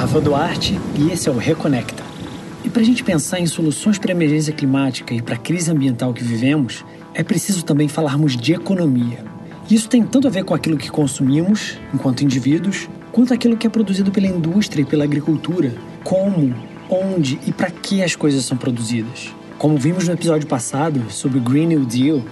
Rafa 0.00 0.18
Duarte 0.18 0.80
e 0.98 1.12
esse 1.12 1.28
é 1.28 1.30
o 1.30 1.36
Reconecta. 1.36 2.02
E 2.64 2.70
para 2.70 2.80
a 2.80 2.84
gente 2.84 3.04
pensar 3.04 3.38
em 3.38 3.46
soluções 3.46 3.98
para 3.98 4.10
a 4.10 4.16
emergência 4.16 4.50
climática 4.50 5.12
e 5.12 5.20
para 5.20 5.34
a 5.34 5.38
crise 5.38 5.70
ambiental 5.70 6.14
que 6.14 6.24
vivemos, 6.24 6.86
é 7.12 7.22
preciso 7.22 7.62
também 7.62 7.86
falarmos 7.86 8.34
de 8.34 8.54
economia. 8.54 9.22
Isso 9.70 9.90
tem 9.90 10.02
tanto 10.02 10.26
a 10.26 10.30
ver 10.30 10.42
com 10.42 10.54
aquilo 10.54 10.78
que 10.78 10.90
consumimos, 10.90 11.76
enquanto 11.92 12.24
indivíduos, 12.24 12.88
quanto 13.12 13.34
aquilo 13.34 13.58
que 13.58 13.66
é 13.66 13.70
produzido 13.70 14.10
pela 14.10 14.26
indústria 14.26 14.80
e 14.80 14.86
pela 14.86 15.04
agricultura. 15.04 15.74
Como, 16.02 16.54
onde 16.88 17.38
e 17.46 17.52
para 17.52 17.70
que 17.70 18.02
as 18.02 18.16
coisas 18.16 18.46
são 18.46 18.56
produzidas. 18.56 19.28
Como 19.58 19.76
vimos 19.76 20.08
no 20.08 20.14
episódio 20.14 20.48
passado 20.48 21.10
sobre 21.10 21.36
o 21.36 21.42
Green 21.42 21.66
New 21.66 21.84
Deal, 21.84 22.22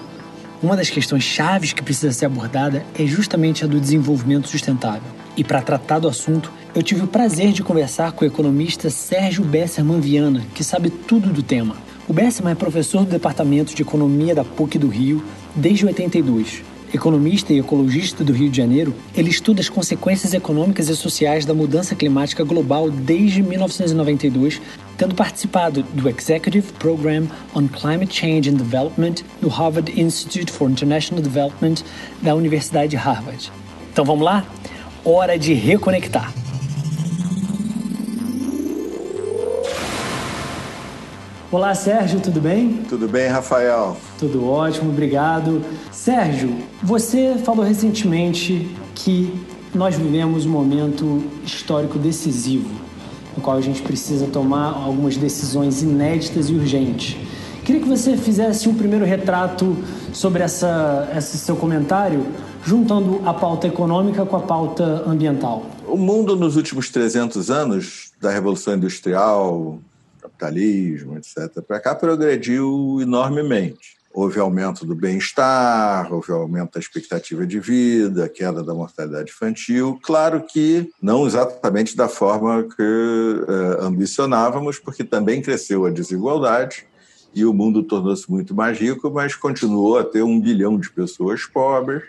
uma 0.63 0.75
das 0.75 0.89
questões 0.89 1.23
chaves 1.23 1.75
que 1.75 1.83
precisa 1.83 2.13
ser 2.13 2.25
abordada 2.25 2.83
é 2.99 3.05
justamente 3.05 3.63
a 3.63 3.67
do 3.67 3.79
desenvolvimento 3.79 4.49
sustentável. 4.49 5.19
E 5.37 5.45
para 5.45 5.61
tratar 5.61 5.99
do 5.99 6.09
assunto, 6.09 6.51
eu 6.75 6.83
tive 6.83 7.03
o 7.03 7.09
prazer 7.09 7.53
de 7.53 7.63
conversar 7.63 8.13
com 8.13 8.25
o 8.25 8.29
economista 8.29 8.91
Sérgio 8.91 9.45
Besserman 9.45 10.01
Viana, 10.01 10.45
que 10.55 10.63
sabe 10.63 10.91
tudo 10.91 11.33
do 11.33 11.43
tema. 11.43 11.77
O 12.07 12.13
Besserman 12.13 12.53
é 12.53 12.55
professor 12.55 13.05
do 13.05 13.11
Departamento 13.11 13.75
de 13.75 13.83
Economia 13.83 14.35
da 14.35 14.45
PUC 14.45 14.79
do 14.79 14.89
Rio 14.89 15.23
desde 15.55 15.87
82. 15.87 16.63
Economista 16.93 17.53
e 17.53 17.59
ecologista 17.59 18.25
do 18.25 18.33
Rio 18.33 18.49
de 18.49 18.57
Janeiro, 18.57 18.95
ele 19.15 19.29
estuda 19.29 19.61
as 19.61 19.69
consequências 19.69 20.33
econômicas 20.33 20.89
e 20.89 20.97
sociais 20.97 21.45
da 21.45 21.53
mudança 21.53 21.95
climática 21.95 22.43
global 22.45 22.91
desde 22.91 23.43
1992, 23.43 24.61
tendo 24.97 25.15
participado 25.15 25.83
do 25.83 26.09
Executive 26.09 26.73
Program 26.75 27.27
on 27.55 27.69
Climate 27.69 28.15
Change 28.15 28.49
and 28.49 28.55
Development 28.55 29.17
do 29.41 29.49
Harvard 29.49 30.01
Institute 30.01 30.51
for 30.51 30.71
International 30.71 31.23
Development 31.23 31.77
da 32.23 32.35
Universidade 32.35 32.89
de 32.89 32.97
Harvard. 32.97 33.53
Então 33.93 34.05
vamos 34.05 34.25
lá? 34.25 34.47
Hora 35.05 35.39
de 35.39 35.53
reconectar. 35.53 36.33
Olá, 41.51 41.75
Sérgio, 41.75 42.21
tudo 42.21 42.43
bem? 42.43 42.85
Tudo 42.91 43.09
bem, 43.09 43.27
Rafael? 43.27 43.97
Tudo 44.19 44.47
ótimo, 44.47 44.91
obrigado. 44.91 45.65
Sérgio, 45.91 46.55
você 46.83 47.37
falou 47.43 47.65
recentemente 47.65 48.69
que 48.95 49.33
nós 49.75 49.97
vivemos 49.97 50.45
um 50.45 50.51
momento 50.51 51.25
histórico 51.43 51.99
decisivo, 51.99 52.69
no 53.35 53.43
qual 53.43 53.57
a 53.57 53.63
gente 53.63 53.81
precisa 53.81 54.27
tomar 54.27 54.75
algumas 54.75 55.17
decisões 55.17 55.83
inéditas 55.83 56.51
e 56.51 56.53
urgentes. 56.53 57.17
Queria 57.65 57.81
que 57.81 57.89
você 57.89 58.15
fizesse 58.15 58.69
um 58.69 58.75
primeiro 58.75 59.07
retrato 59.07 59.75
sobre 60.13 60.43
essa, 60.43 61.11
esse 61.17 61.39
seu 61.39 61.57
comentário, 61.57 62.27
juntando 62.63 63.23
a 63.25 63.33
pauta 63.33 63.67
econômica 63.67 64.27
com 64.27 64.37
a 64.37 64.41
pauta 64.41 65.03
ambiental. 65.07 65.65
O 65.87 65.97
mundo 65.97 66.37
nos 66.37 66.57
últimos 66.57 66.91
300 66.91 67.51
anos 67.51 68.13
da 68.21 68.31
Revolução 68.31 68.75
Industrial, 68.75 69.79
capitalismo, 70.39 71.19
etc., 71.19 71.61
para 71.67 71.81
cá 71.81 71.95
progrediu 71.95 72.99
enormemente. 73.03 73.99
Houve 74.15 74.41
aumento 74.41 74.87
do 74.87 74.95
bem-estar, 74.95 76.13
houve 76.13 76.33
aumento 76.33 76.73
da 76.73 76.81
expectativa 76.81 77.47
de 77.47 77.61
vida, 77.61 78.29
queda 78.29 78.63
da 78.63 78.73
mortalidade 78.73 79.31
infantil. 79.31 79.99
Claro 80.03 80.43
que 80.43 80.91
não 81.01 81.27
exatamente 81.27 81.97
da 81.97 82.09
forma 82.09 82.65
que 82.65 82.83
eh, 82.83 83.85
ambicionávamos, 83.85 84.79
porque 84.79 85.05
também 85.05 85.43
cresceu 85.43 85.85
a 85.85 85.91
desigualdade 85.91 86.87
e 87.35 87.45
o 87.45 87.53
mundo 87.53 87.83
tornou-se 87.83 88.29
muito 88.31 88.55
mais 88.55 88.79
rico, 88.79 89.11
mas 89.11 89.35
continuou 89.35 89.99
a 89.99 90.05
ter 90.05 90.23
um 90.23 90.41
bilhão 90.41 90.79
de 90.79 90.91
pessoas 90.91 91.45
pobres, 91.45 92.03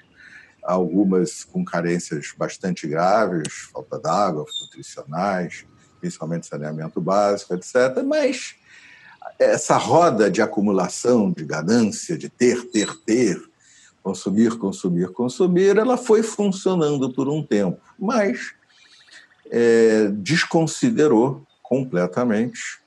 algumas 0.63 1.43
com 1.43 1.65
carências 1.65 2.33
bastante 2.35 2.87
graves, 2.87 3.69
falta 3.71 3.99
d'água, 3.99 4.45
nutricionais, 4.61 5.65
principalmente 5.99 6.47
saneamento 6.47 7.01
básico, 7.01 7.53
etc. 7.53 8.03
Mas 8.05 8.55
essa 9.37 9.77
roda 9.77 10.29
de 10.29 10.41
acumulação, 10.41 11.31
de 11.31 11.45
ganância, 11.45 12.17
de 12.17 12.29
ter, 12.29 12.65
ter, 12.69 12.95
ter, 13.05 13.41
consumir, 14.01 14.57
consumir, 14.57 15.09
consumir, 15.11 15.77
ela 15.77 15.97
foi 15.97 16.23
funcionando 16.23 17.13
por 17.13 17.29
um 17.29 17.43
tempo, 17.43 17.79
mas 17.97 18.53
é, 19.49 20.09
desconsiderou 20.13 21.45
completamente 21.61 22.79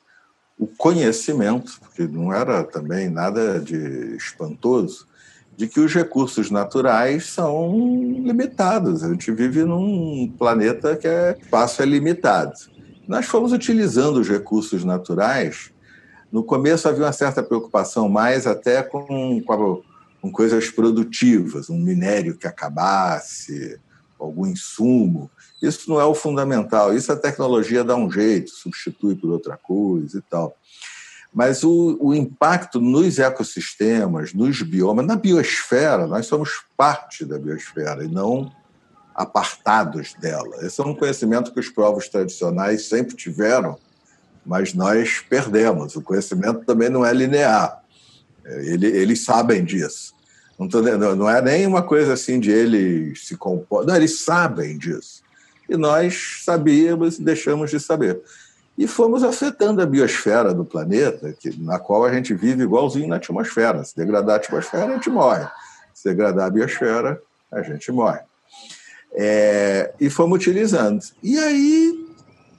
o 0.59 0.67
conhecimento, 0.67 1.81
que 1.95 2.06
não 2.06 2.33
era 2.33 2.62
também 2.62 3.09
nada 3.09 3.59
de 3.59 4.15
espantoso, 4.17 5.06
de 5.56 5.67
que 5.67 5.81
os 5.81 5.93
recursos 5.93 6.51
naturais 6.51 7.27
são 7.27 7.77
limitados. 8.25 9.03
A 9.03 9.09
gente 9.09 9.31
vive 9.33 9.65
num 9.65 10.33
planeta 10.39 10.97
que 10.97 11.06
é 11.06 11.37
espaço 11.41 11.83
é 11.83 11.87
limitado. 11.87 12.53
Nós 13.07 13.27
fomos 13.27 13.53
utilizando 13.53 14.21
os 14.21 14.29
recursos 14.29 14.85
naturais. 14.85 15.73
No 16.31 16.45
começo 16.45 16.89
havia 16.89 17.05
uma 17.05 17.13
certa 17.13 17.43
preocupação 17.43 18.09
mais 18.09 18.47
até 18.47 18.83
com, 18.83 19.43
com, 19.43 19.83
com 20.21 20.33
coisas 20.33 20.71
produtivas, 20.71 21.69
um 21.69 21.79
minério 21.79 22.37
que 22.37 22.47
acabasse, 22.47 23.79
algum 24.19 24.47
insumo. 24.47 25.31
Isso 25.61 25.91
não 25.91 26.01
é 26.01 26.05
o 26.05 26.15
fundamental. 26.15 26.95
Isso 26.95 27.13
a 27.13 27.17
tecnologia 27.17 27.85
dá 27.85 27.97
um 27.97 28.11
jeito, 28.11 28.51
substitui 28.51 29.17
por 29.17 29.31
outra 29.31 29.57
coisa 29.57 30.19
e 30.19 30.23
tal. 30.23 30.57
Mas 31.34 31.65
o, 31.65 31.97
o, 31.99 32.15
impacto 32.15 32.81
nos 32.81 33.19
ecossistemas, 33.19 34.34
nos 34.34 34.61
biomas, 34.63 35.07
na 35.07 35.17
biosfera, 35.17 36.07
nós 36.07 36.27
somos 36.27 36.63
parte 36.77 37.25
da 37.25 37.39
biosfera 37.39 38.05
e 38.05 38.09
não 38.09 38.53
apartados 39.15 40.15
dela. 40.15 40.65
Esse 40.65 40.81
é 40.81 40.84
um 40.84 40.95
conhecimento 40.95 41.53
que 41.53 41.61
os 41.61 41.69
povos 41.69 42.09
tradicionais 42.09 42.89
sempre 42.89 43.15
tiveram, 43.15 43.78
mas 44.45 44.75
nós 44.75 45.21
perdemos. 45.28 45.97
O 45.97 46.03
conhecimento 46.03 46.65
também 46.65 46.89
não 46.89 47.05
é 47.05 47.12
linear. 47.12 47.83
Ele, 48.45 48.87
eles 48.87 49.25
sabem 49.25 49.65
disso. 49.65 50.15
Não, 50.59 50.69
tô, 50.69 50.81
não 50.83 51.28
é 51.28 51.41
nem 51.41 51.67
uma 51.67 51.83
coisa 51.83 52.12
assim 52.12 52.39
de 52.39 52.51
eles 52.51 53.27
se 53.27 53.37
compor. 53.37 53.87
Não, 53.87 53.97
eles 53.97 54.21
sabem 54.21 54.77
disso. 54.77 55.22
E 55.69 55.77
nós 55.77 56.43
sabíamos 56.45 57.19
e 57.19 57.22
deixamos 57.22 57.71
de 57.71 57.81
saber. 57.81 58.21
E 58.77 58.87
fomos 58.87 59.22
afetando 59.22 59.83
a 59.83 59.87
biosfera 59.87 60.55
do 60.55 60.65
planeta, 60.65 61.33
que, 61.33 61.59
na 61.61 61.78
qual 61.78 62.05
a 62.05 62.12
gente 62.12 62.34
vive 62.34 62.62
igualzinho 62.62 63.09
na 63.09 63.17
atmosfera. 63.17 63.84
Se 63.84 63.95
degradar 63.97 64.34
a 64.34 64.39
atmosfera, 64.39 64.87
a 64.87 64.95
gente 64.95 65.11
morre. 65.11 65.47
Se 65.95 66.09
degradar 66.09 66.47
a 66.47 66.51
biosfera, 66.51 67.21
a 67.51 67.62
gente 67.62 67.93
morre. 67.93 68.21
É, 69.15 69.93
e 70.00 70.09
fomos 70.09 70.37
utilizando. 70.37 71.00
E 71.23 71.39
aí 71.39 72.06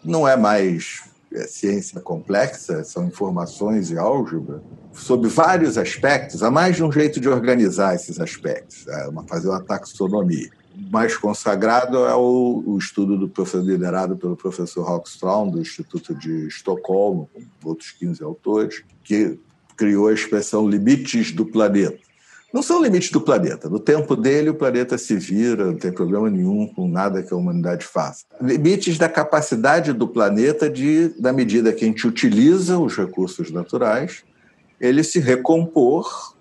não 0.03 0.27
é 0.27 0.35
mais 0.35 1.01
é, 1.33 1.47
ciência 1.47 1.99
complexa, 1.99 2.83
são 2.83 3.07
informações 3.07 3.89
e 3.89 3.97
álgebra, 3.97 4.61
sobre 4.91 5.29
vários 5.29 5.77
aspectos. 5.77 6.43
Há 6.43 6.51
mais 6.51 6.75
de 6.75 6.83
um 6.83 6.91
jeito 6.91 7.19
de 7.19 7.27
organizar 7.27 7.95
esses 7.95 8.19
aspectos, 8.19 8.87
é 8.87 9.07
uma, 9.07 9.23
fazer 9.23 9.49
uma 9.49 9.61
taxonomia. 9.61 10.49
O 10.75 10.91
mais 10.91 11.17
consagrado 11.17 11.97
é 12.05 12.15
o, 12.15 12.63
o 12.65 12.77
estudo 12.77 13.17
do 13.17 13.27
professor, 13.27 13.63
liderado 13.65 14.15
pelo 14.15 14.35
professor 14.35 14.83
Rockström, 14.83 15.49
do 15.49 15.59
Instituto 15.59 16.13
de 16.13 16.47
Estocolmo, 16.47 17.29
com 17.33 17.69
outros 17.69 17.91
15 17.91 18.23
autores, 18.23 18.83
que 19.03 19.39
criou 19.75 20.07
a 20.07 20.13
expressão 20.13 20.67
limites 20.67 21.31
do 21.31 21.45
planeta 21.45 21.97
não 22.53 22.61
são 22.61 22.83
limites 22.83 23.09
do 23.09 23.19
planeta. 23.19 23.67
No 23.67 23.79
tempo 23.79 24.15
dele, 24.15 24.51
o 24.51 24.53
planeta 24.53 24.95
se 24.95 25.15
vira, 25.15 25.65
não 25.65 25.75
tem 25.75 25.91
problema 25.91 26.29
nenhum 26.29 26.67
com 26.67 26.87
nada 26.87 27.23
que 27.23 27.33
a 27.33 27.37
humanidade 27.37 27.83
faça. 27.83 28.25
Limites 28.39 28.99
da 28.99 29.09
capacidade 29.09 29.91
do 29.91 30.07
planeta 30.07 30.69
de, 30.69 31.11
na 31.19 31.33
medida 31.33 31.73
que 31.73 31.83
a 31.83 31.87
gente 31.87 32.07
utiliza 32.07 32.77
os 32.77 32.95
recursos 32.95 33.51
naturais, 33.51 34.23
ele 34.79 35.03
se 35.03 35.19
recompor 35.19 36.35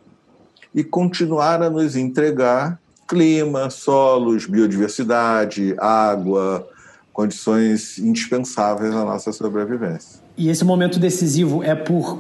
e 0.74 0.84
continuar 0.84 1.62
a 1.62 1.70
nos 1.70 1.96
entregar 1.96 2.78
clima, 3.08 3.70
solos, 3.70 4.46
biodiversidade, 4.46 5.74
água, 5.78 6.68
condições 7.12 7.98
indispensáveis 7.98 8.94
à 8.94 9.04
nossa 9.04 9.32
sobrevivência. 9.32 10.20
E 10.36 10.48
esse 10.48 10.64
momento 10.64 10.98
decisivo 10.98 11.62
é 11.62 11.74
por 11.74 12.18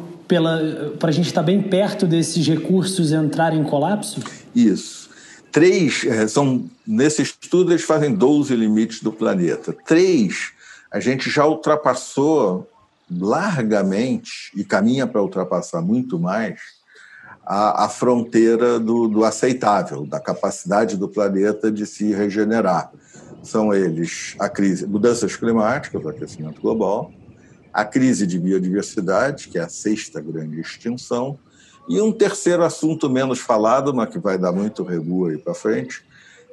para 0.98 1.10
a 1.10 1.12
gente 1.12 1.26
estar 1.26 1.42
bem 1.42 1.62
perto 1.62 2.06
desses 2.06 2.46
recursos 2.46 3.12
entrarem 3.12 3.60
em 3.60 3.64
colapso? 3.64 4.20
Isso. 4.54 5.10
Três, 5.50 6.04
é, 6.06 6.26
são, 6.26 6.64
nesse 6.86 7.20
estudo 7.22 7.72
eles 7.72 7.82
fazem 7.82 8.14
12 8.14 8.54
limites 8.56 9.02
do 9.02 9.12
planeta. 9.12 9.74
Três, 9.86 10.52
a 10.90 10.98
gente 10.98 11.28
já 11.28 11.46
ultrapassou 11.46 12.66
largamente 13.10 14.50
e 14.56 14.64
caminha 14.64 15.06
para 15.06 15.20
ultrapassar 15.22 15.82
muito 15.82 16.18
mais 16.18 16.60
a, 17.44 17.84
a 17.84 17.88
fronteira 17.88 18.78
do, 18.78 19.08
do, 19.08 19.24
aceitável, 19.24 20.06
da 20.06 20.20
capacidade 20.20 20.96
do 20.96 21.08
planeta 21.08 21.70
de 21.70 21.86
se 21.86 22.12
regenerar. 22.12 22.90
São 23.42 23.74
eles 23.74 24.34
a 24.38 24.48
crise, 24.48 24.86
mudanças 24.86 25.36
climáticas, 25.36 26.02
o 26.02 26.08
aquecimento 26.08 26.62
global, 26.62 27.12
a 27.72 27.84
crise 27.84 28.26
de 28.26 28.38
biodiversidade, 28.38 29.48
que 29.48 29.58
é 29.58 29.62
a 29.62 29.68
sexta 29.68 30.20
grande 30.20 30.60
extinção, 30.60 31.38
e 31.88 32.00
um 32.00 32.12
terceiro 32.12 32.62
assunto 32.64 33.08
menos 33.10 33.38
falado, 33.38 33.92
mas 33.94 34.10
que 34.10 34.18
vai 34.18 34.38
dar 34.38 34.52
muito 34.52 34.82
regu 34.82 35.26
aí 35.26 35.38
para 35.38 35.54
frente, 35.54 36.04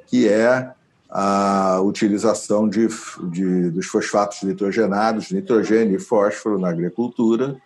que 0.06 0.28
é 0.28 0.72
a 1.08 1.80
utilização 1.82 2.68
de, 2.68 2.88
de, 3.30 3.70
dos 3.70 3.86
fosfatos 3.86 4.42
nitrogenados, 4.42 5.30
nitrogênio 5.30 5.96
e 5.96 6.00
fósforo 6.00 6.58
na 6.58 6.68
agricultura, 6.68 7.56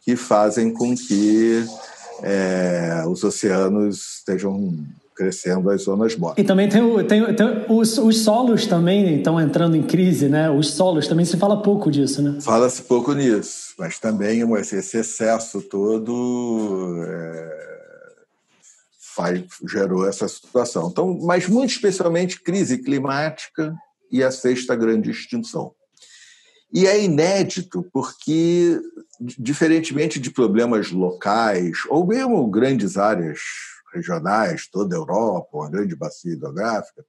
que 0.00 0.16
fazem 0.16 0.72
com 0.72 0.94
que 0.96 1.64
é, 2.22 3.04
os 3.06 3.22
oceanos 3.24 4.18
estejam 4.18 4.74
crescendo 5.18 5.68
as 5.68 5.82
zonas 5.82 6.16
mortas. 6.16 6.42
E 6.42 6.46
também 6.46 6.68
tem, 6.68 6.80
o, 6.80 7.02
tem, 7.02 7.34
tem 7.34 7.66
os, 7.68 7.98
os, 7.98 8.20
solos 8.20 8.66
também 8.66 9.16
estão 9.16 9.40
entrando 9.40 9.76
em 9.76 9.82
crise, 9.82 10.28
né? 10.28 10.48
Os 10.48 10.70
solos 10.70 11.08
também 11.08 11.24
se 11.24 11.36
fala 11.36 11.60
pouco 11.60 11.90
disso, 11.90 12.22
né? 12.22 12.40
Fala-se 12.40 12.82
pouco 12.82 13.12
nisso, 13.12 13.74
mas 13.76 13.98
também 13.98 14.42
esse 14.54 14.76
excesso 14.96 15.60
todo 15.60 17.02
é, 17.04 17.68
faz, 19.16 19.42
gerou 19.68 20.06
essa 20.06 20.28
situação. 20.28 20.88
Então, 20.88 21.18
mas 21.20 21.48
muito 21.48 21.70
especialmente 21.70 22.40
crise 22.40 22.78
climática 22.78 23.74
e 24.12 24.22
a 24.22 24.30
sexta 24.30 24.76
grande 24.76 25.10
extinção. 25.10 25.72
E 26.72 26.86
é 26.86 27.02
inédito 27.02 27.84
porque, 27.92 28.80
diferentemente 29.20 30.20
de 30.20 30.30
problemas 30.30 30.92
locais 30.92 31.78
ou 31.88 32.06
mesmo 32.06 32.46
grandes 32.46 32.96
áreas 32.96 33.40
regionais, 33.92 34.68
toda 34.70 34.94
a 34.94 34.98
Europa, 34.98 35.48
uma 35.52 35.70
grande 35.70 35.96
bacia 35.96 36.32
hidrográfica. 36.32 37.04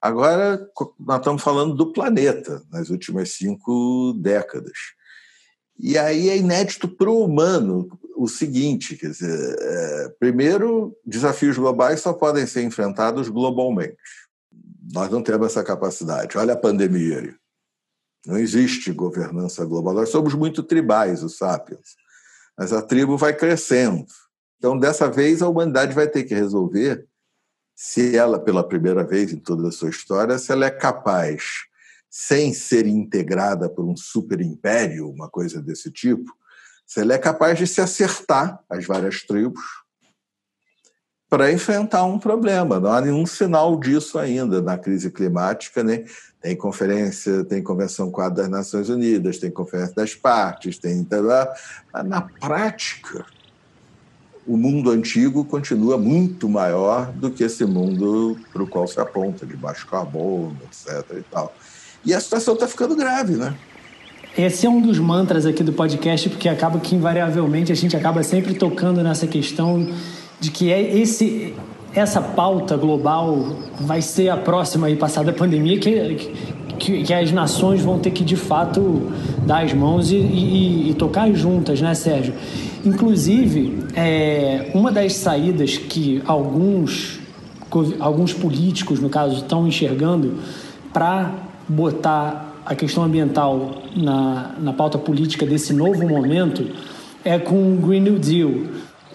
Agora, 0.00 0.66
nós 0.98 1.18
estamos 1.18 1.42
falando 1.42 1.74
do 1.74 1.92
planeta, 1.92 2.62
nas 2.70 2.88
últimas 2.88 3.32
cinco 3.32 4.14
décadas. 4.18 4.78
E 5.78 5.96
aí 5.98 6.28
é 6.28 6.36
inédito 6.36 6.88
para 6.88 7.10
o 7.10 7.24
humano 7.24 7.88
o 8.16 8.28
seguinte: 8.28 8.96
quer 8.96 9.10
dizer, 9.10 9.56
é, 9.58 10.08
primeiro, 10.18 10.96
desafios 11.04 11.56
globais 11.56 12.00
só 12.00 12.12
podem 12.12 12.46
ser 12.46 12.62
enfrentados 12.62 13.28
globalmente. 13.28 13.96
Nós 14.92 15.10
não 15.10 15.22
temos 15.22 15.48
essa 15.48 15.64
capacidade. 15.64 16.36
Olha 16.36 16.54
a 16.54 16.58
pandemia. 16.58 17.34
Não 18.26 18.36
existe 18.36 18.92
governança 18.92 19.64
global. 19.64 19.94
Nós 19.94 20.10
somos 20.10 20.34
muito 20.34 20.62
tribais, 20.62 21.22
os 21.22 21.38
sapiens. 21.38 21.96
Mas 22.58 22.72
a 22.72 22.82
tribo 22.82 23.16
vai 23.16 23.34
crescendo. 23.34 24.04
Então, 24.60 24.78
dessa 24.78 25.10
vez, 25.10 25.40
a 25.40 25.48
humanidade 25.48 25.94
vai 25.94 26.06
ter 26.06 26.22
que 26.24 26.34
resolver 26.34 27.06
se 27.74 28.14
ela, 28.14 28.38
pela 28.38 28.62
primeira 28.62 29.02
vez 29.02 29.32
em 29.32 29.38
toda 29.38 29.68
a 29.68 29.72
sua 29.72 29.88
história, 29.88 30.38
se 30.38 30.52
ela 30.52 30.66
é 30.66 30.70
capaz, 30.70 31.62
sem 32.10 32.52
ser 32.52 32.86
integrada 32.86 33.70
por 33.70 33.86
um 33.86 33.96
superimpério, 33.96 35.08
uma 35.08 35.30
coisa 35.30 35.62
desse 35.62 35.90
tipo, 35.90 36.30
se 36.86 37.00
ela 37.00 37.14
é 37.14 37.18
capaz 37.18 37.56
de 37.56 37.66
se 37.66 37.80
acertar 37.80 38.62
as 38.68 38.84
várias 38.84 39.22
tribos 39.22 39.62
para 41.26 41.50
enfrentar 41.50 42.04
um 42.04 42.18
problema. 42.18 42.78
Não 42.78 42.92
há 42.92 43.00
nenhum 43.00 43.24
sinal 43.24 43.80
disso 43.80 44.18
ainda 44.18 44.60
na 44.60 44.76
crise 44.76 45.10
climática, 45.10 45.82
né? 45.82 46.04
Tem 46.38 46.54
conferência, 46.54 47.44
tem 47.44 47.62
convenção 47.62 48.10
quadra 48.10 48.42
das 48.42 48.50
Nações 48.50 48.90
Unidas, 48.90 49.38
tem 49.38 49.50
conferência 49.50 49.94
das 49.94 50.14
partes, 50.14 50.76
tem 50.76 51.06
mas 51.10 52.04
na 52.04 52.20
prática 52.20 53.24
o 54.46 54.56
mundo 54.56 54.90
antigo 54.90 55.44
continua 55.44 55.98
muito 55.98 56.48
maior 56.48 57.12
do 57.12 57.30
que 57.30 57.44
esse 57.44 57.64
mundo 57.64 58.36
para 58.52 58.62
o 58.62 58.66
qual 58.66 58.86
se 58.86 58.98
aponta, 59.00 59.44
de 59.46 59.56
baixo 59.56 59.86
carbono, 59.86 60.56
etc. 60.64 61.04
E, 61.18 61.22
tal. 61.30 61.54
e 62.04 62.14
a 62.14 62.20
situação 62.20 62.54
está 62.54 62.66
ficando 62.66 62.96
grave, 62.96 63.34
né? 63.34 63.54
Esse 64.38 64.64
é 64.64 64.70
um 64.70 64.80
dos 64.80 64.98
mantras 64.98 65.44
aqui 65.44 65.62
do 65.62 65.72
podcast, 65.72 66.28
porque 66.28 66.48
acaba 66.48 66.78
que 66.78 66.94
invariavelmente 66.94 67.72
a 67.72 67.74
gente 67.74 67.96
acaba 67.96 68.22
sempre 68.22 68.54
tocando 68.54 69.02
nessa 69.02 69.26
questão 69.26 69.88
de 70.38 70.50
que 70.50 70.72
é 70.72 70.80
esse, 70.96 71.52
essa 71.94 72.22
pauta 72.22 72.76
global 72.76 73.56
vai 73.80 74.00
ser 74.00 74.28
a 74.28 74.36
próxima 74.36 74.86
aí 74.86 74.96
passada 74.96 75.32
pandemia, 75.32 75.78
que, 75.78 76.16
que, 76.78 77.02
que, 77.02 77.12
as 77.12 77.32
nações 77.32 77.82
vão 77.82 77.98
ter 77.98 78.12
que 78.12 78.24
de 78.24 78.36
fato 78.36 79.12
dar 79.44 79.64
as 79.64 79.74
mãos 79.74 80.10
e, 80.12 80.16
e, 80.16 80.90
e 80.90 80.94
tocar 80.94 81.30
juntas, 81.32 81.80
né, 81.80 81.92
Sérgio? 81.94 82.32
Inclusive, 82.84 83.84
é, 83.94 84.70
uma 84.74 84.90
das 84.90 85.14
saídas 85.14 85.76
que 85.76 86.22
alguns, 86.24 87.20
alguns 87.98 88.32
políticos, 88.32 89.00
no 89.00 89.08
caso, 89.08 89.36
estão 89.36 89.66
enxergando 89.66 90.38
para 90.92 91.34
botar 91.68 92.62
a 92.64 92.74
questão 92.74 93.04
ambiental 93.04 93.82
na, 93.96 94.54
na 94.58 94.72
pauta 94.72 94.98
política 94.98 95.44
desse 95.44 95.72
novo 95.72 96.08
momento 96.08 96.66
é 97.24 97.38
com 97.38 97.74
o 97.74 97.76
Green 97.76 98.00
New 98.00 98.18
Deal. 98.18 98.50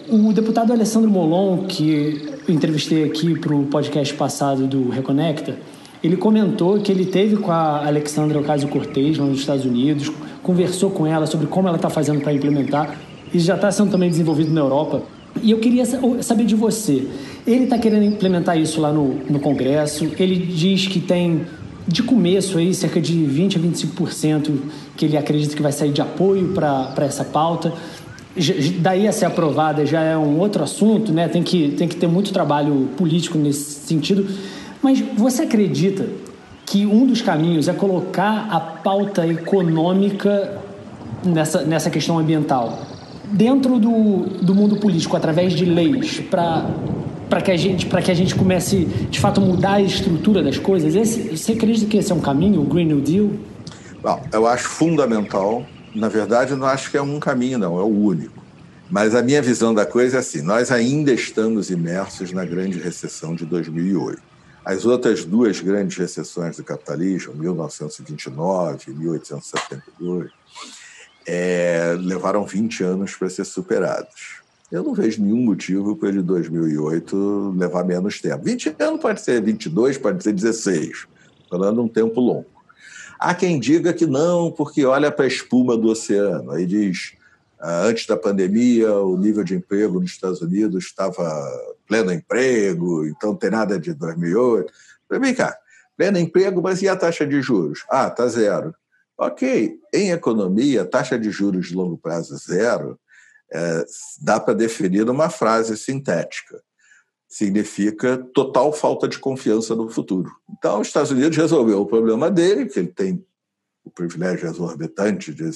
O 0.08 0.32
deputado 0.32 0.72
Alessandro 0.72 1.10
Molon, 1.10 1.64
que 1.66 2.38
eu 2.46 2.54
entrevistei 2.54 3.04
aqui 3.04 3.36
para 3.38 3.54
o 3.54 3.64
podcast 3.66 4.14
passado 4.14 4.66
do 4.66 4.88
Reconecta, 4.88 5.56
ele 6.02 6.16
comentou 6.16 6.78
que 6.80 6.92
ele 6.92 7.06
teve 7.06 7.36
com 7.36 7.50
a 7.50 7.84
Alexandra 7.84 8.38
Ocasio-Cortez 8.38 9.18
lá 9.18 9.24
nos 9.26 9.40
Estados 9.40 9.64
Unidos, 9.64 10.12
conversou 10.42 10.90
com 10.90 11.06
ela 11.06 11.26
sobre 11.26 11.48
como 11.48 11.66
ela 11.66 11.76
está 11.76 11.90
fazendo 11.90 12.20
para 12.20 12.32
implementar 12.32 12.96
isso 13.36 13.46
já 13.46 13.54
está 13.54 13.70
sendo 13.70 13.90
também 13.90 14.08
desenvolvido 14.08 14.52
na 14.52 14.60
Europa. 14.60 15.02
E 15.42 15.50
eu 15.50 15.58
queria 15.58 15.84
saber 16.22 16.44
de 16.44 16.54
você. 16.54 17.06
Ele 17.46 17.64
está 17.64 17.78
querendo 17.78 18.04
implementar 18.04 18.58
isso 18.58 18.80
lá 18.80 18.92
no, 18.92 19.16
no 19.28 19.38
Congresso. 19.38 20.10
Ele 20.18 20.36
diz 20.36 20.86
que 20.86 20.98
tem, 20.98 21.42
de 21.86 22.02
começo, 22.02 22.58
aí, 22.58 22.72
cerca 22.74 23.00
de 23.00 23.14
20% 23.14 23.56
a 23.56 23.60
25% 23.60 24.52
que 24.96 25.04
ele 25.04 25.16
acredita 25.16 25.54
que 25.54 25.62
vai 25.62 25.72
sair 25.72 25.92
de 25.92 26.00
apoio 26.00 26.54
para 26.54 27.04
essa 27.04 27.24
pauta. 27.24 27.72
Daí 28.80 29.06
a 29.06 29.12
ser 29.12 29.26
aprovada 29.26 29.86
já 29.86 30.02
é 30.02 30.16
um 30.16 30.38
outro 30.38 30.62
assunto, 30.62 31.12
né? 31.12 31.28
tem, 31.28 31.42
que, 31.42 31.70
tem 31.70 31.88
que 31.88 31.96
ter 31.96 32.06
muito 32.06 32.32
trabalho 32.32 32.88
político 32.96 33.38
nesse 33.38 33.86
sentido. 33.86 34.26
Mas 34.82 35.02
você 35.16 35.42
acredita 35.42 36.06
que 36.64 36.84
um 36.84 37.06
dos 37.06 37.22
caminhos 37.22 37.68
é 37.68 37.72
colocar 37.72 38.48
a 38.50 38.60
pauta 38.60 39.26
econômica 39.26 40.58
nessa, 41.24 41.62
nessa 41.62 41.90
questão 41.90 42.18
ambiental? 42.18 42.95
Dentro 43.32 43.78
do, 43.78 44.26
do 44.42 44.54
mundo 44.54 44.76
político, 44.76 45.16
através 45.16 45.52
de 45.52 45.64
leis, 45.64 46.20
para 46.20 46.70
para 47.28 47.40
que 47.40 47.50
a 47.50 47.56
gente 47.56 47.86
para 47.86 48.00
que 48.00 48.10
a 48.10 48.14
gente 48.14 48.34
comece 48.34 48.84
de 48.84 49.18
fato 49.18 49.40
mudar 49.40 49.74
a 49.74 49.82
estrutura 49.82 50.44
das 50.44 50.58
coisas 50.58 50.94
esse, 50.94 51.36
você 51.36 51.52
acredita 51.52 51.86
que 51.86 51.96
esse 51.96 52.12
é 52.12 52.14
um 52.14 52.20
caminho 52.20 52.60
o 52.60 52.64
Green 52.64 52.86
New 52.86 53.00
Deal? 53.00 53.30
Bom, 54.00 54.22
eu 54.32 54.46
acho 54.46 54.68
fundamental. 54.68 55.66
Na 55.92 56.08
verdade 56.08 56.52
eu 56.52 56.56
não 56.56 56.66
acho 56.66 56.90
que 56.90 56.96
é 56.96 57.02
um 57.02 57.18
caminho 57.18 57.58
não 57.58 57.78
é 57.78 57.82
o 57.82 57.86
único. 57.86 58.44
Mas 58.88 59.16
a 59.16 59.22
minha 59.22 59.42
visão 59.42 59.74
da 59.74 59.84
coisa 59.84 60.18
é 60.18 60.20
assim 60.20 60.40
nós 60.40 60.70
ainda 60.70 61.12
estamos 61.12 61.68
imersos 61.70 62.30
na 62.32 62.44
grande 62.44 62.78
recessão 62.78 63.34
de 63.34 63.44
2008 63.44 64.22
as 64.64 64.84
outras 64.84 65.24
duas 65.24 65.60
grandes 65.60 65.96
recessões 65.96 66.56
do 66.56 66.64
capitalismo 66.64 67.34
1929 67.34 68.84
e 68.88 68.90
1872 68.90 70.30
é, 71.26 71.96
levaram 71.98 72.44
20 72.44 72.84
anos 72.84 73.14
para 73.14 73.28
ser 73.28 73.44
superados. 73.44 74.40
Eu 74.70 74.82
não 74.82 74.94
vejo 74.94 75.22
nenhum 75.22 75.42
motivo 75.44 75.96
para 75.96 76.08
ele 76.08 76.22
2008 76.22 77.54
levar 77.56 77.84
menos 77.84 78.20
tempo. 78.20 78.44
20 78.44 78.76
anos 78.80 79.00
pode 79.00 79.20
ser 79.20 79.42
22, 79.42 79.98
pode 79.98 80.22
ser 80.22 80.32
16, 80.32 81.06
falando 81.48 81.82
um 81.82 81.88
tempo 81.88 82.20
longo. 82.20 82.46
Há 83.18 83.34
quem 83.34 83.58
diga 83.58 83.92
que 83.92 84.06
não, 84.06 84.50
porque 84.50 84.84
olha 84.84 85.10
para 85.10 85.24
a 85.24 85.28
espuma 85.28 85.76
do 85.76 85.88
oceano. 85.88 86.50
Aí 86.50 86.66
diz, 86.66 87.14
ah, 87.58 87.84
antes 87.84 88.06
da 88.06 88.16
pandemia, 88.16 88.92
o 88.92 89.16
nível 89.16 89.42
de 89.42 89.54
emprego 89.54 90.00
nos 90.00 90.10
Estados 90.10 90.42
Unidos 90.42 90.84
estava 90.84 91.24
pleno 91.86 92.12
emprego, 92.12 93.06
então 93.06 93.30
não 93.30 93.36
tem 93.36 93.50
nada 93.50 93.78
de 93.78 93.94
2008. 93.94 94.72
Vem 95.10 95.34
cá, 95.34 95.56
pleno 95.96 96.18
emprego, 96.18 96.60
mas 96.60 96.82
e 96.82 96.88
a 96.88 96.96
taxa 96.96 97.26
de 97.26 97.40
juros? 97.40 97.84
Ah, 97.88 98.08
está 98.08 98.26
zero. 98.26 98.74
Ok, 99.18 99.78
em 99.94 100.10
economia, 100.10 100.84
taxa 100.84 101.18
de 101.18 101.30
juros 101.30 101.68
de 101.68 101.74
longo 101.74 101.96
prazo 101.96 102.36
zero 102.36 103.00
é, 103.50 103.84
dá 104.20 104.38
para 104.38 104.54
definir 104.54 105.08
uma 105.08 105.30
frase 105.30 105.76
sintética. 105.76 106.62
Significa 107.28 108.18
total 108.34 108.72
falta 108.72 109.08
de 109.08 109.18
confiança 109.18 109.74
no 109.74 109.88
futuro. 109.88 110.30
Então, 110.50 110.80
os 110.80 110.88
Estados 110.88 111.10
Unidos 111.10 111.36
resolveu 111.36 111.80
o 111.80 111.86
problema 111.86 112.30
dele, 112.30 112.66
que 112.66 112.78
ele 112.78 112.88
tem 112.88 113.24
o 113.84 113.90
privilégio 113.90 114.48
exorbitante 114.48 115.32
de, 115.32 115.50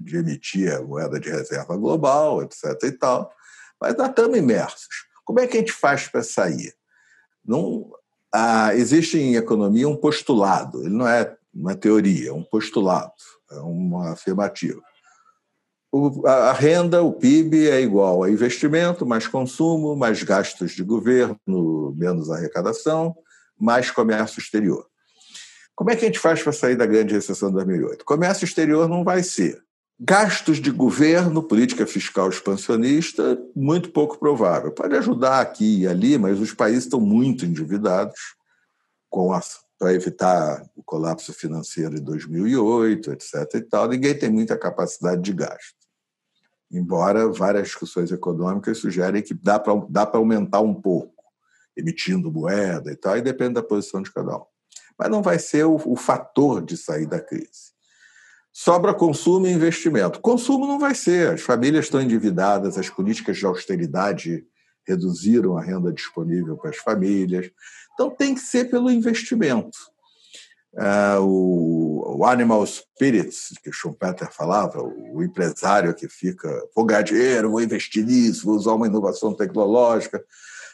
de 0.00 0.16
emitir 0.16 0.74
a 0.74 0.82
moeda 0.82 1.20
de 1.20 1.30
reserva 1.30 1.76
global, 1.76 2.42
etc. 2.42 2.82
e 2.84 2.92
tal, 2.92 3.30
mas 3.80 3.94
nós 3.96 4.08
estamos 4.08 4.36
imersos. 4.36 5.06
Como 5.24 5.38
é 5.40 5.46
que 5.46 5.56
a 5.56 5.60
gente 5.60 5.72
faz 5.72 6.08
para 6.08 6.22
sair? 6.22 6.74
Não, 7.44 7.90
ah, 8.34 8.74
existe 8.74 9.18
em 9.18 9.36
economia 9.36 9.88
um 9.88 9.96
postulado, 9.96 10.80
ele 10.80 10.94
não 10.94 11.06
é 11.06 11.36
uma 11.56 11.74
teoria, 11.74 12.34
um 12.34 12.42
postulado, 12.42 13.12
é 13.50 13.56
uma 13.56 14.12
afirmativa. 14.12 14.80
O, 15.90 16.26
a, 16.26 16.50
a 16.50 16.52
renda, 16.52 17.02
o 17.02 17.12
PIB, 17.12 17.70
é 17.70 17.80
igual 17.80 18.22
a 18.22 18.30
investimento, 18.30 19.06
mais 19.06 19.26
consumo, 19.26 19.96
mais 19.96 20.22
gastos 20.22 20.72
de 20.72 20.82
governo, 20.82 21.94
menos 21.96 22.30
arrecadação, 22.30 23.16
mais 23.58 23.90
comércio 23.90 24.38
exterior. 24.38 24.86
Como 25.74 25.90
é 25.90 25.96
que 25.96 26.04
a 26.04 26.08
gente 26.08 26.18
faz 26.18 26.42
para 26.42 26.52
sair 26.52 26.76
da 26.76 26.86
grande 26.86 27.14
recessão 27.14 27.48
de 27.48 27.56
2008? 27.56 28.04
Comércio 28.04 28.44
exterior 28.44 28.88
não 28.88 29.04
vai 29.04 29.22
ser. 29.22 29.62
Gastos 29.98 30.58
de 30.58 30.70
governo, 30.70 31.42
política 31.42 31.86
fiscal 31.86 32.28
expansionista, 32.28 33.38
muito 33.54 33.90
pouco 33.90 34.18
provável. 34.18 34.72
Pode 34.72 34.94
ajudar 34.96 35.40
aqui 35.40 35.80
e 35.80 35.86
ali, 35.86 36.18
mas 36.18 36.38
os 36.38 36.52
países 36.52 36.84
estão 36.84 37.00
muito 37.00 37.46
endividados 37.46 38.36
para 39.78 39.92
evitar 39.92 40.64
o 40.74 40.82
colapso 40.82 41.32
financeiro 41.32 41.96
de 41.96 42.00
2008, 42.00 43.12
etc. 43.12 43.54
E 43.54 43.60
tal, 43.60 43.88
ninguém 43.88 44.18
tem 44.18 44.30
muita 44.30 44.56
capacidade 44.56 45.22
de 45.22 45.32
gasto. 45.32 45.76
Embora 46.70 47.30
várias 47.30 47.68
discussões 47.68 48.10
econômicas 48.10 48.78
sugerem 48.78 49.22
que 49.22 49.34
dá 49.34 49.58
para 49.58 49.74
dá 49.88 50.10
aumentar 50.14 50.60
um 50.60 50.74
pouco, 50.74 51.22
emitindo 51.76 52.32
moeda 52.32 52.90
e 52.90 52.96
tal, 52.96 53.16
e 53.16 53.22
depende 53.22 53.54
da 53.54 53.62
posição 53.62 54.02
de 54.02 54.12
cada 54.12 54.36
um. 54.36 54.44
Mas 54.98 55.10
não 55.10 55.22
vai 55.22 55.38
ser 55.38 55.64
o, 55.64 55.76
o 55.76 55.94
fator 55.94 56.64
de 56.64 56.76
sair 56.76 57.06
da 57.06 57.20
crise. 57.20 57.76
Sobra 58.52 58.94
consumo 58.94 59.46
e 59.46 59.52
investimento. 59.52 60.18
Consumo 60.20 60.66
não 60.66 60.78
vai 60.78 60.94
ser, 60.94 61.34
as 61.34 61.42
famílias 61.42 61.84
estão 61.84 62.00
endividadas, 62.00 62.78
as 62.78 62.88
políticas 62.88 63.36
de 63.36 63.44
austeridade 63.44 64.46
reduziram 64.86 65.58
a 65.58 65.62
renda 65.62 65.92
disponível 65.92 66.56
para 66.56 66.70
as 66.70 66.76
famílias. 66.78 67.50
Então, 67.96 68.10
tem 68.10 68.34
que 68.34 68.40
ser 68.42 68.66
pelo 68.66 68.90
investimento. 68.90 69.78
Uh, 70.74 72.18
o, 72.18 72.24
Animal 72.26 72.66
Spirits, 72.66 73.54
que 73.64 73.72
Schumpeter 73.72 74.30
falava, 74.30 74.82
o, 74.82 75.16
o 75.16 75.22
empresário 75.22 75.94
que 75.94 76.06
fica, 76.06 76.48
vou 76.74 76.84
ganhar 76.84 77.00
dinheiro, 77.00 77.50
vou 77.50 77.62
investir 77.62 78.04
nisso, 78.04 78.44
vou 78.44 78.56
usar 78.56 78.72
uma 78.72 78.86
inovação 78.86 79.32
tecnológica. 79.32 80.22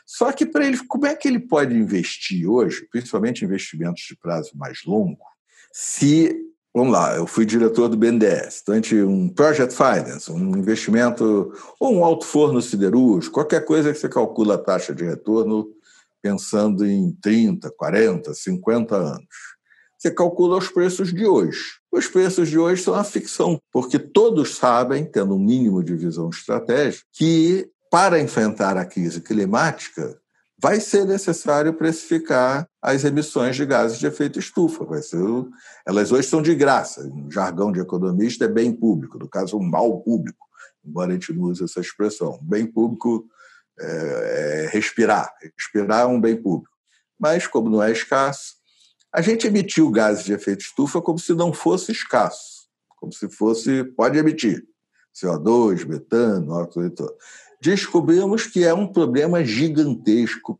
Só 0.04 0.32
que 0.32 0.44
para 0.44 0.66
ele, 0.66 0.76
como 0.88 1.06
é 1.06 1.14
que 1.14 1.28
ele 1.28 1.38
pode 1.38 1.76
investir 1.76 2.50
hoje, 2.50 2.88
principalmente 2.90 3.44
investimentos 3.44 4.02
de 4.02 4.16
prazo 4.16 4.50
mais 4.56 4.80
longo, 4.84 5.24
se, 5.72 6.36
vamos 6.74 6.92
lá, 6.92 7.14
eu 7.14 7.26
fui 7.26 7.46
diretor 7.46 7.88
do 7.88 7.96
BNDES, 7.96 8.64
durante 8.66 9.00
um 9.00 9.28
Project 9.28 9.72
Finance, 9.72 10.32
um 10.32 10.56
investimento, 10.56 11.52
ou 11.78 11.94
um 11.94 12.04
alto 12.04 12.26
forno 12.26 12.60
siderúrgico, 12.60 13.34
qualquer 13.34 13.64
coisa 13.64 13.92
que 13.92 13.98
você 14.00 14.08
calcula 14.08 14.56
a 14.56 14.58
taxa 14.58 14.92
de 14.92 15.04
retorno 15.04 15.68
pensando 16.22 16.86
em 16.86 17.12
30, 17.20 17.70
40, 17.76 18.32
50 18.32 18.96
anos. 18.96 19.26
Você 19.98 20.10
calcula 20.10 20.58
os 20.58 20.68
preços 20.68 21.12
de 21.12 21.26
hoje. 21.26 21.60
Os 21.90 22.06
preços 22.06 22.48
de 22.48 22.58
hoje 22.58 22.82
são 22.82 22.94
a 22.94 23.04
ficção, 23.04 23.60
porque 23.72 23.98
todos 23.98 24.56
sabem, 24.56 25.04
tendo 25.04 25.34
um 25.34 25.38
mínimo 25.38 25.82
de 25.82 25.94
visão 25.94 26.30
estratégica, 26.30 27.04
que 27.12 27.68
para 27.90 28.20
enfrentar 28.20 28.76
a 28.76 28.84
crise 28.84 29.20
climática 29.20 30.18
vai 30.58 30.80
ser 30.80 31.04
necessário 31.04 31.74
precificar 31.74 32.68
as 32.80 33.04
emissões 33.04 33.56
de 33.56 33.66
gases 33.66 33.98
de 33.98 34.06
efeito 34.06 34.38
estufa. 34.38 34.84
Ser, 35.02 35.18
elas 35.84 36.12
hoje 36.12 36.28
são 36.28 36.40
de 36.40 36.54
graça. 36.54 37.04
No 37.04 37.30
jargão 37.30 37.72
de 37.72 37.80
economista 37.80 38.44
é 38.44 38.48
bem 38.48 38.72
público, 38.72 39.18
no 39.18 39.28
caso, 39.28 39.58
um 39.58 39.62
mal 39.62 40.00
público, 40.00 40.46
embora 40.84 41.10
a 41.10 41.14
gente 41.14 41.32
não 41.32 41.44
use 41.44 41.64
essa 41.64 41.80
expressão. 41.80 42.38
Bem 42.42 42.64
público 42.64 43.26
é, 43.80 44.68
respirar. 44.72 45.32
Respirar 45.56 46.02
é 46.02 46.06
um 46.06 46.20
bem 46.20 46.40
público. 46.40 46.72
Mas, 47.18 47.46
como 47.46 47.70
não 47.70 47.82
é 47.82 47.92
escasso, 47.92 48.54
a 49.12 49.20
gente 49.20 49.46
emitiu 49.46 49.90
gases 49.90 50.24
de 50.24 50.32
efeito 50.32 50.62
estufa 50.62 51.00
como 51.00 51.18
se 51.18 51.34
não 51.34 51.52
fosse 51.52 51.92
escasso, 51.92 52.68
como 52.96 53.12
se 53.12 53.28
fosse, 53.28 53.84
pode 53.84 54.18
emitir, 54.18 54.64
CO2, 55.14 55.86
metano, 55.86 56.52
óxido 56.52 57.14
Descobrimos 57.60 58.46
que 58.46 58.64
é 58.64 58.74
um 58.74 58.88
problema 58.88 59.44
gigantesco, 59.44 60.58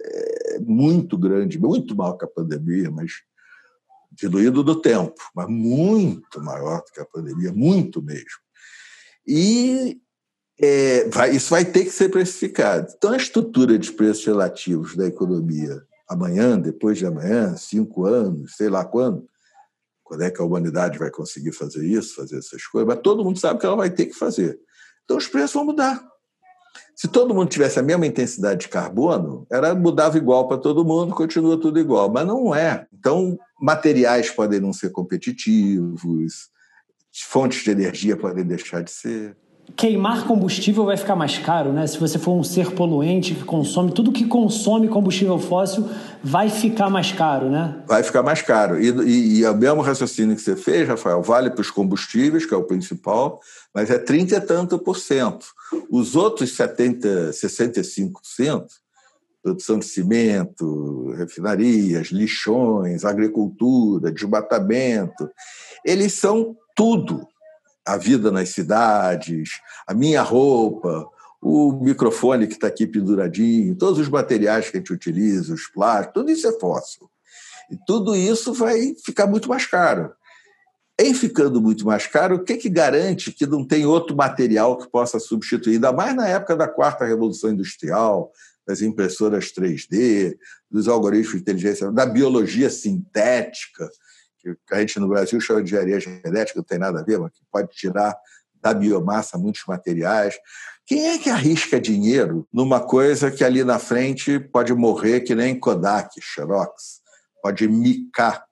é, 0.00 0.58
muito 0.58 1.16
grande, 1.16 1.60
muito 1.60 1.94
maior 1.94 2.14
que 2.14 2.24
a 2.24 2.28
pandemia, 2.28 2.90
mas 2.90 3.12
diluído 4.10 4.64
do 4.64 4.80
tempo, 4.80 5.14
mas 5.32 5.46
muito 5.48 6.40
maior 6.40 6.78
do 6.78 6.92
que 6.92 7.00
a 7.00 7.04
pandemia, 7.04 7.52
muito 7.52 8.02
mesmo. 8.02 8.40
E 9.24 10.00
é, 10.60 11.08
vai, 11.08 11.34
isso 11.34 11.50
vai 11.50 11.64
ter 11.64 11.84
que 11.84 11.90
ser 11.90 12.08
precificado. 12.08 12.92
Então, 12.96 13.12
a 13.12 13.16
estrutura 13.16 13.78
de 13.78 13.92
preços 13.92 14.24
relativos 14.24 14.96
da 14.96 15.06
economia 15.06 15.82
amanhã, 16.08 16.58
depois 16.58 16.98
de 16.98 17.06
amanhã, 17.06 17.56
cinco 17.56 18.04
anos, 18.04 18.56
sei 18.56 18.68
lá 18.68 18.84
quando, 18.84 19.26
quando 20.02 20.22
é 20.22 20.30
que 20.30 20.40
a 20.40 20.44
humanidade 20.44 20.98
vai 20.98 21.10
conseguir 21.10 21.52
fazer 21.52 21.84
isso, 21.84 22.14
fazer 22.14 22.38
essas 22.38 22.64
coisas, 22.66 22.86
mas 22.86 23.02
todo 23.02 23.24
mundo 23.24 23.38
sabe 23.38 23.58
que 23.58 23.66
ela 23.66 23.76
vai 23.76 23.90
ter 23.90 24.06
que 24.06 24.14
fazer. 24.14 24.58
Então, 25.04 25.16
os 25.16 25.26
preços 25.26 25.54
vão 25.54 25.64
mudar. 25.64 26.06
Se 26.94 27.08
todo 27.08 27.34
mundo 27.34 27.48
tivesse 27.48 27.78
a 27.78 27.82
mesma 27.82 28.06
intensidade 28.06 28.60
de 28.60 28.68
carbono, 28.68 29.46
era 29.50 29.74
mudava 29.74 30.16
igual 30.16 30.46
para 30.46 30.58
todo 30.58 30.84
mundo, 30.84 31.14
continua 31.14 31.60
tudo 31.60 31.80
igual, 31.80 32.08
mas 32.10 32.26
não 32.26 32.54
é. 32.54 32.86
Então, 32.92 33.36
materiais 33.60 34.30
podem 34.30 34.60
não 34.60 34.72
ser 34.72 34.90
competitivos, 34.90 36.50
fontes 37.12 37.64
de 37.64 37.70
energia 37.70 38.16
podem 38.16 38.44
deixar 38.44 38.82
de 38.82 38.90
ser 38.90 39.36
queimar 39.76 40.26
combustível 40.26 40.84
vai 40.84 40.96
ficar 40.96 41.16
mais 41.16 41.38
caro, 41.38 41.72
né? 41.72 41.86
Se 41.86 41.98
você 41.98 42.18
for 42.18 42.32
um 42.32 42.44
ser 42.44 42.72
poluente 42.72 43.34
que 43.34 43.44
consome, 43.44 43.92
tudo 43.92 44.12
que 44.12 44.26
consome 44.26 44.88
combustível 44.88 45.38
fóssil 45.38 45.88
vai 46.22 46.48
ficar 46.48 46.88
mais 46.88 47.12
caro, 47.12 47.50
né? 47.50 47.82
Vai 47.86 48.02
ficar 48.02 48.22
mais 48.22 48.40
caro. 48.40 48.80
E, 48.80 48.88
e, 48.88 49.38
e 49.38 49.44
é 49.44 49.50
o 49.50 49.56
mesmo 49.56 49.82
raciocínio 49.82 50.36
que 50.36 50.42
você 50.42 50.54
fez, 50.54 50.88
Rafael, 50.88 51.22
vale 51.22 51.50
para 51.50 51.60
os 51.60 51.70
combustíveis, 51.70 52.46
que 52.46 52.54
é 52.54 52.56
o 52.56 52.64
principal, 52.64 53.40
mas 53.74 53.90
é 53.90 53.98
30 53.98 54.36
e 54.36 54.40
tanto 54.40 54.78
por 54.78 54.96
cento. 54.96 55.46
Os 55.90 56.14
outros 56.14 56.54
70, 56.54 57.30
65%, 57.30 58.66
produção 59.42 59.78
de 59.78 59.84
cimento, 59.84 61.12
refinarias, 61.16 62.08
lixões, 62.08 63.04
agricultura, 63.04 64.12
desmatamento, 64.12 65.28
eles 65.84 66.12
são 66.14 66.56
tudo 66.74 67.26
a 67.86 67.96
vida 67.96 68.30
nas 68.30 68.50
cidades, 68.50 69.60
a 69.86 69.92
minha 69.92 70.22
roupa, 70.22 71.06
o 71.40 71.72
microfone 71.72 72.46
que 72.46 72.54
está 72.54 72.68
aqui 72.68 72.86
penduradinho, 72.86 73.76
todos 73.76 73.98
os 73.98 74.08
materiais 74.08 74.70
que 74.70 74.76
a 74.76 74.80
gente 74.80 74.92
utiliza, 74.92 75.52
os 75.52 75.66
plásticos, 75.66 76.14
tudo 76.14 76.30
isso 76.30 76.46
é 76.48 76.58
fóssil. 76.58 77.10
E 77.70 77.76
tudo 77.86 78.16
isso 78.16 78.52
vai 78.54 78.94
ficar 79.04 79.26
muito 79.26 79.48
mais 79.48 79.66
caro. 79.66 80.12
Em 80.98 81.12
ficando 81.12 81.60
muito 81.60 81.84
mais 81.84 82.06
caro, 82.06 82.36
o 82.36 82.44
que, 82.44 82.56
que 82.56 82.68
garante 82.68 83.32
que 83.32 83.46
não 83.46 83.66
tem 83.66 83.84
outro 83.84 84.16
material 84.16 84.78
que 84.78 84.88
possa 84.88 85.18
substituir? 85.18 85.74
Ainda 85.74 85.92
mais 85.92 86.14
na 86.14 86.28
época 86.28 86.56
da 86.56 86.68
quarta 86.68 87.04
revolução 87.04 87.50
industrial, 87.50 88.32
das 88.66 88.80
impressoras 88.80 89.52
3D, 89.52 90.36
dos 90.70 90.88
algoritmos 90.88 91.34
de 91.34 91.40
inteligência, 91.40 91.92
da 91.92 92.06
biologia 92.06 92.70
sintética 92.70 93.90
que 94.66 94.74
a 94.74 94.80
gente 94.80 95.00
no 95.00 95.08
Brasil 95.08 95.40
chama 95.40 95.62
de 95.62 95.68
engenharia 95.68 96.00
genética, 96.00 96.58
não 96.58 96.64
tem 96.64 96.78
nada 96.78 97.00
a 97.00 97.02
ver, 97.02 97.18
mas 97.18 97.32
que 97.32 97.40
pode 97.50 97.68
tirar 97.70 98.14
da 98.60 98.72
biomassa 98.72 99.36
muitos 99.36 99.62
materiais. 99.66 100.34
Quem 100.86 101.08
é 101.08 101.18
que 101.18 101.30
arrisca 101.30 101.80
dinheiro 101.80 102.46
numa 102.52 102.80
coisa 102.80 103.30
que 103.30 103.44
ali 103.44 103.64
na 103.64 103.78
frente 103.78 104.38
pode 104.38 104.72
morrer 104.74 105.20
que 105.20 105.34
nem 105.34 105.58
Kodak, 105.58 106.20
Xerox, 106.20 107.00
pode 107.42 107.68
micar 107.68 108.44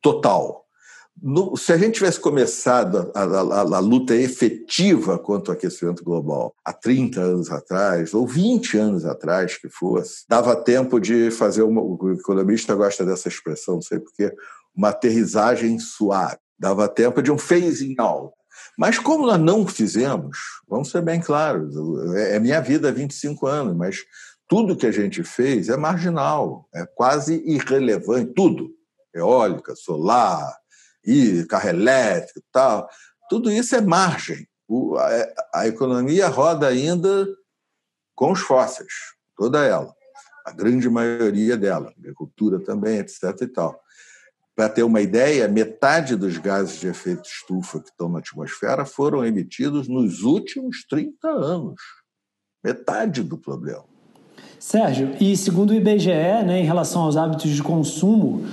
total? 0.00 0.64
No, 1.22 1.56
se 1.56 1.72
a 1.72 1.76
gente 1.78 1.94
tivesse 1.94 2.18
começado 2.18 3.10
a, 3.14 3.22
a, 3.22 3.40
a, 3.40 3.60
a, 3.60 3.78
luta 3.78 4.14
efetiva 4.16 5.16
contra 5.16 5.52
o 5.52 5.56
aquecimento 5.56 6.02
global 6.02 6.54
há 6.64 6.72
30 6.72 7.20
anos 7.20 7.50
atrás, 7.50 8.12
ou 8.12 8.26
20 8.26 8.76
anos 8.76 9.04
atrás 9.04 9.56
que 9.56 9.68
fosse, 9.68 10.24
dava 10.28 10.56
tempo 10.56 10.98
de 10.98 11.30
fazer 11.30 11.62
uma. 11.62 11.80
O 11.80 12.12
economista 12.12 12.74
gosta 12.74 13.04
dessa 13.04 13.28
expressão, 13.28 13.76
não 13.76 13.82
sei 13.82 14.00
porquê, 14.00 14.32
uma 14.74 14.88
aterrissagem 14.90 15.78
suave. 15.78 16.38
Dava 16.58 16.88
tempo 16.88 17.22
de 17.22 17.30
um 17.30 17.38
phasing 17.38 17.94
out. 17.98 18.32
Mas 18.78 18.98
como 18.98 19.26
nós 19.26 19.40
não 19.40 19.66
fizemos, 19.66 20.38
vamos 20.68 20.90
ser 20.90 21.02
bem 21.02 21.20
claros, 21.20 21.74
é, 22.16 22.36
é 22.36 22.40
minha 22.40 22.60
vida 22.60 22.88
há 22.88 22.92
25 22.92 23.46
anos, 23.46 23.76
mas 23.76 24.04
tudo 24.48 24.76
que 24.76 24.86
a 24.86 24.92
gente 24.92 25.22
fez 25.22 25.68
é 25.68 25.76
marginal, 25.76 26.68
é 26.74 26.86
quase 26.86 27.42
irrelevante, 27.46 28.32
tudo. 28.34 28.70
Eólica, 29.14 29.76
solar, 29.76 30.56
e 31.04 31.44
carro 31.44 31.68
elétrico 31.68 32.38
e 32.38 32.44
tal, 32.50 32.88
tudo 33.28 33.50
isso 33.50 33.76
é 33.76 33.80
margem. 33.80 34.46
A, 35.52 35.60
a 35.60 35.68
economia 35.68 36.28
roda 36.28 36.66
ainda 36.66 37.28
com 38.14 38.32
os 38.32 38.40
fósseis, 38.40 38.92
toda 39.36 39.64
ela, 39.64 39.94
a 40.46 40.52
grande 40.52 40.88
maioria 40.88 41.56
dela, 41.56 41.92
agricultura 41.96 42.58
também, 42.60 42.98
etc. 42.98 43.22
e 43.42 43.46
tal. 43.46 43.78
Para 44.56 44.68
ter 44.68 44.84
uma 44.84 45.00
ideia, 45.00 45.48
metade 45.48 46.14
dos 46.14 46.38
gases 46.38 46.78
de 46.78 46.86
efeito 46.86 47.28
estufa 47.28 47.80
que 47.80 47.90
estão 47.90 48.08
na 48.08 48.20
atmosfera 48.20 48.84
foram 48.84 49.24
emitidos 49.24 49.88
nos 49.88 50.22
últimos 50.22 50.84
30 50.88 51.28
anos. 51.28 51.80
Metade 52.62 53.22
do 53.22 53.36
problema. 53.36 53.84
Sérgio, 54.60 55.10
e 55.20 55.36
segundo 55.36 55.70
o 55.70 55.74
IBGE, 55.74 56.08
né, 56.46 56.60
em 56.60 56.64
relação 56.64 57.02
aos 57.02 57.16
hábitos 57.16 57.50
de 57.50 57.62
consumo, 57.62 58.46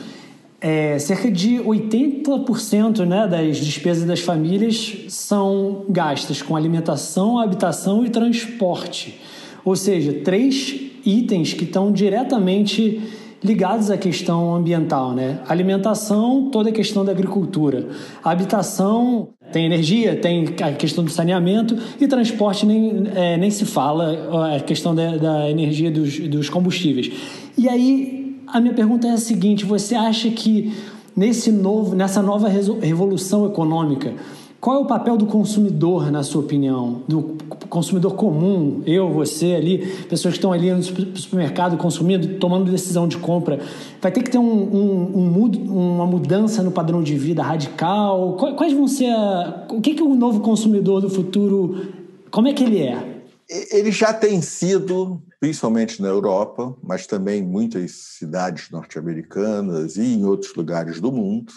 é, 0.60 1.00
cerca 1.00 1.32
de 1.32 1.56
80% 1.56 3.06
né, 3.06 3.28
das 3.28 3.58
despesas 3.58 4.04
das 4.04 4.20
famílias 4.20 5.06
são 5.10 5.86
gastas 5.88 6.42
com 6.42 6.56
alimentação, 6.56 7.40
habitação 7.40 8.06
e 8.06 8.10
transporte. 8.10 9.22
Ou 9.64 9.76
seja, 9.76 10.14
três 10.24 10.92
itens 11.06 11.54
que 11.54 11.64
estão 11.64 11.92
diretamente 11.92 13.21
ligados 13.44 13.90
à 13.90 13.98
questão 13.98 14.56
ambiental, 14.56 15.14
né? 15.14 15.40
Alimentação, 15.48 16.50
toda 16.52 16.70
a 16.70 16.72
questão 16.72 17.04
da 17.04 17.12
agricultura. 17.12 17.88
Habitação, 18.24 19.30
tem 19.52 19.66
energia, 19.66 20.16
tem 20.16 20.46
a 20.62 20.72
questão 20.72 21.04
do 21.04 21.10
saneamento 21.10 21.76
e 22.00 22.08
transporte 22.08 22.66
nem, 22.66 23.04
é, 23.16 23.38
nem 23.38 23.50
se 23.50 23.66
fala, 23.66 24.56
a 24.56 24.60
questão 24.60 24.94
da, 24.94 25.18
da 25.18 25.50
energia 25.50 25.92
dos, 25.92 26.20
dos 26.20 26.50
combustíveis. 26.50 27.12
E 27.58 27.68
aí 27.68 28.38
a 28.48 28.60
minha 28.60 28.74
pergunta 28.74 29.08
é 29.08 29.12
a 29.12 29.18
seguinte: 29.18 29.66
você 29.66 29.96
acha 29.96 30.30
que 30.30 30.74
nesse 31.16 31.52
novo, 31.52 31.96
nessa 31.96 32.22
nova 32.22 32.48
revolução 32.48 33.46
econômica, 33.46 34.14
qual 34.62 34.76
é 34.76 34.80
o 34.80 34.86
papel 34.86 35.18
do 35.18 35.26
consumidor, 35.26 36.12
na 36.12 36.22
sua 36.22 36.42
opinião? 36.42 37.02
Do 37.08 37.36
consumidor 37.68 38.14
comum, 38.14 38.84
eu, 38.86 39.12
você 39.12 39.56
ali, 39.56 39.80
pessoas 40.04 40.36
que 40.36 40.38
estão 40.38 40.54
ali 40.54 40.72
no 40.72 40.84
supermercado 40.84 41.76
consumindo, 41.78 42.38
tomando 42.38 42.70
decisão 42.70 43.08
de 43.08 43.18
compra. 43.18 43.60
Vai 44.00 44.12
ter 44.12 44.22
que 44.22 44.30
ter 44.30 44.38
um, 44.38 44.44
um, 44.44 45.34
um, 45.36 45.96
uma 45.96 46.06
mudança 46.06 46.62
no 46.62 46.72
padrão 46.72 47.02
de 47.02 47.18
vida 47.18 47.42
radical? 47.42 48.38
Quais 48.38 48.72
vão 48.72 48.88
ser. 48.88 49.10
A, 49.10 49.66
o 49.72 49.82
que, 49.82 49.96
que 49.96 50.04
o 50.04 50.14
novo 50.14 50.42
consumidor 50.42 51.02
do 51.02 51.10
futuro. 51.10 51.88
Como 52.30 52.48
é 52.48 52.54
que 52.54 52.64
ele 52.64 52.84
é? 52.84 53.24
Ele 53.72 53.92
já 53.92 54.14
tem 54.14 54.44
sido, 54.44 55.20
principalmente 55.40 56.00
na 56.04 56.08
Europa, 56.08 56.76
mas 56.84 57.08
também 57.08 57.42
em 57.42 57.48
muitas 57.48 57.94
cidades 57.94 58.70
norte-americanas 58.70 59.98
e 59.98 60.04
em 60.04 60.24
outros 60.24 60.54
lugares 60.54 61.02
do 61.02 61.12
mundo, 61.12 61.52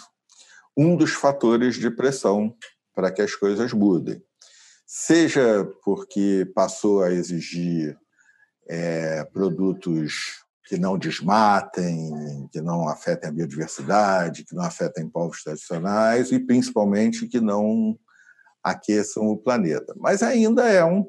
um 0.75 0.97
dos 0.97 1.11
fatores 1.11 1.75
de 1.75 1.89
pressão 1.91 2.51
para 2.95 3.11
que 3.11 3.21
as 3.21 3.35
coisas 3.35 3.73
mudem. 3.73 4.23
Seja 4.87 5.69
porque 5.83 6.49
passou 6.55 7.03
a 7.03 7.11
exigir 7.11 7.97
é, 8.67 9.23
produtos 9.25 10.45
que 10.65 10.77
não 10.77 10.97
desmatem, 10.97 12.47
que 12.51 12.59
não 12.61 12.87
afetem 12.87 13.29
a 13.29 13.33
biodiversidade, 13.33 14.43
que 14.43 14.55
não 14.55 14.63
afetem 14.63 15.07
povos 15.07 15.43
tradicionais 15.43 16.31
e, 16.31 16.39
principalmente, 16.39 17.27
que 17.27 17.39
não 17.39 17.97
aqueçam 18.63 19.27
o 19.27 19.37
planeta. 19.37 19.93
Mas 19.97 20.23
ainda 20.23 20.67
é 20.67 20.83
um, 20.83 21.07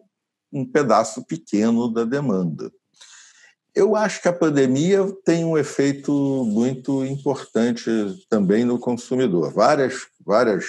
um 0.53 0.71
pedaço 0.71 1.25
pequeno 1.25 1.91
da 1.93 2.05
demanda. 2.05 2.71
Eu 3.75 3.97
acho 3.97 4.21
que 4.23 4.29
a 4.29 4.33
pandemia 4.33 5.07
tem 5.25 5.45
um 5.45 5.57
efeito 5.57 6.13
muito 6.47 7.05
importante 7.05 7.91
também 8.29 8.65
no 8.65 8.79
consumidor. 8.79 9.53
Várias, 9.53 10.07
várias 10.25 10.65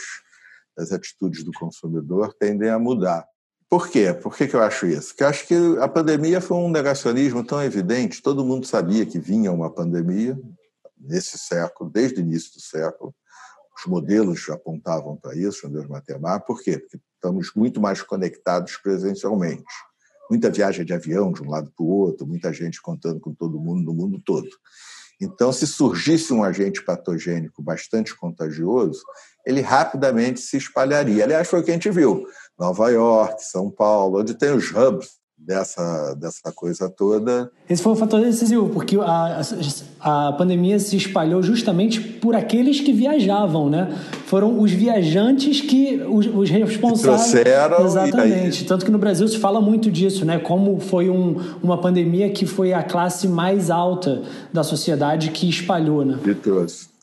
as 0.77 0.91
atitudes 0.91 1.43
do 1.43 1.51
consumidor 1.51 2.34
tendem 2.39 2.69
a 2.69 2.79
mudar. 2.79 3.25
Por 3.69 3.89
quê? 3.89 4.13
Por 4.13 4.36
que, 4.36 4.48
que 4.48 4.55
eu 4.55 4.62
acho 4.62 4.88
isso? 4.88 5.10
Porque 5.10 5.24
eu 5.24 5.27
acho 5.27 5.48
que 5.48 5.55
a 5.81 5.88
pandemia 5.88 6.39
foi 6.39 6.57
um 6.57 6.69
negacionismo 6.69 7.43
tão 7.43 7.62
evidente, 7.62 8.22
todo 8.22 8.46
mundo 8.46 8.65
sabia 8.65 9.05
que 9.05 9.19
vinha 9.19 9.51
uma 9.51 9.69
pandemia 9.69 10.39
nesse 10.98 11.38
século, 11.38 11.89
desde 11.89 12.19
o 12.19 12.22
início 12.22 12.53
do 12.53 12.62
século. 12.62 13.13
Os 13.77 13.86
modelos 13.86 14.50
apontavam 14.50 15.17
para 15.17 15.36
isso, 15.36 15.57
os 15.57 15.63
modelos 15.63 15.88
matemáticos. 15.88 16.48
Por 16.48 16.63
quê? 16.63 16.79
Porque 16.79 17.00
estamos 17.15 17.51
muito 17.55 17.81
mais 17.81 18.01
conectados 18.01 18.77
presencialmente. 18.77 19.65
Muita 20.29 20.50
viagem 20.50 20.86
de 20.86 20.93
avião 20.93 21.31
de 21.31 21.43
um 21.43 21.50
lado 21.50 21.72
para 21.75 21.86
o 21.86 21.89
outro, 21.89 22.25
muita 22.25 22.51
gente 22.53 22.81
contando 22.81 23.19
com 23.19 23.34
todo 23.34 23.60
mundo 23.60 23.84
no 23.84 23.93
mundo 23.93 24.22
todo. 24.25 24.50
Então, 25.19 25.51
se 25.51 25.65
surgisse 25.65 26.31
um 26.31 26.43
agente 26.43 26.83
patogênico 26.83 27.62
bastante 27.62 28.15
contagioso, 28.15 29.01
ele 29.45 29.62
rapidamente 29.62 30.39
se 30.39 30.57
espalharia. 30.57 31.24
Aliás, 31.24 31.47
foi 31.47 31.59
o 31.59 31.63
que 31.63 31.71
a 31.71 31.74
gente 31.74 31.89
viu. 31.89 32.25
Nova 32.57 32.89
York, 32.89 33.43
São 33.43 33.71
Paulo, 33.71 34.19
onde 34.19 34.36
tem 34.36 34.51
os 34.51 34.71
hubs 34.71 35.09
dessa, 35.38 36.15
dessa 36.15 36.51
coisa 36.51 36.89
toda. 36.89 37.50
Esse 37.70 37.82
foi 37.82 37.94
um 37.94 37.96
fator 37.96 38.20
decisivo, 38.22 38.70
porque 38.70 38.98
a, 38.98 39.41
a, 40.00 40.29
a, 40.29 40.34
pandemia 40.34 40.79
se 40.79 40.98
espalhou 40.98 41.44
justamente 41.44 42.01
por 42.01 42.36
aqueles 42.36 42.82
que 42.82 42.91
viajavam, 42.91 43.70
né? 43.70 43.96
Foram 44.25 44.60
os 44.60 44.72
viajantes 44.72 45.62
que 45.62 46.02
os, 46.10 46.26
os 46.26 46.50
responsáveis. 46.50 47.32
Que 47.32 47.43
trouxeram. 47.43 47.86
Exatamente. 47.86 48.65
Tanto 48.65 48.84
que 48.84 48.91
no 48.91 48.97
Brasil 48.97 49.28
se 49.28 49.38
fala 49.38 49.62
muito 49.62 49.91
disso, 49.91 50.26
né? 50.26 50.39
Como 50.39 50.80
foi 50.80 51.10
um, 51.10 51.39
uma 51.62 51.80
pandemia 51.80 52.30
que 52.30 52.45
foi 52.45 52.73
a 52.73 52.82
classe 52.82 53.28
mais 53.28 53.69
alta 53.69 54.23
da 54.52 54.63
sociedade 54.63 55.30
que 55.32 55.47
espalhou, 55.47 56.04
né? 56.04 56.19
E 56.26 56.34
trouxe. 56.34 56.96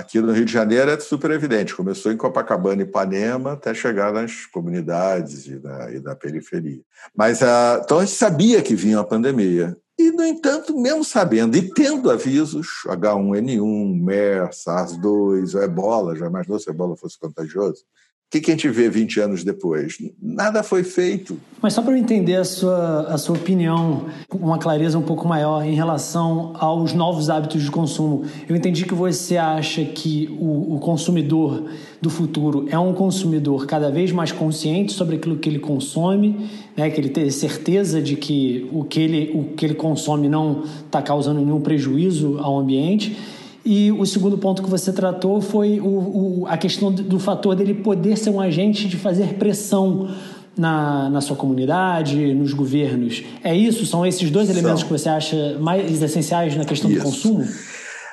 Aqui 0.00 0.18
no 0.18 0.32
Rio 0.32 0.46
de 0.46 0.52
Janeiro 0.52 0.90
é 0.90 0.98
super 0.98 1.30
evidente. 1.30 1.74
Começou 1.74 2.10
em 2.10 2.16
Copacabana 2.16 2.80
e 2.80 2.86
Ipanema 2.86 3.52
até 3.52 3.74
chegar 3.74 4.10
nas 4.10 4.46
comunidades 4.46 5.46
e 5.46 5.60
na, 5.60 5.92
e 5.92 6.00
na 6.00 6.16
periferia. 6.16 6.80
Mas 7.14 7.42
uh, 7.42 7.82
então 7.84 7.98
a 7.98 8.04
gente 8.06 8.16
sabia 8.16 8.62
que 8.62 8.74
vinha 8.74 8.98
a 8.98 9.04
pandemia. 9.04 9.76
E, 9.98 10.10
no 10.10 10.24
entanto, 10.24 10.74
mesmo 10.74 11.04
sabendo 11.04 11.54
e 11.54 11.74
tendo 11.74 12.10
avisos, 12.10 12.66
H1N1, 12.86 14.02
MERS, 14.02 14.64
SARS-2, 14.64 15.62
Ebola, 15.62 16.16
já 16.16 16.26
imaginou 16.26 16.58
se 16.58 16.70
a 16.70 16.72
Ebola 16.72 16.96
fosse 16.96 17.18
contagioso? 17.18 17.84
O 18.30 18.38
que, 18.38 18.40
que 18.42 18.52
a 18.52 18.54
gente 18.54 18.68
vê 18.68 18.88
20 18.88 19.18
anos 19.18 19.42
depois? 19.42 19.98
Nada 20.22 20.62
foi 20.62 20.84
feito. 20.84 21.36
Mas 21.60 21.72
só 21.72 21.82
para 21.82 21.94
eu 21.94 21.96
entender 21.96 22.36
a 22.36 22.44
sua, 22.44 23.00
a 23.08 23.18
sua 23.18 23.34
opinião, 23.34 24.06
uma 24.32 24.56
clareza 24.56 24.96
um 24.96 25.02
pouco 25.02 25.26
maior 25.26 25.64
em 25.64 25.74
relação 25.74 26.52
aos 26.54 26.92
novos 26.92 27.28
hábitos 27.28 27.60
de 27.60 27.68
consumo. 27.72 28.24
Eu 28.48 28.54
entendi 28.54 28.84
que 28.84 28.94
você 28.94 29.36
acha 29.36 29.84
que 29.84 30.28
o, 30.38 30.76
o 30.76 30.78
consumidor 30.78 31.64
do 32.00 32.08
futuro 32.08 32.66
é 32.70 32.78
um 32.78 32.92
consumidor 32.92 33.66
cada 33.66 33.90
vez 33.90 34.12
mais 34.12 34.30
consciente 34.30 34.92
sobre 34.92 35.16
aquilo 35.16 35.36
que 35.36 35.48
ele 35.48 35.58
consome, 35.58 36.48
né? 36.76 36.88
que 36.88 37.00
ele 37.00 37.08
tem 37.08 37.28
certeza 37.30 38.00
de 38.00 38.14
que 38.14 38.70
o 38.72 38.84
que 38.84 39.00
ele, 39.00 39.32
o 39.34 39.56
que 39.56 39.66
ele 39.66 39.74
consome 39.74 40.28
não 40.28 40.62
está 40.86 41.02
causando 41.02 41.40
nenhum 41.40 41.60
prejuízo 41.60 42.38
ao 42.38 42.56
ambiente 42.60 43.39
e 43.64 43.92
o 43.92 44.06
segundo 44.06 44.38
ponto 44.38 44.62
que 44.62 44.70
você 44.70 44.92
tratou 44.92 45.40
foi 45.40 45.80
o, 45.80 46.42
o, 46.42 46.46
a 46.46 46.56
questão 46.56 46.90
do, 46.90 47.18
fator 47.18 47.54
dele 47.54 47.74
poder 47.74 48.16
ser 48.16 48.30
um 48.30 48.40
agente 48.40 48.88
de 48.88 48.96
fazer 48.96 49.34
pressão 49.34 50.14
na, 50.56 51.10
na 51.10 51.20
sua 51.20 51.36
comunidade, 51.36 52.32
nos 52.34 52.52
governos. 52.54 53.22
É 53.44 53.54
isso? 53.54 53.84
São 53.84 54.06
esses 54.06 54.30
dois 54.30 54.48
São. 54.48 54.56
elementos 54.56 54.82
que 54.82 54.90
você 54.90 55.08
acha 55.08 55.58
mais 55.58 56.02
essenciais 56.02 56.56
na 56.56 56.64
questão 56.64 56.90
isso. 56.90 57.00
do 57.00 57.04
consumo? 57.04 57.48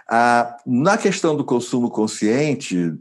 Ah, 0.10 0.57
na 0.65 0.97
questão 0.97 1.36
do 1.36 1.43
consumo 1.43 1.89
consciente, 1.89 2.93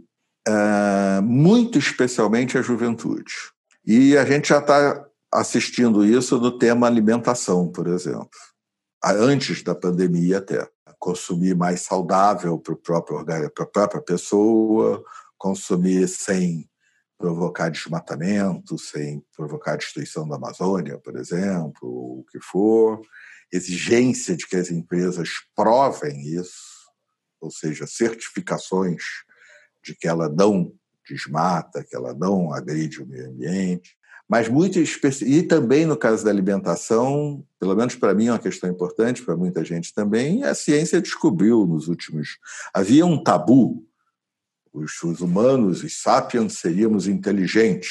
ah, 0.46 1.20
muito 1.24 1.78
especialmente 1.78 2.56
a 2.56 2.62
juventude. 2.62 3.32
E 3.85 4.16
a 4.16 4.24
gente 4.24 4.48
já 4.48 4.59
está 4.59 5.04
assistindo 5.32 6.04
isso 6.04 6.38
no 6.38 6.52
tema 6.52 6.87
alimentação, 6.87 7.68
por 7.68 7.88
exemplo, 7.88 8.28
antes 9.04 9.62
da 9.62 9.74
pandemia 9.74 10.38
até 10.38 10.66
consumir 10.98 11.54
mais 11.54 11.82
saudável 11.82 12.59
para 12.59 12.74
a 12.98 13.66
própria 13.66 14.02
pessoa, 14.02 15.04
consumir 15.38 16.09
sem 16.09 16.68
provocar 17.18 17.70
desmatamento, 17.70 18.78
sem 18.78 19.24
provocar 19.35 19.76
destruição 19.76 20.28
da 20.28 20.37
Amazônia, 20.37 20.98
por 20.98 21.16
exemplo, 21.16 21.88
o 22.20 22.24
que 22.30 22.38
for, 22.40 23.00
exigência 23.52 24.37
de 24.37 24.46
que 24.46 24.56
as 24.56 24.70
empresas 24.70 25.30
provem 25.54 26.20
isso, 26.26 26.90
ou 27.40 27.50
seja, 27.50 27.87
certificações 27.87 29.02
de 29.82 29.94
que 29.94 30.09
ela 30.09 30.28
não 30.28 30.74
desmata, 31.09 31.85
que 31.85 31.94
ela 31.94 32.12
não 32.12 32.52
agride 32.52 33.02
o 33.02 33.06
meio 33.06 33.30
ambiente, 33.30 33.95
mas 34.28 34.48
muito 34.48 34.78
e 34.80 35.42
também 35.44 35.86
no 35.86 35.96
caso 35.96 36.24
da 36.24 36.30
alimentação, 36.30 37.44
pelo 37.60 37.76
menos 37.76 37.94
para 37.94 38.12
mim 38.12 38.26
é 38.26 38.32
uma 38.32 38.38
questão 38.38 38.68
importante, 38.68 39.22
para 39.22 39.36
muita 39.36 39.64
gente 39.64 39.94
também, 39.94 40.42
a 40.42 40.54
ciência 40.54 41.00
descobriu 41.00 41.64
nos 41.64 41.86
últimos 41.86 42.38
havia 42.74 43.06
um 43.06 43.22
tabu. 43.22 43.84
Os, 44.72 45.02
os 45.02 45.20
humanos, 45.20 45.82
os 45.82 46.02
sapiens 46.02 46.58
seríamos 46.58 47.06
inteligentes 47.06 47.88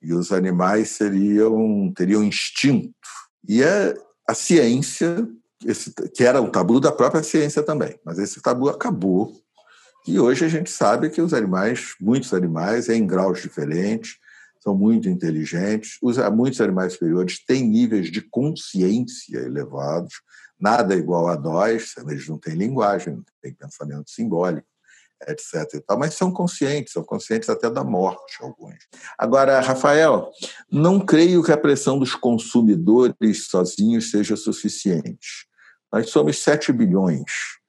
e 0.00 0.12
os 0.12 0.30
animais 0.30 0.90
seriam 0.90 1.92
teriam 1.96 2.22
instinto. 2.22 2.94
E 3.48 3.64
a, 3.64 3.94
a 4.28 4.34
ciência, 4.34 5.26
esse, 5.64 5.92
que 6.14 6.22
era 6.22 6.40
um 6.40 6.50
tabu 6.50 6.78
da 6.78 6.92
própria 6.92 7.22
ciência 7.22 7.62
também, 7.62 7.98
mas 8.04 8.18
esse 8.18 8.40
tabu 8.40 8.68
acabou. 8.68 9.32
E 10.06 10.20
hoje 10.20 10.44
a 10.44 10.48
gente 10.48 10.70
sabe 10.70 11.10
que 11.10 11.22
os 11.22 11.32
animais, 11.32 11.94
muitos 12.00 12.34
animais, 12.34 12.88
em 12.88 13.06
graus 13.06 13.40
diferentes, 13.40 14.18
são 14.62 14.76
muito 14.76 15.08
inteligentes. 15.08 15.98
Os, 16.00 16.16
muitos 16.30 16.60
animais 16.60 16.92
superiores 16.92 17.44
têm 17.44 17.66
níveis 17.66 18.10
de 18.10 18.20
consciência 18.22 19.38
elevados, 19.38 20.14
nada 20.58 20.94
igual 20.94 21.28
a 21.28 21.36
nós, 21.36 21.94
eles 21.98 22.28
não 22.28 22.38
têm 22.38 22.54
linguagem, 22.54 23.16
não 23.16 23.24
têm 23.42 23.52
pensamento 23.52 24.10
simbólico, 24.10 24.66
etc. 25.26 25.82
Tal, 25.84 25.98
mas 25.98 26.14
são 26.14 26.30
conscientes, 26.30 26.92
são 26.92 27.02
conscientes 27.02 27.48
até 27.48 27.68
da 27.68 27.82
morte, 27.82 28.38
alguns. 28.40 28.76
Agora, 29.18 29.60
Rafael, 29.60 30.30
não 30.70 31.00
creio 31.00 31.42
que 31.42 31.50
a 31.50 31.56
pressão 31.56 31.98
dos 31.98 32.14
consumidores 32.14 33.48
sozinhos 33.48 34.10
seja 34.10 34.36
suficiente. 34.36 35.48
Nós 35.92 36.08
somos 36.10 36.38
7 36.38 36.72
bilhões. 36.72 37.60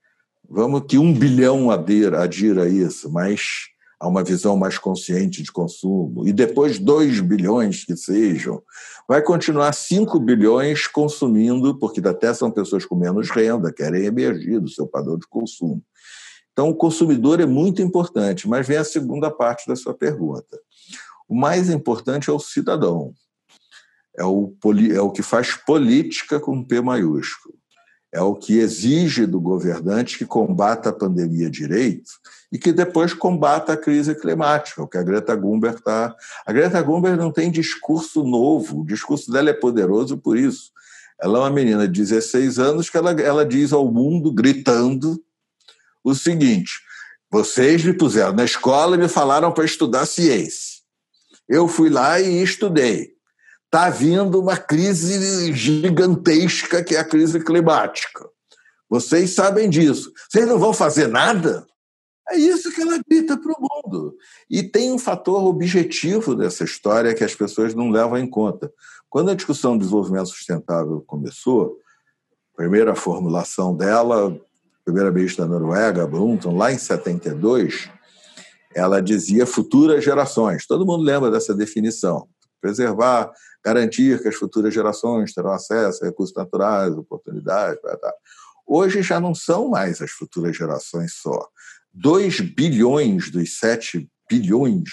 Vamos 0.48 0.84
que 0.88 1.00
um 1.00 1.12
bilhão 1.12 1.72
adira, 1.72 2.22
adira 2.22 2.64
a 2.64 2.70
isso, 2.70 3.12
mas 3.12 3.73
a 4.04 4.08
uma 4.10 4.22
visão 4.22 4.58
mais 4.58 4.78
consciente 4.78 5.42
de 5.42 5.50
consumo, 5.50 6.28
e 6.28 6.34
depois 6.34 6.78
2 6.78 7.22
bilhões 7.22 7.86
que 7.86 7.96
sejam, 7.96 8.62
vai 9.08 9.22
continuar 9.22 9.72
5 9.72 10.20
bilhões 10.20 10.88
consumindo, 10.88 11.80
porque 11.80 12.06
até 12.06 12.34
são 12.34 12.52
pessoas 12.52 12.86
com 12.86 12.98
menos 12.98 13.30
renda, 13.30 13.72
querem 13.72 14.04
emergir 14.04 14.60
do 14.60 14.68
seu 14.68 14.86
padrão 14.86 15.18
de 15.18 15.26
consumo. 15.26 15.82
Então, 16.52 16.68
o 16.68 16.76
consumidor 16.76 17.40
é 17.40 17.46
muito 17.46 17.82
importante, 17.82 18.46
mas 18.46 18.68
vem 18.68 18.76
a 18.76 18.84
segunda 18.84 19.32
parte 19.32 19.66
da 19.70 19.76
sua 19.76 19.94
pergunta. 19.94 20.60
O 21.26 21.34
mais 21.34 21.70
importante 21.70 22.30
é 22.30 22.34
o 22.34 22.40
cidadão, 22.40 23.14
é 24.18 24.26
o, 24.26 24.54
é 24.94 25.00
o 25.00 25.12
que 25.12 25.24
faz 25.24 25.56
política 25.56 26.42
com 26.42 26.62
P 26.62 26.82
maiúsculo. 26.82 27.56
É 28.14 28.22
o 28.22 28.36
que 28.36 28.60
exige 28.60 29.26
do 29.26 29.42
governante 29.42 30.20
que 30.20 30.26
combata 30.26 30.90
a 30.90 30.94
pandemia 30.94 31.50
direito 31.50 32.12
e 32.52 32.60
que 32.60 32.72
depois 32.72 33.12
combata 33.12 33.74
a 33.74 33.78
crise 33.78 34.14
climática, 34.14 34.84
o 34.84 34.88
que 34.88 35.00
a 35.00 35.04
Greta 35.04 35.36
Thunberg 35.36 35.78
está. 35.78 36.16
A 36.46 36.54
Greta 36.54 36.84
Thunberg 36.84 37.18
não 37.18 37.32
tem 37.32 37.50
discurso 37.50 38.24
novo, 38.24 38.82
o 38.82 38.86
discurso 38.86 39.32
dela 39.32 39.50
é 39.50 39.54
poderoso 39.54 40.16
por 40.16 40.38
isso. 40.38 40.72
Ela 41.20 41.40
é 41.40 41.42
uma 41.42 41.50
menina 41.50 41.88
de 41.88 42.02
16 42.02 42.60
anos 42.60 42.88
que 42.88 42.98
ela, 42.98 43.12
ela 43.20 43.44
diz 43.44 43.74
ao 43.74 43.92
mundo, 43.92 44.32
gritando, 44.32 45.20
o 46.04 46.14
seguinte: 46.14 46.82
vocês 47.32 47.84
me 47.84 47.94
puseram 47.94 48.34
na 48.34 48.46
escola 48.46 48.96
e 48.96 49.00
me 49.00 49.08
falaram 49.08 49.52
para 49.52 49.66
estudar 49.66 50.06
ciência. 50.06 50.84
Eu 51.50 51.68
fui 51.68 51.90
lá 51.90 52.20
e 52.20 52.44
estudei. 52.44 53.14
Está 53.74 53.90
vindo 53.90 54.40
uma 54.40 54.56
crise 54.56 55.52
gigantesca 55.52 56.84
que 56.84 56.96
é 56.96 57.00
a 57.00 57.04
crise 57.04 57.44
climática. 57.44 58.30
Vocês 58.88 59.32
sabem 59.32 59.68
disso. 59.68 60.14
Vocês 60.30 60.48
não 60.48 60.60
vão 60.60 60.72
fazer 60.72 61.08
nada? 61.08 61.66
É 62.30 62.38
isso 62.38 62.72
que 62.72 62.84
ela 62.84 63.00
grita 63.10 63.36
para 63.36 63.52
o 63.52 63.56
mundo. 63.60 64.16
E 64.48 64.62
tem 64.62 64.92
um 64.92 65.00
fator 65.00 65.44
objetivo 65.46 66.36
dessa 66.36 66.64
história 66.64 67.16
que 67.16 67.24
as 67.24 67.34
pessoas 67.34 67.74
não 67.74 67.90
levam 67.90 68.20
em 68.20 68.30
conta. 68.30 68.72
Quando 69.10 69.32
a 69.32 69.34
discussão 69.34 69.76
do 69.76 69.80
desenvolvimento 69.80 70.28
sustentável 70.28 71.04
começou, 71.08 71.80
a 72.54 72.58
primeira 72.58 72.94
formulação 72.94 73.76
dela, 73.76 74.40
primeira 74.86 75.12
ministra 75.12 75.48
da 75.48 75.52
Noruega, 75.58 76.06
Brundtland, 76.06 76.56
lá 76.56 76.72
em 76.72 76.78
72, 76.78 77.90
ela 78.76 79.02
dizia 79.02 79.48
futuras 79.48 80.04
gerações. 80.04 80.68
Todo 80.68 80.86
mundo 80.86 81.04
lembra 81.04 81.32
dessa 81.32 81.56
definição. 81.56 82.28
Preservar, 82.62 83.34
garantir 83.64 84.22
que 84.22 84.28
as 84.28 84.36
futuras 84.36 84.74
gerações 84.74 85.34
terão 85.34 85.52
acesso 85.52 86.04
a 86.04 86.08
recursos 86.08 86.36
naturais, 86.36 86.94
oportunidades. 86.96 87.80
Hoje 88.66 89.02
já 89.02 89.20
não 89.20 89.34
são 89.34 89.70
mais 89.70 90.02
as 90.02 90.12
futuras 90.12 90.56
gerações 90.56 91.14
só. 91.16 91.48
2 91.94 92.42
bilhões 92.42 93.30
dos 93.30 93.58
7 93.60 94.10
bilhões 94.30 94.90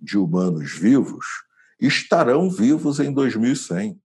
de 0.00 0.18
humanos 0.18 0.72
vivos 0.72 1.26
estarão 1.80 2.50
vivos 2.50 2.98
em 2.98 3.12
2100. 3.12 4.00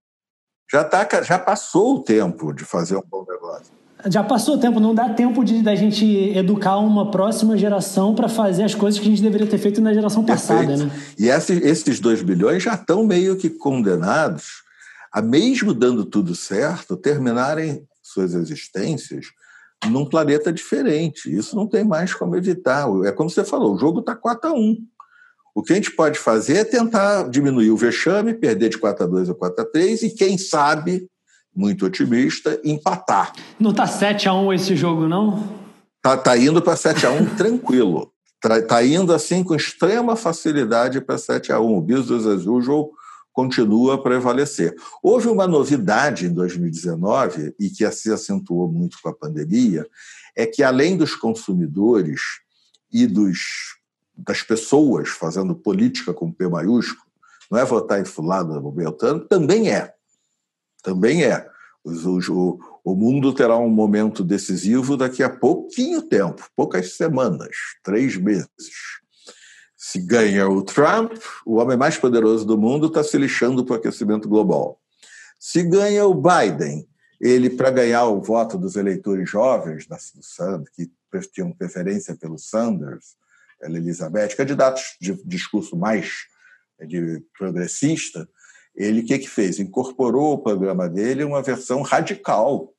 Já, 0.72 0.84
tá, 0.84 1.08
já 1.24 1.39
passou 1.39 1.98
o 1.98 2.04
tempo 2.04 2.54
de 2.54 2.63
fazer 2.63 2.96
um 2.96 3.04
bom 3.04 3.26
negócio. 3.28 3.83
Já 4.10 4.24
passou 4.24 4.56
o 4.56 4.58
tempo, 4.58 4.80
não 4.80 4.94
dá 4.94 5.10
tempo 5.10 5.44
de 5.44 5.62
da 5.62 5.76
gente 5.76 6.06
educar 6.06 6.78
uma 6.78 7.10
próxima 7.10 7.58
geração 7.58 8.13
para 8.13 8.28
fazer 8.28 8.63
as 8.63 8.76
coisas 8.76 9.00
que 9.00 9.08
a 9.08 9.10
gente 9.10 9.22
deveria 9.22 9.48
ter 9.48 9.58
feito 9.58 9.82
na 9.82 9.94
geração 9.94 10.24
passada, 10.26 10.76
né? 10.76 10.92
E 11.18 11.28
esses, 11.30 11.62
esses 11.63 12.00
2 12.00 12.22
bilhões 12.22 12.63
já 12.63 12.74
estão 12.74 13.06
meio 13.06 13.38
que 13.38 13.50
condenados 13.50 14.63
a, 15.12 15.22
mesmo 15.22 15.74
dando 15.74 16.04
tudo 16.04 16.36
certo, 16.36 16.98
terminarem 16.98 17.88
suas 18.02 18.34
existências 18.34 19.28
num 19.89 20.06
planeta 20.06 20.52
diferente. 20.52 21.34
Isso 21.34 21.56
não 21.56 21.68
tem 21.68 21.84
mais 21.84 22.13
como 22.13 22.36
evitar. 22.36 22.88
É 23.06 23.12
como 23.12 23.30
você 23.30 23.44
falou, 23.44 23.76
o 23.76 23.78
jogo 23.78 24.00
está 24.00 24.16
4 24.16 24.50
a 24.50 24.54
1. 24.54 24.78
O 25.56 25.62
que 25.62 25.72
a 25.72 25.76
gente 25.76 25.92
pode 25.92 26.18
fazer 26.18 26.58
é 26.58 26.63
tentar 26.63 27.30
diminuir 27.30 27.70
o 27.70 27.78
vexame, 27.78 28.34
perder 28.34 28.70
de 28.70 28.78
4 28.78 29.04
a 29.04 29.08
2 29.08 29.30
a 29.30 29.36
4 29.36 29.62
a 29.62 29.66
3 29.66 30.04
e, 30.04 30.10
quem 30.10 30.38
sabe, 30.38 31.08
muito 31.56 31.86
otimista, 31.86 32.60
empatar. 32.63 33.34
Não 33.60 33.72
está 33.72 33.86
7 33.88 34.28
a 34.28 34.34
1 34.34 34.54
esse 34.54 34.76
jogo, 34.76 35.08
não? 35.08 35.48
Está 35.98 36.18
tá 36.18 36.38
indo 36.38 36.62
para 36.62 36.76
7 36.76 37.06
a 37.06 37.12
1 37.12 37.36
tranquilo. 37.38 38.12
Está 38.36 38.62
tá 38.62 38.84
indo 38.84 39.13
assim 39.13 39.44
com 39.44 39.56
extrema 39.56 40.16
facilidade 40.16 41.00
para 41.00 41.18
7 41.18 41.52
a 41.52 41.60
1 41.60 41.78
O 41.78 41.82
business 41.82 42.26
as 42.26 42.46
usual 42.46 42.92
continua 43.34 43.96
a 43.96 43.98
prevalecer. 43.98 44.76
Houve 45.02 45.28
uma 45.28 45.48
novidade 45.48 46.28
em 46.28 46.34
2019, 46.34 47.56
e 47.60 47.70
que 47.70 47.89
se 47.92 48.12
acentuou 48.12 48.72
muito 48.72 48.98
com 49.02 49.10
a 49.10 49.13
pandemia, 49.13 49.88
é 50.36 50.46
que 50.46 50.62
além 50.62 50.96
dos 50.96 51.16
consumidores 51.16 52.22
e 52.92 53.08
dos, 53.08 53.39
das 54.16 54.44
pessoas 54.44 55.10
fazendo 55.10 55.56
política 55.56 56.13
com 56.13 56.32
P 56.32 56.48
maiúsculo, 56.48 57.02
não 57.50 57.60
é 57.60 57.66
votar 57.66 58.00
em 58.00 58.06
fulano 58.06 58.63
ou 58.63 58.72
beltrano, 58.72 59.22
também 59.22 59.70
é. 59.70 59.92
Também 60.84 61.24
é. 61.24 61.50
O, 61.84 62.96
mundo 62.96 63.34
terá 63.34 63.58
um 63.58 63.69
momento 63.69 64.24
decisivo 64.24 64.96
daqui 64.96 65.24
a 65.24 65.30
pouquinho 65.30 66.02
tempo, 66.02 66.48
poucas 66.56 66.96
semanas, 66.96 67.56
três 67.84 68.15
meses. 68.15 68.48
Se 69.76 70.00
ganha 70.00 70.48
o 70.48 70.62
Trump, 70.62 71.13
o 71.46 71.56
homem 71.56 71.76
mais 71.76 71.98
poderoso 71.98 72.46
do 72.46 72.58
mundo 72.58 72.88
está 72.88 73.04
se 73.04 73.17
lixando 73.17 73.65
para 73.65 73.74
o 73.74 73.78
aquecimento 73.78 74.30
global. 74.30 74.80
Se 75.39 75.62
ganha 75.63 76.06
o 76.06 76.13
Biden, 76.13 76.88
ele, 77.19 77.50
para 77.50 77.72
ganhar 77.72 78.06
o 78.06 78.22
voto 78.22 78.58
dos 78.58 78.76
eleitores 78.76 79.30
jovens 79.30 79.86
do 79.86 80.24
Sanders, 80.24 80.69
que 80.74 80.89
tinham 81.32 81.52
preferência 81.52 82.15
pelo 82.15 82.38
Sanders, 82.38 83.15
pela 83.60 83.78
Elizabeth, 83.78 84.36
candidatos 84.36 84.98
de 85.00 85.13
discurso 85.26 85.76
mais 85.76 86.28
eh, 86.80 86.86
de 86.86 87.24
progressista, 87.38 88.28
ele 88.76 89.02
o 89.02 89.06
que, 89.06 89.20
que 89.20 89.30
fez? 89.30 89.60
Incorporou 89.60 90.32
ao 90.32 90.38
programa 90.40 90.90
dele 90.90 91.24
uma 91.24 91.42
versão 91.42 91.82
radical 91.82 92.74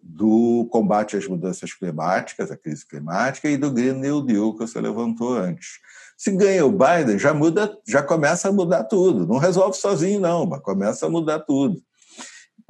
do 0.00 0.68
combate 0.70 1.16
às 1.16 1.26
mudanças 1.26 1.74
climáticas, 1.74 2.50
à 2.50 2.56
crise 2.56 2.86
climática, 2.86 3.48
e 3.48 3.56
do 3.56 3.72
Green 3.72 3.94
New 3.94 4.22
Deal 4.22 4.52
que 4.52 4.60
você 4.60 4.80
levantou 4.80 5.34
antes. 5.34 5.80
Se 6.16 6.30
ganha 6.30 6.64
o 6.64 6.72
Biden, 6.72 7.18
já 7.18 7.34
muda, 7.34 7.76
já 7.86 8.02
começa 8.02 8.48
a 8.48 8.52
mudar 8.52 8.84
tudo. 8.84 9.26
Não 9.26 9.38
resolve 9.38 9.76
sozinho, 9.76 10.20
não, 10.20 10.46
mas 10.46 10.60
começa 10.60 11.06
a 11.06 11.10
mudar 11.10 11.40
tudo. 11.40 11.82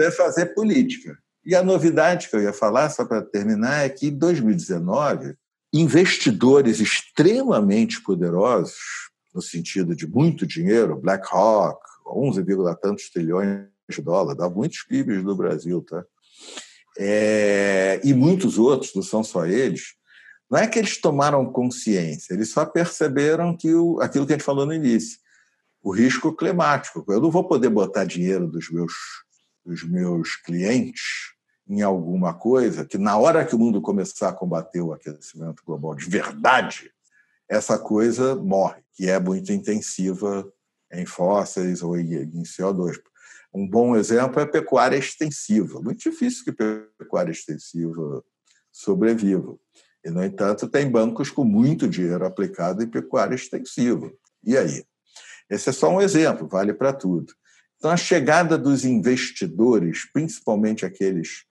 É 0.01 0.11
fazer 0.11 0.47
política. 0.47 1.17
E 1.45 1.55
a 1.55 1.63
novidade 1.63 2.29
que 2.29 2.35
eu 2.35 2.43
ia 2.43 2.53
falar, 2.53 2.91
só 2.91 3.05
para 3.05 3.23
terminar, 3.23 3.85
é 3.85 3.89
que 3.89 4.09
em 4.09 4.19
2019, 4.19 5.37
investidores 5.73 6.81
extremamente 6.81 8.03
poderosos, 8.03 8.77
no 9.33 9.41
sentido 9.41 9.95
de 9.95 10.07
muito 10.07 10.47
dinheiro, 10.47 11.01
BlackRock, 11.01 11.79
11, 12.07 12.45
tantos 12.81 13.11
trilhões 13.11 13.67
de 13.89 14.03
dólares, 14.03 14.39
dá 14.39 14.49
muitos 14.49 14.83
PIBs 14.83 15.23
do 15.23 15.37
Brasil, 15.37 15.83
tá? 15.83 16.05
É, 16.99 18.01
e 18.03 18.15
muitos 18.15 18.59
outros, 18.59 18.95
não 18.95 19.03
são 19.03 19.23
só 19.23 19.45
eles, 19.45 19.95
não 20.51 20.59
é 20.59 20.67
que 20.67 20.79
eles 20.79 21.01
tomaram 21.01 21.45
consciência, 21.53 22.33
eles 22.33 22.51
só 22.51 22.65
perceberam 22.65 23.57
que 23.57 23.75
o, 23.75 24.01
aquilo 24.01 24.27
que 24.27 24.33
a 24.33 24.37
gente 24.37 24.45
falou 24.45 24.65
no 24.65 24.73
início, 24.73 25.19
o 25.83 25.91
risco 25.91 26.35
climático. 26.35 27.05
Eu 27.09 27.21
não 27.21 27.31
vou 27.31 27.47
poder 27.47 27.69
botar 27.69 28.05
dinheiro 28.05 28.49
dos 28.49 28.71
meus, 28.71 28.93
dos 29.65 29.85
meus 29.85 30.37
clientes 30.37 31.35
em 31.69 31.83
alguma 31.83 32.33
coisa 32.33 32.85
que, 32.85 32.97
na 32.97 33.17
hora 33.17 33.45
que 33.45 33.55
o 33.55 33.59
mundo 33.59 33.81
começar 33.81 34.29
a 34.29 34.33
combater 34.33 34.81
o 34.81 34.93
aquecimento 34.93 35.63
global 35.65 35.95
de 35.95 36.09
verdade, 36.09 36.91
essa 37.49 37.79
coisa 37.79 38.35
morre, 38.37 38.83
que 38.95 39.09
é 39.09 39.19
muito 39.21 39.53
intensiva 39.53 40.45
em 41.01 41.07
fósseis 41.07 41.83
ou 41.83 41.97
em 41.97 42.43
CO2. 42.43 42.97
Um 43.55 43.69
bom 43.69 43.97
exemplo 43.97 44.41
é 44.41 44.43
a 44.43 44.49
pecuária 44.49 44.97
extensiva. 44.97 45.81
Muito 45.81 46.11
difícil 46.11 46.45
que 46.45 46.53
pecuária 46.99 47.31
extensiva 47.31 48.23
sobreviva. 48.71 49.57
E, 50.05 50.11
no 50.11 50.23
entanto, 50.23 50.69
tem 50.69 50.91
bancos 50.91 51.31
com 51.31 51.45
muito 51.45 51.89
dinheiro 51.89 52.27
aplicado 52.27 52.83
em 52.83 52.87
pecuária 52.87 53.35
extensiva. 53.35 54.13
E 54.45 54.57
aí? 54.57 54.85
Esse 55.49 55.71
é 55.71 55.73
só 55.73 55.91
um 55.91 56.01
exemplo, 56.01 56.47
vale 56.47 56.75
para 56.75 56.93
tudo. 56.93 57.33
Então, 57.77 57.91
a 57.91 57.97
chegada 57.97 58.59
dos 58.59 58.85
investidores, 58.85 60.11
principalmente 60.13 60.85
aqueles 60.85 61.45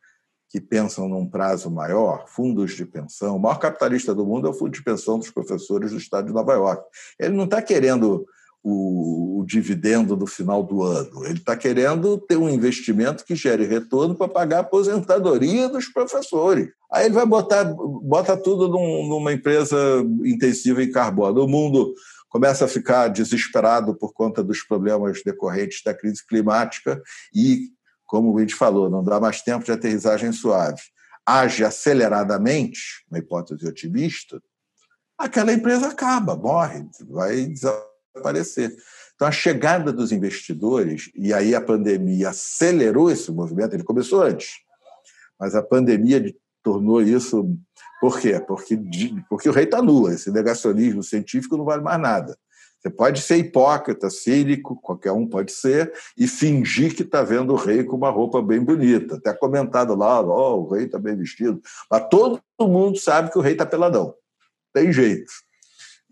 que 0.50 0.62
pensam 0.62 1.10
num 1.10 1.28
prazo 1.28 1.70
maior, 1.70 2.28
fundos 2.28 2.76
de 2.76 2.86
pensão, 2.86 3.36
o 3.36 3.40
maior 3.40 3.60
capitalista 3.60 4.14
do 4.14 4.26
mundo 4.26 4.48
é 4.48 4.50
o 4.52 4.54
fundo 4.54 4.72
de 4.72 4.84
pensão 4.84 5.18
dos 5.20 5.30
professores 5.30 5.92
do 5.92 5.98
estado 5.98 6.28
de 6.28 6.34
Nova 6.34 6.54
York. 6.54 6.84
Ele 7.20 7.36
não 7.36 7.46
está 7.46 7.62
querendo 7.62 8.26
o, 8.68 9.42
o, 9.42 9.46
dividendo 9.46 10.16
do 10.16 10.26
final 10.26 10.64
do 10.64 10.82
ano. 10.82 11.24
Ele 11.24 11.38
está 11.38 11.56
querendo 11.56 12.18
ter 12.18 12.36
um 12.36 12.50
investimento 12.50 13.24
que 13.24 13.36
gere 13.36 13.64
retorno 13.64 14.16
para 14.16 14.28
pagar 14.28 14.58
a 14.58 14.62
aposentadoria 14.62 15.70
dos 15.70 15.88
professores. 15.88 16.70
Aí 16.92 17.06
ele 17.06 17.14
vai 17.14 17.28
botar 17.28 17.64
bota 17.64 18.36
tudo 18.36 18.68
num, 18.68 19.08
numa 19.08 19.32
empresa 19.32 19.78
intensiva 20.24 20.82
em 20.82 20.92
carbono. 20.92 21.44
O 21.44 21.48
mundo 21.48 21.94
começa 22.28 22.66
a 22.66 22.68
ficar 22.68 23.08
desesperado 23.10 23.94
por 23.94 24.14
conta 24.14 24.44
dos 24.44 24.64
problemas 24.64 25.22
decorrentes 25.24 25.84
da 25.86 25.94
crise 25.94 26.26
climática 26.26 27.00
e, 27.36 27.70
como 28.04 28.36
a 28.36 28.42
gente 28.42 28.56
falou, 28.56 28.90
não 28.90 29.04
dá 29.04 29.20
mais 29.20 29.44
tempo 29.44 29.64
de 29.64 29.72
aterrissagem 29.72 30.32
suave. 30.32 30.82
Age 31.24 31.64
aceleradamente, 31.64 33.06
uma 33.12 33.20
hipótese 33.20 33.68
otimista, 33.68 34.42
aquela 35.16 35.54
empresa 35.54 35.88
acaba, 35.88 36.36
morre, 36.36 36.84
vai 37.08 37.46
desaparecer 37.46 37.95
aparecer. 38.16 38.76
Então, 39.16 39.28
a 39.28 39.32
chegada 39.32 39.94
dos 39.94 40.12
investidores, 40.12 41.10
e 41.16 41.34
aí 41.34 41.56
a 41.56 41.62
pandemia 41.62 42.30
acelerou 42.30 43.10
esse 43.10 43.32
movimento, 43.32 43.74
ele 43.74 43.84
começou 43.84 44.22
antes, 44.22 44.58
mas 45.40 45.56
a 45.56 45.64
pandemia 45.64 46.34
tornou 46.62 47.02
isso. 47.02 47.56
Por 48.02 48.20
quê? 48.20 48.40
Porque, 48.46 48.78
porque 49.30 49.48
o 49.48 49.54
rei 49.54 49.64
está 49.64 49.82
nu, 49.82 50.10
esse 50.10 50.32
negacionismo 50.32 51.02
científico 51.02 51.56
não 51.56 51.64
vale 51.64 51.82
mais 51.82 52.00
nada. 52.00 52.38
Você 52.86 52.90
pode 52.90 53.22
ser 53.22 53.38
hipócrita, 53.38 54.12
cínico, 54.12 54.80
qualquer 54.80 55.12
um 55.12 55.26
pode 55.26 55.52
ser, 55.52 55.92
e 56.16 56.28
fingir 56.28 56.96
que 56.96 57.02
está 57.02 57.24
vendo 57.24 57.52
o 57.52 57.56
rei 57.56 57.84
com 57.84 57.96
uma 57.96 58.12
roupa 58.12 58.44
bem 58.44 58.60
bonita. 58.60 59.16
Até 59.16 59.34
comentado 59.34 59.96
lá, 59.96 60.22
oh, 60.22 60.62
o 60.62 60.70
rei 60.70 60.86
está 60.86 61.00
bem 61.00 61.16
vestido. 61.16 61.60
Mas 61.90 62.08
todo 62.10 62.40
mundo 62.62 63.00
sabe 63.00 63.32
que 63.32 63.40
o 63.40 63.42
rei 63.42 63.54
está 63.54 63.66
peladão. 63.66 64.14
Tem 64.72 64.94
jeito. 64.94 65.32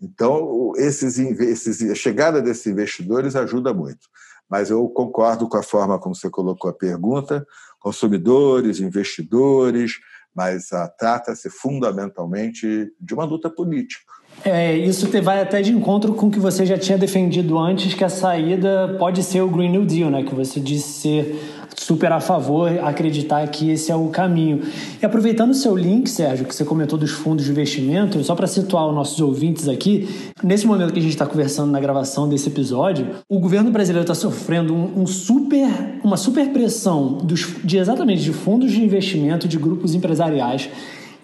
Então, 0.00 0.72
esses, 0.76 1.18
esses, 1.18 1.90
a 1.90 1.94
chegada 1.94 2.42
desses 2.42 2.66
investidores 2.66 3.36
ajuda 3.36 3.72
muito. 3.72 4.08
Mas 4.50 4.70
eu 4.70 4.86
concordo 4.88 5.48
com 5.48 5.56
a 5.56 5.62
forma 5.62 5.98
como 5.98 6.14
você 6.14 6.28
colocou 6.28 6.70
a 6.70 6.74
pergunta: 6.74 7.46
consumidores, 7.80 8.80
investidores, 8.80 9.92
mas 10.34 10.68
trata-se 10.98 11.48
fundamentalmente 11.48 12.92
de 13.00 13.14
uma 13.14 13.24
luta 13.24 13.48
política. 13.48 14.12
É, 14.44 14.76
isso 14.76 15.08
vai 15.22 15.40
até 15.40 15.62
de 15.62 15.72
encontro 15.72 16.12
com 16.14 16.26
o 16.26 16.30
que 16.30 16.40
você 16.40 16.66
já 16.66 16.76
tinha 16.76 16.98
defendido 16.98 17.56
antes, 17.56 17.94
que 17.94 18.02
a 18.02 18.08
saída 18.08 18.96
pode 18.98 19.22
ser 19.22 19.40
o 19.42 19.48
Green 19.48 19.70
New 19.70 19.86
Deal, 19.86 20.10
né? 20.10 20.24
que 20.24 20.34
você 20.34 20.58
disse 20.58 21.00
ser 21.00 21.53
super 21.76 22.12
a 22.12 22.20
favor, 22.20 22.70
acreditar 22.82 23.46
que 23.48 23.70
esse 23.70 23.90
é 23.90 23.96
o 23.96 24.08
caminho. 24.08 24.62
E 25.00 25.06
aproveitando 25.06 25.50
o 25.50 25.54
seu 25.54 25.76
link, 25.76 26.08
Sérgio, 26.08 26.46
que 26.46 26.54
você 26.54 26.64
comentou 26.64 26.98
dos 26.98 27.10
fundos 27.10 27.44
de 27.44 27.50
investimento, 27.50 28.22
só 28.24 28.34
para 28.34 28.46
situar 28.46 28.88
os 28.88 28.94
nossos 28.94 29.20
ouvintes 29.20 29.68
aqui, 29.68 30.08
nesse 30.42 30.66
momento 30.66 30.92
que 30.92 30.98
a 30.98 31.02
gente 31.02 31.12
está 31.12 31.26
conversando 31.26 31.70
na 31.70 31.80
gravação 31.80 32.28
desse 32.28 32.48
episódio, 32.48 33.08
o 33.28 33.38
governo 33.38 33.70
brasileiro 33.70 34.04
está 34.04 34.14
sofrendo 34.14 34.74
um, 34.74 35.02
um, 35.02 35.06
super, 35.06 35.68
uma 36.02 36.16
super 36.16 36.50
pressão 36.50 37.18
dos, 37.18 37.46
de 37.62 37.78
exatamente 37.78 38.22
de 38.22 38.32
fundos 38.32 38.72
de 38.72 38.82
investimento 38.82 39.46
de 39.46 39.58
grupos 39.58 39.94
empresariais 39.94 40.68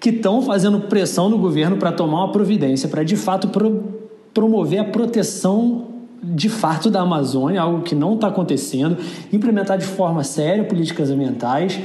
que 0.01 0.11
estão 0.11 0.41
fazendo 0.41 0.81
pressão 0.81 1.29
no 1.29 1.39
governo 1.39 1.77
para 1.77 1.93
tomar 1.93 2.25
uma 2.25 2.33
providência, 2.33 2.89
para 2.89 3.03
de 3.03 3.17
fato 3.17 3.49
pro, 3.49 4.01
promover 4.33 4.81
a 4.81 4.85
proteção 4.85 5.90
de 6.23 6.49
fato 6.49 6.91
da 6.91 7.01
Amazônia, 7.01 7.61
algo 7.61 7.83
que 7.83 7.95
não 7.95 8.15
está 8.15 8.29
acontecendo, 8.29 8.97
implementar 9.33 9.79
de 9.79 9.87
forma 9.87 10.23
séria 10.23 10.65
políticas 10.65 11.11
ambientais. 11.11 11.79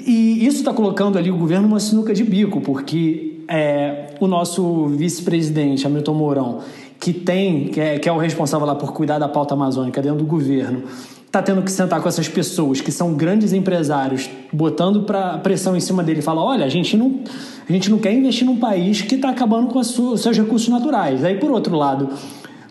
E 0.00 0.46
isso 0.46 0.58
está 0.58 0.72
colocando 0.72 1.18
ali 1.18 1.30
o 1.30 1.36
governo 1.36 1.68
numa 1.68 1.80
sinuca 1.80 2.12
de 2.14 2.24
bico, 2.24 2.60
porque 2.60 3.40
é, 3.48 4.14
o 4.20 4.26
nosso 4.26 4.86
vice-presidente, 4.88 5.86
Hamilton 5.86 6.14
Mourão, 6.14 6.58
que 6.98 7.12
tem, 7.12 7.68
que 7.68 7.80
é, 7.80 7.98
que 7.98 8.08
é 8.08 8.12
o 8.12 8.18
responsável 8.18 8.66
lá 8.66 8.74
por 8.74 8.92
cuidar 8.92 9.18
da 9.18 9.28
pauta 9.28 9.54
amazônica 9.54 10.00
dentro 10.00 10.18
do 10.18 10.24
governo, 10.24 10.84
está 11.26 11.42
tendo 11.42 11.62
que 11.62 11.70
sentar 11.70 12.00
com 12.00 12.08
essas 12.08 12.28
pessoas 12.28 12.80
que 12.80 12.92
são 12.92 13.14
grandes 13.14 13.52
empresários, 13.52 14.30
botando 14.52 15.02
pra 15.02 15.38
pressão 15.38 15.76
em 15.76 15.80
cima 15.80 16.02
dele 16.02 16.20
e 16.20 16.22
falar: 16.22 16.44
olha, 16.44 16.64
a 16.64 16.68
gente 16.68 16.96
não, 16.96 17.20
a 17.68 17.72
gente 17.72 17.90
não 17.90 17.98
quer 17.98 18.12
investir 18.12 18.46
num 18.46 18.56
país 18.56 19.02
que 19.02 19.16
está 19.16 19.30
acabando 19.30 19.68
com 19.68 19.78
os 19.78 19.88
seus 20.20 20.36
recursos 20.36 20.68
naturais. 20.68 21.24
Aí, 21.24 21.36
por 21.36 21.50
outro 21.50 21.76
lado, 21.76 22.08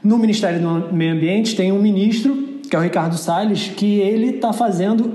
no 0.04 0.18
Ministério 0.18 0.60
do 0.60 0.94
Meio 0.94 1.14
Ambiente 1.14 1.56
tem 1.56 1.72
um 1.72 1.82
ministro, 1.82 2.36
que 2.70 2.76
é 2.76 2.80
o 2.80 2.82
Ricardo 2.82 3.18
Salles, 3.18 3.72
que 3.76 4.00
ele 4.00 4.36
está 4.36 4.52
fazendo 4.52 5.14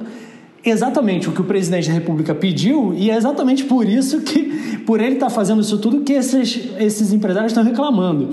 exatamente 0.65 1.29
o 1.29 1.33
que 1.33 1.41
o 1.41 1.45
presidente 1.45 1.89
da 1.89 1.95
República 1.95 2.35
pediu 2.35 2.95
e 2.95 3.11
é 3.11 3.17
exatamente 3.17 3.65
por 3.65 3.89
isso 3.89 4.21
que, 4.23 4.79
por 4.87 5.01
ele 5.01 5.15
estar 5.15 5.27
tá 5.27 5.31
fazendo 5.31 5.61
isso 5.61 5.79
tudo, 5.79 6.01
que 6.01 6.15
esses, 6.15 6.71
esses 6.79 7.13
empresários 7.13 7.53
estão 7.53 7.63
reclamando. 7.63 8.31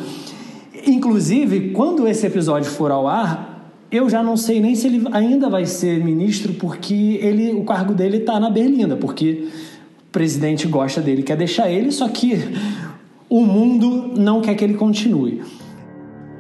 Inclusive, 0.87 1.71
quando 1.71 2.07
esse 2.07 2.25
episódio 2.25 2.69
for 2.69 2.91
ao 2.91 3.07
ar, 3.07 3.73
eu 3.91 4.09
já 4.09 4.23
não 4.23 4.37
sei 4.37 4.59
nem 4.59 4.75
se 4.75 4.87
ele 4.87 5.07
ainda 5.11 5.49
vai 5.49 5.65
ser 5.65 6.03
ministro, 6.03 6.53
porque 6.53 7.19
ele, 7.21 7.53
o 7.53 7.63
cargo 7.63 7.93
dele 7.93 8.17
está 8.17 8.39
na 8.39 8.49
berlinda, 8.49 8.95
porque 8.95 9.47
o 10.07 10.11
presidente 10.11 10.67
gosta 10.67 11.01
dele, 11.01 11.23
quer 11.23 11.37
deixar 11.37 11.69
ele, 11.69 11.91
só 11.91 12.07
que 12.07 12.39
o 13.29 13.43
mundo 13.43 14.13
não 14.17 14.41
quer 14.41 14.55
que 14.55 14.63
ele 14.63 14.75
continue. 14.75 15.41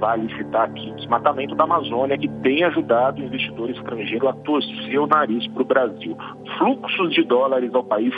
Vale 0.05 0.31
citar 0.37 0.65
aqui 0.65 0.91
desmatamento 0.91 1.55
da 1.55 1.63
Amazônia, 1.63 2.15
que 2.15 2.27
tem 2.43 2.63
ajudado 2.63 3.19
o 3.19 3.25
investidor 3.25 3.71
estrangeiro 3.71 4.27
a 4.27 4.33
torcer 4.33 4.99
o 4.99 5.07
nariz 5.07 5.47
para 5.47 5.63
o 5.63 5.65
Brasil. 5.65 6.15
Fluxos 6.59 7.11
de 7.11 7.23
dólares 7.23 7.73
ao 7.73 7.83
país 7.83 8.13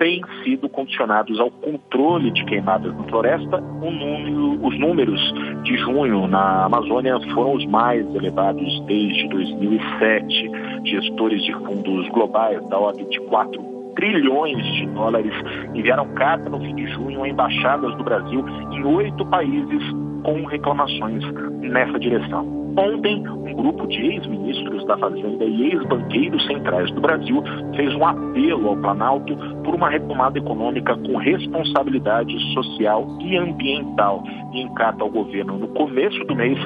têm 0.00 0.20
sido 0.42 0.68
condicionados 0.68 1.38
ao 1.38 1.48
controle 1.48 2.32
de 2.32 2.44
queimadas 2.44 2.92
na 2.92 3.04
floresta. 3.04 3.60
Número, 3.60 4.66
os 4.66 4.76
números 4.80 5.20
de 5.62 5.76
junho 5.76 6.26
na 6.26 6.64
Amazônia 6.64 7.16
foram 7.32 7.54
os 7.54 7.64
mais 7.66 8.04
elevados 8.16 8.80
desde 8.86 9.28
2007. 9.28 10.50
Gestores 10.86 11.40
de 11.44 11.52
fundos 11.52 12.08
globais 12.08 12.68
da 12.68 12.80
ordem 12.80 13.08
de 13.10 13.20
4 13.20 13.78
trilhões 13.94 14.60
de 14.74 14.86
dólares 14.86 15.32
enviaram 15.72 16.08
carta 16.14 16.50
no 16.50 16.58
fim 16.58 16.74
de 16.74 16.86
junho 16.88 17.22
a 17.22 17.28
embaixadas 17.28 17.96
do 17.96 18.02
Brasil 18.02 18.44
em 18.72 18.84
oito 18.84 19.24
países 19.26 20.07
com 20.28 20.44
reclamações 20.44 21.24
nessa 21.62 21.98
direção. 21.98 22.46
Ontem, 22.76 23.26
um 23.26 23.54
grupo 23.54 23.86
de 23.86 23.98
ex-ministros 23.98 24.84
da 24.84 24.98
Fazenda 24.98 25.42
e 25.42 25.72
ex-banqueiros 25.72 26.46
centrais 26.46 26.90
do 26.90 27.00
Brasil 27.00 27.42
fez 27.74 27.94
um 27.94 28.06
apelo 28.06 28.68
ao 28.68 28.76
Planalto 28.76 29.34
por 29.64 29.74
uma 29.74 29.88
retomada 29.88 30.38
econômica 30.38 30.94
com 30.98 31.16
responsabilidade 31.16 32.38
social 32.52 33.08
e 33.22 33.38
ambiental 33.38 34.22
e 34.52 34.60
encata 34.60 35.02
ao 35.02 35.10
governo 35.10 35.56
no 35.56 35.68
começo 35.68 36.22
do 36.26 36.36
mês 36.36 36.58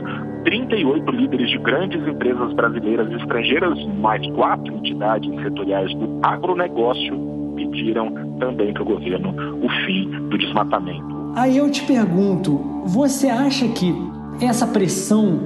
38 0.44 1.08
líderes 1.12 1.48
de 1.50 1.58
grandes 1.58 2.04
empresas 2.04 2.52
brasileiras 2.54 3.08
e 3.12 3.14
estrangeiras, 3.14 3.86
mais 4.00 4.26
quatro 4.32 4.74
entidades 4.74 5.32
setoriais 5.40 5.94
do 5.94 6.18
agronegócio, 6.24 7.16
pediram 7.54 8.12
também 8.40 8.72
para 8.72 8.82
o 8.82 8.86
governo 8.86 9.32
o 9.64 9.68
fim 9.86 10.10
do 10.28 10.36
desmatamento. 10.36 11.11
Aí 11.34 11.56
eu 11.56 11.70
te 11.70 11.82
pergunto, 11.84 12.82
você 12.84 13.28
acha 13.28 13.66
que 13.68 13.94
essa 14.40 14.66
pressão 14.66 15.40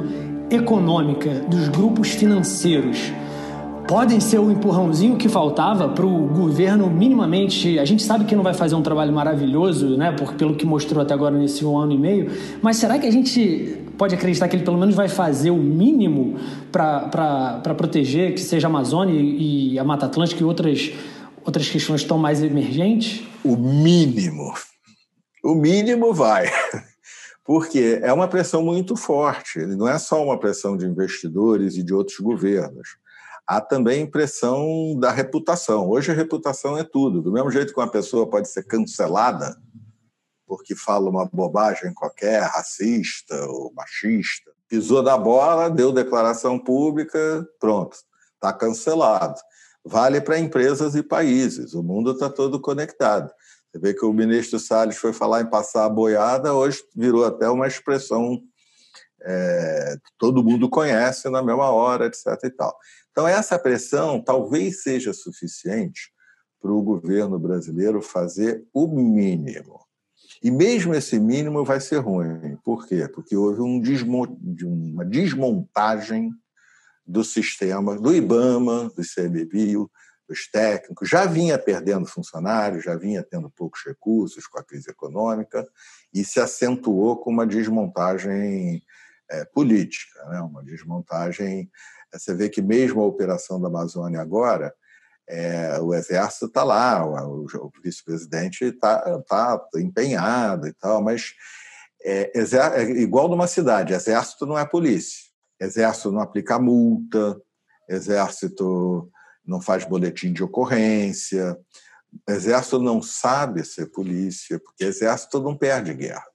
econômica 0.51 1.45
dos 1.49 1.69
grupos 1.69 2.09
financeiros 2.11 3.13
podem 3.87 4.19
ser 4.19 4.41
o 4.41 4.51
empurrãozinho 4.51 5.17
que 5.17 5.29
faltava 5.29 5.89
para 5.89 6.05
o 6.05 6.27
governo 6.27 6.91
minimamente. 6.91 7.79
A 7.79 7.85
gente 7.85 8.03
sabe 8.03 8.25
que 8.25 8.35
não 8.35 8.43
vai 8.43 8.53
fazer 8.53 8.75
um 8.75 8.83
trabalho 8.83 9.13
maravilhoso, 9.13 9.97
né? 9.97 10.11
Por, 10.11 10.35
pelo 10.35 10.57
que 10.57 10.67
mostrou 10.67 11.01
até 11.01 11.15
agora 11.15 11.39
nesse 11.39 11.65
um 11.65 11.79
ano 11.79 11.93
e 11.93 11.99
meio. 11.99 12.33
Mas 12.61 12.79
será 12.79 12.99
que 12.99 13.07
a 13.07 13.13
gente 13.13 13.79
pode 13.97 14.13
acreditar 14.13 14.49
que 14.49 14.57
ele 14.57 14.65
pelo 14.65 14.79
menos 14.79 14.95
vai 14.95 15.09
fazer 15.09 15.53
o 15.53 15.57
mínimo 15.57 16.35
para 16.73 17.75
proteger 17.77 18.35
que 18.35 18.41
seja 18.41 18.67
a 18.67 18.71
Amazônia 18.71 19.15
e 19.15 19.79
a 19.79 19.85
Mata 19.85 20.07
Atlântica 20.07 20.43
e 20.43 20.45
outras, 20.45 20.91
outras 21.45 21.69
questões 21.69 22.03
tão 22.03 22.19
mais 22.19 22.43
emergentes? 22.43 23.23
O 23.45 23.57
mínimo. 23.57 24.53
O 25.47 25.55
mínimo 25.55 26.13
vai 26.13 26.51
porque 27.47 28.01
é 28.03 28.13
uma 28.13 28.27
pressão 28.27 28.65
muito 28.65 28.97
forte, 28.97 29.65
não 29.65 29.87
é 29.87 29.97
só 29.97 30.21
uma 30.21 30.41
pressão 30.41 30.77
de 30.77 30.85
investidores 30.85 31.77
e 31.77 31.85
de 31.85 31.95
outros 31.95 32.19
governos. 32.19 32.97
Há 33.47 33.61
também 33.61 34.11
pressão 34.11 34.99
da 34.99 35.13
reputação. 35.13 35.89
Hoje 35.89 36.11
a 36.11 36.15
reputação 36.17 36.77
é 36.77 36.83
tudo. 36.83 37.23
Do 37.23 37.31
mesmo 37.31 37.49
jeito 37.53 37.73
que 37.73 37.79
uma 37.79 37.89
pessoa 37.89 38.29
pode 38.29 38.49
ser 38.49 38.65
cancelada 38.65 39.57
porque 40.49 40.75
fala 40.75 41.09
uma 41.09 41.25
bobagem 41.25 41.95
qualquer, 41.95 42.43
racista 42.43 43.37
ou 43.47 43.73
machista, 43.73 44.51
pisou 44.69 45.01
na 45.01 45.17
bola, 45.17 45.71
deu 45.71 45.93
declaração 45.93 46.59
pública, 46.59 47.47
pronto, 47.61 47.97
está 48.35 48.53
cancelado. 48.53 49.41
Vale 49.85 50.21
para 50.21 50.41
empresas 50.41 50.97
e 50.97 51.05
países. 51.05 51.73
O 51.73 51.85
mundo 51.85 52.11
está 52.11 52.29
todo 52.29 52.61
conectado. 52.61 53.33
Você 53.71 53.79
vê 53.79 53.95
que 53.95 54.05
o 54.05 54.13
ministro 54.13 54.59
Salles 54.59 54.97
foi 54.97 55.13
falar 55.13 55.43
em 55.43 55.51
passar 55.51 55.85
a 55.85 55.91
boiada, 55.91 56.55
hoje 56.55 56.83
virou 56.95 57.25
até 57.25 57.49
uma 57.49 57.67
expressão 57.67 58.41
é, 59.27 59.97
todo 60.19 60.45
mundo 60.45 60.69
conhece 60.69 61.29
na 61.29 61.43
mesma 61.43 61.71
hora, 61.71 62.07
etc. 62.07 62.27
E 62.45 62.51
tal. 62.51 62.77
Então, 63.11 63.27
essa 63.27 63.59
pressão 63.59 64.23
talvez 64.23 64.83
seja 64.83 65.13
suficiente 65.13 66.13
para 66.61 66.73
o 66.73 66.83
governo 66.83 67.39
brasileiro 67.39 68.01
fazer 68.01 68.65
o 68.73 68.87
mínimo. 68.87 69.81
E 70.43 70.51
mesmo 70.51 70.95
esse 70.95 71.19
mínimo 71.19 71.65
vai 71.65 71.81
ser 71.81 71.99
ruim. 71.99 72.57
Por 72.65 72.87
quê? 72.87 73.09
Porque 73.09 73.37
houve 73.37 73.61
um 73.61 73.83
uma 74.65 75.05
desmontagem 75.05 76.31
do 77.07 77.25
sistema 77.25 77.99
do 77.99 78.15
IBAMA, 78.15 78.91
do 78.95 79.03
ICMBio, 79.03 79.91
dos 80.29 80.49
técnicos, 80.51 81.09
já 81.09 81.25
vinha 81.25 81.59
perdendo 81.59 82.07
funcionários, 82.07 82.85
já 82.85 82.97
vinha 82.97 83.23
tendo 83.23 83.51
poucos 83.51 83.83
recursos 83.85 84.47
com 84.47 84.59
a 84.59 84.65
crise 84.65 84.91
econômica 84.91 85.67
e 86.13 86.25
se 86.25 86.41
acentuou 86.41 87.17
com 87.19 87.31
uma 87.31 87.47
desmontagem 87.47 88.83
é, 89.31 89.45
política, 89.45 90.25
né? 90.31 90.41
uma 90.41 90.63
desmontagem. 90.63 91.71
É, 92.13 92.19
você 92.19 92.35
vê 92.35 92.49
que 92.49 92.61
mesmo 92.61 93.01
a 93.01 93.07
operação 93.07 93.61
da 93.61 93.69
Amazônia 93.69 94.21
agora, 94.21 94.75
é, 95.29 95.79
o 95.81 95.93
exército 95.95 96.47
está 96.47 96.63
lá, 96.63 97.05
o, 97.05 97.45
o 97.45 97.73
vice-presidente 97.83 98.65
está 98.65 99.21
tá 99.23 99.61
empenhado 99.77 100.69
e 100.69 100.73
tal, 100.73 101.03
mas 101.03 101.33
é, 102.03 102.31
é, 102.37 102.83
igual 103.01 103.29
numa 103.29 103.49
cidade, 103.49 103.93
exército 103.93 104.47
não 104.47 104.59
é 104.59 104.65
polícia, 104.65 105.25
exército 105.61 106.13
não 106.13 106.21
aplica 106.21 106.59
multa, 106.59 107.41
exército 107.89 109.11
não 109.47 109.61
faz 109.61 109.85
boletim 109.85 110.33
de 110.33 110.43
ocorrência. 110.43 111.59
O 112.29 112.33
exército 112.33 112.79
não 112.79 113.03
sabe 113.03 113.65
ser 113.65 113.87
polícia, 113.87 114.59
porque 114.59 114.85
o 114.85 114.89
exército 114.89 115.41
não 115.41 115.57
perde 115.57 115.95
guerra. 115.95 116.27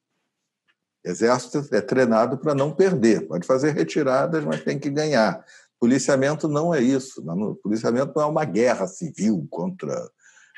Exército 1.04 1.68
é 1.74 1.82
treinado 1.82 2.38
para 2.38 2.54
não 2.54 2.72
perder, 2.72 3.28
pode 3.28 3.48
fazer 3.48 3.72
retiradas, 3.72 4.46
mas 4.46 4.64
tem 4.64 4.78
que 4.78 4.90
ganhar. 4.90 5.44
Policiamento 5.80 6.48
não 6.48 6.74
é 6.74 6.80
isso. 6.80 7.24
Policiamento 7.64 8.14
não 8.16 8.24
é 8.24 8.26
uma 8.28 8.46
guerra 8.46 8.86
civil 8.86 9.48
contra 9.50 10.10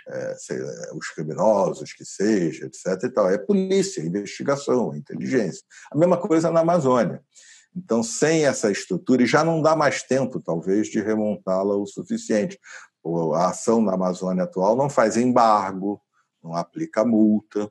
é, 0.10 0.36
os 0.94 1.08
criminosos, 1.10 1.94
que 1.94 2.04
seja, 2.04 2.66
etc. 2.66 3.04
E 3.04 3.10
tal. 3.10 3.30
É 3.30 3.38
polícia, 3.38 4.02
investigação, 4.02 4.94
inteligência. 4.94 5.64
A 5.92 5.98
mesma 5.98 6.18
coisa 6.18 6.52
na 6.52 6.60
Amazônia. 6.60 7.24
Então, 7.76 8.04
sem 8.04 8.46
essa 8.46 8.72
estrutura, 8.72 9.24
e 9.24 9.28
já 9.28 9.44
não 9.44 9.62
dá 9.62 9.76
mais 9.76 10.04
tempo, 10.04 10.40
talvez, 10.40 10.88
de 10.88 11.02
remontá-la 11.02 11.76
o 11.76 11.88
suficiente. 11.88 12.60
A 13.36 13.50
ação 13.50 13.82
na 13.82 13.94
Amazônia 13.94 14.44
atual 14.44 14.76
não 14.76 14.90
faz 14.90 15.18
embargo, 15.18 16.02
não 16.44 16.56
aplica 16.56 17.04
multa. 17.04 17.70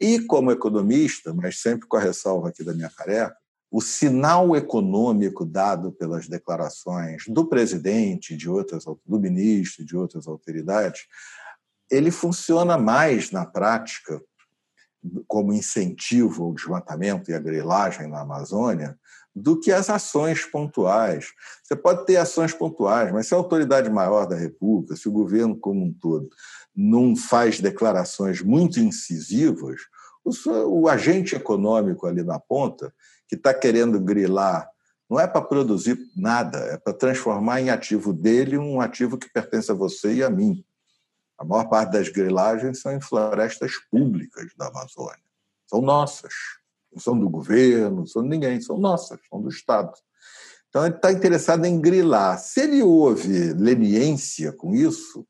E, 0.00 0.20
como 0.20 0.50
economista, 0.50 1.32
mas 1.32 1.60
sempre 1.60 1.86
com 1.86 1.96
a 1.96 2.00
ressalva 2.00 2.48
aqui 2.48 2.64
da 2.64 2.74
minha 2.74 2.90
careca, 2.90 3.36
o 3.70 3.80
sinal 3.80 4.54
econômico 4.54 5.44
dado 5.44 5.90
pelas 5.90 6.28
declarações 6.28 7.24
do 7.26 7.48
presidente, 7.48 8.36
de 8.36 8.48
outras, 8.48 8.84
do 8.84 9.18
ministro 9.18 9.84
de 9.84 9.96
outras 9.96 10.28
autoridades, 10.28 11.02
ele 11.90 12.10
funciona 12.10 12.78
mais 12.78 13.30
na 13.30 13.44
prática 13.44 14.22
como 15.26 15.52
incentivo 15.52 16.44
ao 16.44 16.54
desmatamento 16.54 17.30
e 17.30 17.34
à 17.34 17.38
grilagem 17.38 18.08
na 18.08 18.20
Amazônia 18.20 18.98
do 19.34 19.58
que 19.58 19.72
as 19.72 19.90
ações 19.90 20.44
pontuais. 20.44 21.32
Você 21.62 21.74
pode 21.74 22.06
ter 22.06 22.16
ações 22.16 22.52
pontuais, 22.52 23.12
mas 23.12 23.26
se 23.26 23.34
a 23.34 23.36
autoridade 23.36 23.90
maior 23.90 24.26
da 24.26 24.36
República, 24.36 24.94
se 24.94 25.08
o 25.08 25.12
governo 25.12 25.56
como 25.56 25.84
um 25.84 25.92
todo, 25.92 26.28
não 26.74 27.16
faz 27.16 27.58
declarações 27.58 28.40
muito 28.40 28.78
incisivas, 28.78 29.80
o, 30.24 30.30
o 30.82 30.88
agente 30.88 31.34
econômico 31.34 32.06
ali 32.06 32.22
na 32.22 32.38
ponta, 32.38 32.94
que 33.28 33.34
está 33.34 33.52
querendo 33.52 34.00
grilar, 34.00 34.68
não 35.10 35.18
é 35.18 35.26
para 35.26 35.42
produzir 35.42 35.98
nada, 36.16 36.58
é 36.58 36.78
para 36.78 36.92
transformar 36.92 37.60
em 37.60 37.70
ativo 37.70 38.12
dele 38.12 38.56
um 38.56 38.80
ativo 38.80 39.18
que 39.18 39.30
pertence 39.30 39.70
a 39.70 39.74
você 39.74 40.14
e 40.14 40.22
a 40.22 40.30
mim. 40.30 40.64
A 41.36 41.44
maior 41.44 41.68
parte 41.68 41.92
das 41.92 42.08
grilagens 42.08 42.80
são 42.80 42.92
em 42.92 43.00
florestas 43.00 43.72
públicas 43.90 44.52
da 44.56 44.68
Amazônia. 44.68 45.24
São 45.66 45.80
nossas 45.80 46.32
não 46.94 47.00
são 47.00 47.18
do 47.18 47.28
governo, 47.28 47.98
não 47.98 48.06
são 48.06 48.22
de 48.22 48.28
ninguém, 48.28 48.60
são 48.60 48.78
nossas, 48.78 49.18
são 49.28 49.42
do 49.42 49.48
Estado. 49.48 49.92
Então, 50.68 50.86
ele 50.86 50.96
está 50.96 51.12
interessado 51.12 51.64
em 51.64 51.80
grilar. 51.80 52.38
Se 52.38 52.60
ele 52.60 52.82
houve 52.82 53.52
leniência 53.52 54.52
com 54.52 54.74
isso, 54.74 55.26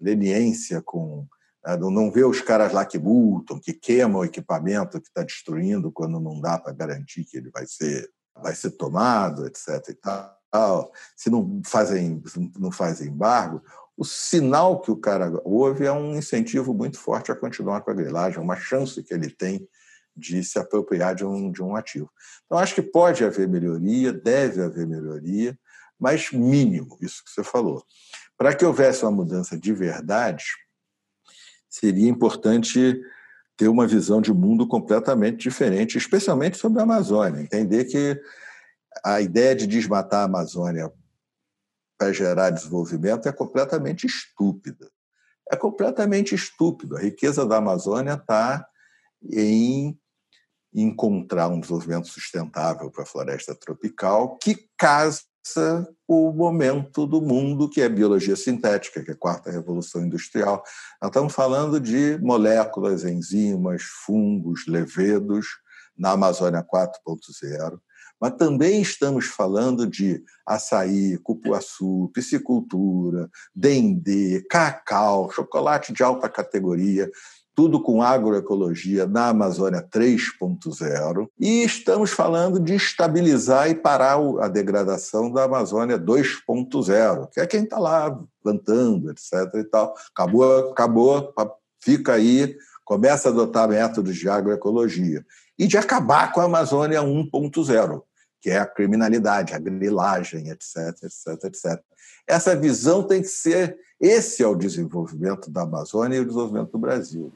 leniência 0.00 0.82
com. 0.82 1.26
Né, 1.64 1.76
não 1.76 2.10
vê 2.10 2.24
os 2.24 2.40
caras 2.40 2.72
lá 2.72 2.84
que 2.84 2.98
multam, 2.98 3.58
que 3.60 3.72
queimam 3.72 4.20
o 4.20 4.24
equipamento 4.24 5.00
que 5.00 5.08
está 5.08 5.22
destruindo 5.22 5.90
quando 5.90 6.20
não 6.20 6.40
dá 6.40 6.58
para 6.58 6.72
garantir 6.72 7.24
que 7.24 7.36
ele 7.36 7.50
vai 7.50 7.66
ser, 7.66 8.08
vai 8.42 8.54
ser 8.54 8.70
tomado, 8.72 9.46
etc. 9.46 9.88
E 9.88 9.94
tal. 9.94 10.92
Se 11.14 11.28
não 11.28 11.60
fazem, 11.66 12.22
não 12.58 12.70
fazem 12.70 13.08
embargo, 13.08 13.62
o 13.96 14.04
sinal 14.04 14.80
que 14.80 14.90
o 14.90 14.96
cara 14.96 15.38
houve 15.44 15.84
é 15.84 15.92
um 15.92 16.14
incentivo 16.14 16.72
muito 16.72 16.98
forte 16.98 17.32
a 17.32 17.36
continuar 17.36 17.82
com 17.82 17.90
a 17.90 17.94
grilagem, 17.94 18.40
uma 18.40 18.56
chance 18.56 19.02
que 19.02 19.12
ele 19.12 19.30
tem 19.30 19.68
de 20.16 20.42
se 20.42 20.58
apropriar 20.58 21.14
de 21.14 21.24
um, 21.24 21.50
de 21.50 21.62
um 21.62 21.76
ativo. 21.76 22.10
Então, 22.44 22.58
acho 22.58 22.74
que 22.74 22.82
pode 22.82 23.24
haver 23.24 23.46
melhoria, 23.48 24.12
deve 24.12 24.62
haver 24.62 24.86
melhoria, 24.86 25.58
mas 25.98 26.30
mínimo, 26.32 26.96
isso 27.00 27.22
que 27.24 27.30
você 27.30 27.44
falou. 27.44 27.84
Para 28.36 28.54
que 28.54 28.64
houvesse 28.64 29.04
uma 29.04 29.10
mudança 29.10 29.58
de 29.58 29.72
verdade, 29.72 30.44
seria 31.68 32.08
importante 32.08 33.00
ter 33.56 33.68
uma 33.68 33.86
visão 33.86 34.20
de 34.20 34.32
mundo 34.32 34.66
completamente 34.68 35.38
diferente, 35.38 35.96
especialmente 35.96 36.58
sobre 36.58 36.80
a 36.80 36.82
Amazônia. 36.82 37.40
Entender 37.40 37.84
que 37.84 38.20
a 39.04 39.20
ideia 39.20 39.54
de 39.54 39.66
desmatar 39.66 40.20
a 40.20 40.24
Amazônia 40.24 40.92
para 41.98 42.12
gerar 42.12 42.50
desenvolvimento 42.50 43.28
é 43.28 43.32
completamente 43.32 44.06
estúpida. 44.06 44.90
É 45.50 45.56
completamente 45.56 46.34
estúpido. 46.34 46.96
A 46.96 47.00
riqueza 47.00 47.46
da 47.46 47.56
Amazônia 47.56 48.14
está 48.14 48.66
em 49.22 49.98
encontrar 50.82 51.48
um 51.48 51.58
desenvolvimento 51.58 52.08
sustentável 52.08 52.90
para 52.90 53.02
a 53.02 53.06
floresta 53.06 53.54
tropical 53.54 54.36
que 54.38 54.68
casa 54.76 55.22
o 56.08 56.32
momento 56.32 57.06
do 57.06 57.20
mundo, 57.20 57.68
que 57.68 57.80
é 57.80 57.84
a 57.84 57.90
biologia 57.90 58.34
sintética, 58.34 59.02
que 59.02 59.10
é 59.10 59.14
a 59.14 59.16
quarta 59.16 59.50
revolução 59.50 60.04
industrial. 60.04 60.62
Nós 61.00 61.10
estamos 61.10 61.32
falando 61.32 61.80
de 61.80 62.18
moléculas, 62.20 63.04
enzimas, 63.04 63.82
fungos, 64.04 64.66
levedos 64.66 65.46
na 65.96 66.10
Amazônia 66.12 66.62
4.0, 66.64 67.78
mas 68.20 68.34
também 68.36 68.80
estamos 68.80 69.26
falando 69.26 69.86
de 69.86 70.22
açaí, 70.46 71.18
cupuaçu, 71.18 72.10
piscicultura, 72.12 73.30
dendê, 73.54 74.44
cacau, 74.50 75.30
chocolate 75.30 75.92
de 75.92 76.02
alta 76.02 76.28
categoria, 76.28 77.10
tudo 77.56 77.80
com 77.82 78.02
agroecologia 78.02 79.06
na 79.06 79.30
Amazônia 79.30 79.82
3.0, 79.82 81.26
e 81.40 81.64
estamos 81.64 82.10
falando 82.10 82.60
de 82.60 82.74
estabilizar 82.74 83.70
e 83.70 83.74
parar 83.74 84.18
a 84.40 84.46
degradação 84.46 85.32
da 85.32 85.44
Amazônia 85.44 85.98
2.0, 85.98 87.30
que 87.32 87.40
é 87.40 87.46
quem 87.46 87.64
está 87.64 87.78
lá 87.78 88.22
plantando, 88.42 89.10
etc. 89.10 89.32
E 89.54 89.64
tal. 89.64 89.94
Acabou, 90.14 90.70
acabou, 90.70 91.34
fica 91.80 92.12
aí, 92.12 92.54
começa 92.84 93.30
a 93.30 93.32
adotar 93.32 93.66
métodos 93.66 94.14
de 94.14 94.28
agroecologia. 94.28 95.24
E 95.58 95.66
de 95.66 95.78
acabar 95.78 96.32
com 96.32 96.42
a 96.42 96.44
Amazônia 96.44 97.00
1.0, 97.00 98.02
que 98.42 98.50
é 98.50 98.58
a 98.58 98.66
criminalidade, 98.66 99.54
a 99.54 99.58
grilagem, 99.58 100.50
etc, 100.50 100.92
etc, 101.02 101.44
etc. 101.44 101.82
Essa 102.28 102.54
visão 102.54 103.02
tem 103.02 103.22
que 103.22 103.28
ser, 103.28 103.78
esse 103.98 104.42
é 104.42 104.46
o 104.46 104.54
desenvolvimento 104.54 105.50
da 105.50 105.62
Amazônia 105.62 106.18
e 106.18 106.20
o 106.20 106.26
desenvolvimento 106.26 106.72
do 106.72 106.78
Brasil. 106.78 107.32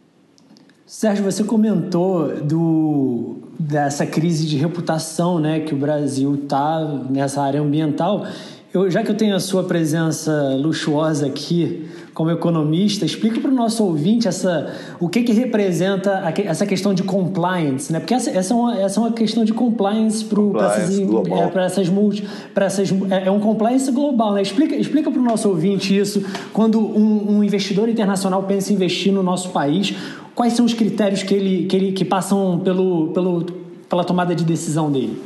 Sérgio, 0.90 1.22
você 1.22 1.44
comentou 1.44 2.34
do, 2.42 3.36
dessa 3.56 4.04
crise 4.04 4.44
de 4.44 4.56
reputação 4.56 5.38
né, 5.38 5.60
que 5.60 5.72
o 5.72 5.76
Brasil 5.76 6.34
está 6.34 6.80
nessa 7.08 7.40
área 7.42 7.60
ambiental. 7.60 8.26
Eu, 8.74 8.90
já 8.90 9.00
que 9.00 9.08
eu 9.08 9.16
tenho 9.16 9.36
a 9.36 9.40
sua 9.40 9.62
presença 9.62 10.56
luxuosa 10.60 11.26
aqui 11.26 11.88
como 12.12 12.30
economista, 12.30 13.04
explica 13.04 13.40
para 13.40 13.50
o 13.50 13.54
nosso 13.54 13.84
ouvinte 13.84 14.28
essa, 14.28 14.74
o 14.98 15.08
que, 15.08 15.22
que 15.22 15.32
representa 15.32 16.24
a, 16.24 16.32
essa 16.42 16.66
questão 16.66 16.92
de 16.92 17.02
compliance, 17.02 17.92
né? 17.92 17.98
Porque 17.98 18.14
essa, 18.14 18.30
essa, 18.30 18.52
é, 18.52 18.56
uma, 18.56 18.80
essa 18.80 19.00
é 19.00 19.02
uma 19.02 19.12
questão 19.12 19.44
de 19.44 19.52
compliance 19.52 20.24
para 20.24 20.66
essas, 20.66 20.98
é, 20.98 21.64
essas 21.64 21.88
multi, 21.88 22.24
essas 22.54 22.92
é, 23.10 23.26
é, 23.26 23.30
um 23.30 23.40
compliance 23.40 23.90
global, 23.90 24.34
né? 24.34 24.42
Explica, 24.42 24.76
explica 24.76 25.10
para 25.10 25.20
o 25.20 25.24
nosso 25.24 25.48
ouvinte 25.48 25.96
isso 25.96 26.24
quando 26.52 26.80
um, 26.80 27.38
um 27.38 27.44
investidor 27.44 27.88
internacional 27.88 28.42
pensa 28.42 28.72
em 28.72 28.76
investir 28.76 29.12
no 29.12 29.22
nosso 29.22 29.50
país, 29.50 29.94
quais 30.40 30.54
são 30.54 30.64
os 30.64 30.72
critérios 30.72 31.22
que, 31.22 31.34
ele, 31.34 31.66
que, 31.66 31.76
ele, 31.76 31.92
que 31.92 32.02
passam 32.02 32.58
pelo, 32.60 33.12
pelo, 33.12 33.44
pela 33.90 34.02
tomada 34.02 34.34
de 34.34 34.42
decisão 34.42 34.90
dele? 34.90 35.22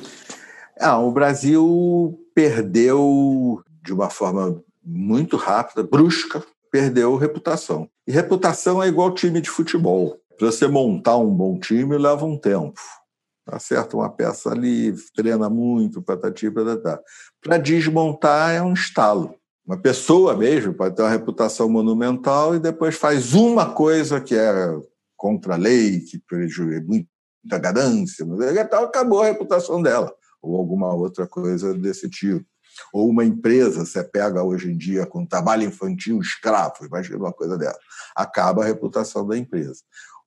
Ah, 0.77 0.98
o 0.98 1.12
Brasil 1.12 2.18
perdeu 2.35 3.62
de 3.81 3.92
uma 3.92 4.11
forma 4.11 4.61
muito 4.85 5.37
rápida, 5.37 5.85
brusca, 5.85 6.42
perdeu 6.68 7.14
reputação. 7.14 7.88
E 8.05 8.11
reputação 8.11 8.83
é 8.83 8.88
igual 8.88 9.14
time 9.14 9.40
de 9.40 9.48
futebol. 9.48 10.18
Para 10.37 10.50
você 10.50 10.66
montar 10.66 11.16
um 11.16 11.31
bom 11.31 11.61
time 11.61 11.96
leva 11.96 12.27
um 12.27 12.37
tempo. 12.37 12.81
Acerta 13.46 13.96
uma 13.96 14.11
peça 14.11 14.50
ali, 14.50 14.96
treina 15.14 15.48
muito, 15.48 16.03
patati, 16.03 16.50
patatá. 16.50 17.00
Para 17.40 17.59
desmontar 17.59 18.50
é 18.50 18.61
um 18.61 18.72
estalo. 18.72 19.37
Uma 19.64 19.77
pessoa 19.77 20.37
mesmo 20.37 20.75
pode 20.75 20.96
ter 20.96 21.02
uma 21.02 21.10
reputação 21.10 21.69
monumental 21.69 22.56
e 22.56 22.58
depois 22.58 22.96
faz 22.96 23.33
uma 23.33 23.71
coisa 23.71 24.21
que 24.21 24.35
é 24.35 24.77
contra 25.17 25.54
a 25.54 25.58
lei, 25.58 26.00
que 26.00 26.19
prejudica 26.19 26.85
muita 26.87 27.58
ganância, 27.58 28.25
então 28.25 28.85
acabou 28.85 29.23
a 29.23 29.27
reputação 29.27 29.83
dela, 29.83 30.15
ou 30.42 30.56
alguma 30.56 30.92
outra 30.94 31.27
coisa 31.27 31.75
desse 31.75 32.08
tipo. 32.08 32.44
Ou 32.92 33.08
uma 33.08 33.25
empresa, 33.25 33.85
você 33.85 34.02
pega 34.02 34.42
hoje 34.42 34.71
em 34.71 34.77
dia 34.77 35.06
com 35.06 35.25
trabalho 35.25 35.65
infantil 35.65 36.21
escravo, 36.21 36.85
imagina 36.85 37.19
uma 37.19 37.33
coisa 37.33 37.56
dela, 37.56 37.79
acaba 38.17 38.62
a 38.62 38.67
reputação 38.67 39.27
da 39.27 39.38
empresa. 39.38 39.81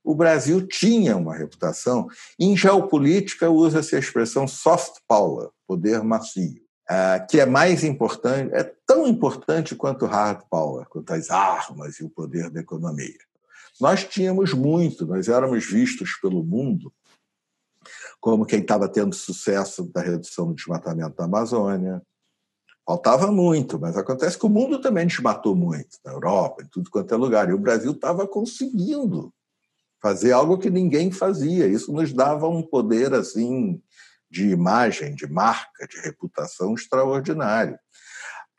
O 0.04 0.16
Brasil 0.16 0.66
tinha 0.66 1.18
uma 1.18 1.36
reputação, 1.36 2.08
em 2.40 2.56
geopolítica 2.56 3.50
usa-se 3.50 3.96
a 3.96 4.00
expressão 4.00 4.48
soft 4.48 5.02
power, 5.06 5.50
poder 5.68 6.02
macio, 6.02 6.62
eh, 6.90 7.26
que 7.30 7.42
é 7.42 7.46
mais 7.46 7.84
importante, 7.84 8.56
é 8.56 8.64
tão 8.86 9.06
importante 9.06 9.76
quanto 9.76 10.06
hard 10.06 10.44
power, 10.50 10.88
quanto 10.88 11.12
as 11.12 11.30
armas 11.30 12.00
e 12.00 12.06
o 12.06 12.10
poder 12.10 12.50
da 12.50 12.62
economia. 12.62 13.18
Nós 13.80 14.04
tínhamos 14.04 14.54
muito, 14.54 15.06
nós 15.06 15.28
éramos 15.28 15.66
vistos 15.66 16.18
pelo 16.22 16.44
mundo 16.44 16.92
como 18.20 18.46
quem 18.46 18.60
estava 18.60 18.90
tendo 18.90 19.16
sucesso 19.16 19.90
da 19.94 20.02
redução 20.02 20.48
do 20.48 20.56
desmatamento 20.56 21.16
da 21.16 21.26
Amazônia. 21.26 22.02
Faltava 22.86 23.32
muito, 23.32 23.80
mas 23.80 23.98
acontece 23.98 24.38
que 24.38 24.46
o 24.46 24.50
mundo 24.50 24.82
também 24.82 25.06
desmatou 25.06 25.56
muito, 25.56 25.98
na 26.04 26.14
Europa, 26.14 26.64
em 26.64 26.68
tudo 26.68 26.90
quanto 26.90 27.14
é 27.14 27.18
lugar, 27.18 27.50
e 27.50 27.54
o 27.54 27.60
Brasil 27.60 27.92
estava 27.92 28.28
conseguindo 28.28 29.34
fazer 30.02 30.32
algo 30.32 30.58
que 30.58 30.70
ninguém 30.70 31.12
fazia. 31.12 31.68
Isso 31.68 31.92
nos 31.92 32.14
dava 32.14 32.48
um 32.48 32.64
poder 32.64 33.14
assim 33.14 33.82
de 34.30 34.50
imagem, 34.50 35.16
de 35.16 35.28
marca, 35.28 35.88
de 35.88 36.00
reputação 36.00 36.74
extraordinário. 36.74 37.78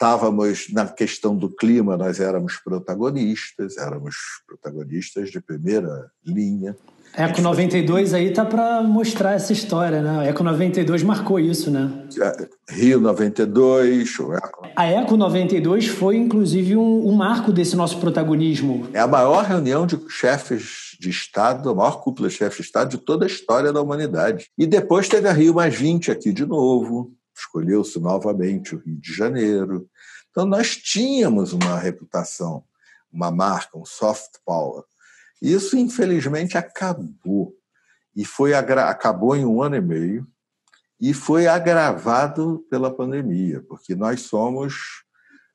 Estávamos 0.00 0.68
na 0.72 0.86
questão 0.86 1.36
do 1.36 1.48
clima, 1.48 1.96
nós 1.96 2.20
éramos 2.20 2.56
protagonistas, 2.58 3.76
éramos 3.76 4.14
protagonistas 4.46 5.28
de 5.28 5.40
primeira 5.40 6.08
linha. 6.24 6.76
Eco 7.16 7.40
92 7.40 8.14
aí 8.14 8.32
tá 8.32 8.44
para 8.44 8.80
mostrar 8.80 9.32
essa 9.32 9.52
história, 9.52 10.00
né? 10.00 10.28
Eco 10.28 10.44
92 10.44 11.02
marcou 11.02 11.40
isso, 11.40 11.68
né? 11.68 12.06
É, 12.22 12.48
Rio 12.72 13.00
92. 13.00 14.14
Eco... 14.20 14.68
A 14.76 14.86
Eco 14.86 15.16
92 15.16 15.88
foi, 15.88 16.16
inclusive, 16.16 16.76
um, 16.76 17.08
um, 17.08 17.16
marco 17.16 17.50
desse 17.50 17.74
nosso 17.74 17.98
protagonismo. 17.98 18.86
É 18.92 19.00
a 19.00 19.08
maior 19.08 19.42
reunião 19.42 19.84
de 19.84 19.98
chefes 20.08 20.96
de 21.00 21.10
Estado, 21.10 21.70
a 21.70 21.74
maior 21.74 22.00
cúpula 22.02 22.28
de 22.28 22.36
chefes 22.36 22.58
de 22.58 22.62
Estado 22.62 22.90
de 22.90 22.98
toda 22.98 23.24
a 23.24 23.26
história 23.26 23.72
da 23.72 23.82
humanidade. 23.82 24.46
E 24.56 24.64
depois 24.64 25.08
teve 25.08 25.26
a 25.26 25.32
Rio 25.32 25.54
mais 25.54 25.74
20 25.74 26.12
aqui 26.12 26.32
de 26.32 26.46
novo, 26.46 27.17
escolheu-se 27.38 27.98
novamente 27.98 28.74
o 28.74 28.78
Rio 28.78 28.96
de 29.00 29.12
Janeiro. 29.12 29.88
Então, 30.30 30.44
nós 30.46 30.76
tínhamos 30.76 31.52
uma 31.52 31.78
reputação, 31.78 32.64
uma 33.12 33.30
marca, 33.30 33.78
um 33.78 33.84
soft 33.84 34.36
power 34.44 34.84
isso, 35.40 35.76
infelizmente, 35.76 36.58
acabou. 36.58 37.54
E 38.14 38.24
foi 38.24 38.54
acabou 38.54 39.36
em 39.36 39.44
um 39.44 39.62
ano 39.62 39.76
e 39.76 39.80
meio 39.80 40.26
e 41.00 41.14
foi 41.14 41.46
agravado 41.46 42.66
pela 42.68 42.92
pandemia, 42.92 43.64
porque 43.68 43.94
nós 43.94 44.22
somos 44.22 45.04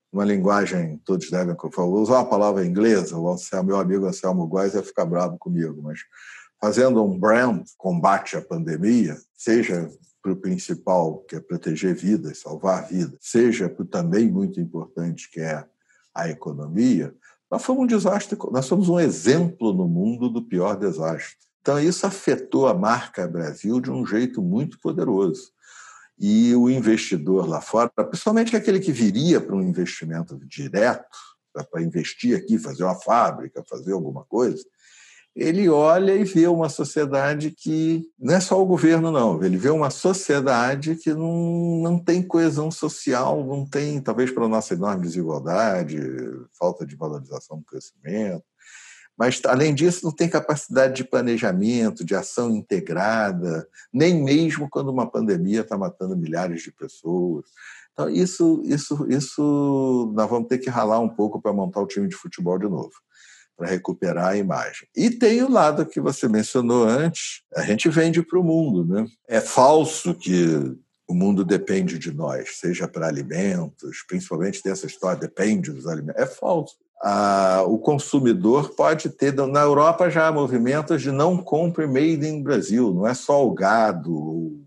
uma 0.10 0.24
linguagem, 0.24 1.02
todos 1.04 1.30
devem 1.30 1.56
usar 1.76 2.20
uma 2.20 2.30
palavra 2.30 2.66
inglesa, 2.66 3.18
o 3.18 3.30
Anselmo, 3.30 3.70
meu 3.70 3.80
amigo 3.80 4.06
Anselmo 4.06 4.48
Góes 4.48 4.74
vai 4.74 4.84
ficar 4.84 5.06
bravo 5.06 5.38
comigo, 5.38 5.82
mas 5.82 6.00
fazendo 6.62 7.04
um 7.04 7.20
brand 7.20 7.66
combate 7.78 8.38
à 8.38 8.42
pandemia, 8.42 9.18
seja 9.36 9.90
para 10.24 10.32
o 10.32 10.38
principal, 10.38 11.20
que 11.28 11.36
é 11.36 11.40
proteger 11.42 11.94
vidas, 11.94 12.40
salvar 12.40 12.88
vidas, 12.88 13.18
seja 13.20 13.68
para 13.68 13.84
o 13.84 13.86
também 13.86 14.32
muito 14.32 14.58
importante, 14.62 15.30
que 15.30 15.42
é 15.42 15.66
a 16.16 16.30
economia, 16.30 17.14
nós 17.52 17.64
fomos 17.64 17.84
um 17.84 17.88
desastre, 17.88 18.38
nós 18.52 18.66
somos 18.66 18.88
um 18.88 19.00
exemplo 19.00 19.74
no 19.74 19.88
mundo 19.88 20.30
do 20.30 20.42
pior 20.42 20.76
desastre. 20.76 21.38
Então, 21.62 21.80
isso 21.80 22.06
afetou 22.08 22.68
a 22.68 22.74
marca 22.74 23.28
Brasil 23.28 23.80
de 23.80 23.92
um 23.92 24.06
jeito 24.06 24.42
muito 24.42 24.80
poderoso. 24.80 25.52
E 26.20 26.56
o 26.56 26.70
investidor 26.70 27.48
lá 27.48 27.62
fora, 27.62 27.90
principalmente 27.90 28.56
aquele 28.56 28.80
que 28.80 28.92
viria 28.92 29.42
para 29.42 29.56
um 29.56 29.62
investimento 29.62 30.40
direto, 30.46 31.18
para 31.72 31.82
investir 31.82 32.36
aqui, 32.36 32.58
fazer 32.58 32.84
uma 32.84 32.96
fábrica, 32.96 33.64
fazer 33.70 33.92
alguma 33.92 34.24
coisa, 34.24 34.64
ele 35.36 35.68
olha 35.68 36.14
e 36.16 36.24
vê 36.24 36.46
uma 36.48 36.70
sociedade 36.70 37.50
que 37.50 38.08
não 38.20 38.36
é 38.36 38.40
só 38.40 38.62
o 38.62 38.66
governo, 38.66 39.12
não. 39.12 39.44
Ele 39.44 39.58
vê 39.58 39.70
uma 39.70 39.90
sociedade 39.90 40.96
que 40.96 41.12
não, 41.12 41.82
não 41.82 42.00
tem 42.00 42.22
coesão 42.22 42.70
social, 42.70 43.44
não 43.44 43.66
tem, 43.66 44.00
talvez 44.00 44.30
pela 44.30 44.48
nossa 44.48 44.76
enorme 44.76 45.02
desigualdade, 45.02 45.98
falta 46.58 46.86
de 46.86 46.96
valorização 46.96 47.58
do 47.58 47.66
crescimento. 47.66 48.44
Mas, 49.18 49.42
além 49.46 49.74
disso, 49.74 50.02
não 50.04 50.12
tem 50.12 50.30
capacidade 50.30 50.96
de 50.96 51.04
planejamento, 51.04 52.06
de 52.06 52.16
ação 52.16 52.52
integrada, 52.52 53.68
nem 53.92 54.24
mesmo 54.24 54.70
quando 54.70 54.90
uma 54.90 55.10
pandemia 55.10 55.62
está 55.62 55.78
matando 55.78 56.16
milhares 56.16 56.62
de 56.62 56.72
pessoas. 56.72 57.46
Então, 57.92 58.10
isso, 58.10 58.62
isso, 58.66 59.08
isso 59.10 60.12
nós 60.16 60.30
vamos 60.30 60.48
ter 60.48 60.58
que 60.60 60.70
ralar 60.70 61.00
um 61.00 61.10
pouco 61.10 61.42
para 61.42 61.54
montar 61.54 61.80
o 61.82 61.88
time 61.88 62.08
de 62.08 62.16
futebol 62.16 62.58
de 62.58 62.68
novo 62.68 62.94
para 63.58 63.68
recuperar 63.68 64.30
a 64.30 64.38
imagem. 64.38 64.88
E 64.96 65.10
tem 65.10 65.42
o 65.44 65.50
lado 65.50 65.86
que 65.86 66.02
você 66.02 66.28
mencionou 66.28 66.86
antes, 66.86 67.42
a 67.56 67.62
gente 67.64 67.90
vende 67.90 68.22
para 68.22 68.40
o 68.40 68.44
mundo. 68.44 68.86
Né? 68.86 69.06
É 69.28 69.40
falso 69.40 70.16
que 70.16 70.76
o 71.08 71.14
mundo 71.14 71.44
depende 71.44 72.00
de 72.00 72.12
nós, 72.12 72.58
seja 72.60 72.88
para 72.88 73.08
alimentos, 73.08 74.04
principalmente 74.08 74.62
dessa 74.64 74.86
história, 74.86 75.20
depende 75.20 75.72
dos 75.72 75.88
alimentos. 75.88 76.22
É 76.22 76.26
falso. 76.26 76.76
Ah, 77.02 77.64
o 77.68 77.78
consumidor 77.78 78.70
pode 78.76 79.10
ter. 79.10 79.34
Na 79.34 79.62
Europa 79.62 80.10
já 80.10 80.28
há 80.28 80.32
movimentos 80.32 81.02
de 81.02 81.12
não 81.12 81.38
compre 81.38 81.86
made 81.86 82.26
in 82.26 82.42
Brasil, 82.42 82.94
não 82.94 83.06
é 83.06 83.14
só 83.14 83.46
o 83.46 83.54
gado, 83.54 84.64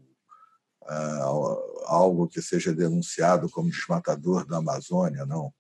ah, 0.87 1.57
algo 1.87 2.29
que 2.29 2.43
seja 2.43 2.75
denunciado 2.75 3.49
como 3.49 3.71
desmatador 3.71 4.47
da 4.47 4.59
Amazônia, 4.59 5.25
não 5.25 5.51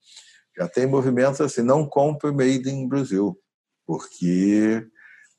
já 0.56 0.66
tem 0.68 0.86
movimentos 0.86 1.40
assim, 1.40 1.62
não 1.62 1.86
compre 1.86 2.32
made 2.32 2.68
in 2.68 2.88
Brasil, 2.88 3.38
porque 3.86 4.84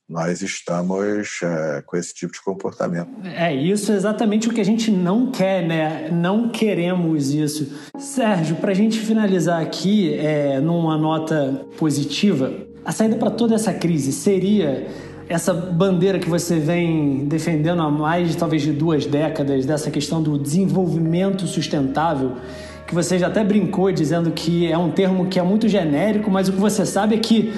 nós 0.09 0.41
estamos 0.41 1.41
é, 1.43 1.83
com 1.85 1.97
esse 1.97 2.13
tipo 2.13 2.31
de 2.31 2.41
comportamento. 2.41 3.09
É 3.25 3.53
isso, 3.53 3.91
é 3.91 3.95
exatamente 3.95 4.47
o 4.47 4.53
que 4.53 4.61
a 4.61 4.65
gente 4.65 4.89
não 4.89 5.31
quer, 5.31 5.67
né? 5.67 6.09
Não 6.09 6.49
queremos 6.49 7.33
isso. 7.33 7.73
Sérgio, 7.97 8.55
para 8.55 8.71
a 8.71 8.75
gente 8.75 8.99
finalizar 8.99 9.61
aqui, 9.61 10.13
é, 10.13 10.61
numa 10.61 10.97
nota 10.97 11.65
positiva, 11.77 12.53
a 12.85 12.93
saída 12.93 13.17
para 13.17 13.31
toda 13.31 13.55
essa 13.55 13.73
crise 13.73 14.13
seria 14.13 14.87
essa 15.27 15.53
bandeira 15.53 16.19
que 16.19 16.29
você 16.29 16.57
vem 16.57 17.25
defendendo 17.25 17.81
há 17.81 17.91
mais, 17.91 18.33
talvez, 18.33 18.61
de 18.61 18.71
duas 18.71 19.05
décadas, 19.05 19.65
dessa 19.65 19.91
questão 19.91 20.23
do 20.23 20.37
desenvolvimento 20.39 21.45
sustentável 21.45 22.37
que 22.87 22.95
você 22.95 23.19
já 23.19 23.27
até 23.27 23.43
brincou 23.43 23.91
dizendo 23.91 24.31
que 24.31 24.65
é 24.71 24.77
um 24.77 24.89
termo 24.89 25.27
que 25.27 25.37
é 25.37 25.43
muito 25.43 25.67
genérico, 25.67 26.31
mas 26.31 26.47
o 26.47 26.53
que 26.53 26.59
você 26.59 26.85
sabe 26.85 27.15
é 27.15 27.17
que 27.17 27.53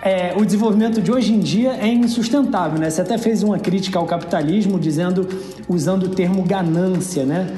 é, 0.00 0.32
o 0.36 0.44
desenvolvimento 0.44 1.02
de 1.02 1.10
hoje 1.10 1.34
em 1.34 1.40
dia 1.40 1.72
é 1.72 1.88
insustentável, 1.88 2.78
né? 2.78 2.88
Você 2.88 3.00
até 3.00 3.18
fez 3.18 3.42
uma 3.42 3.58
crítica 3.58 3.98
ao 3.98 4.06
capitalismo 4.06 4.78
dizendo, 4.78 5.28
usando 5.68 6.04
o 6.04 6.08
termo 6.08 6.42
ganância, 6.44 7.26
né? 7.26 7.48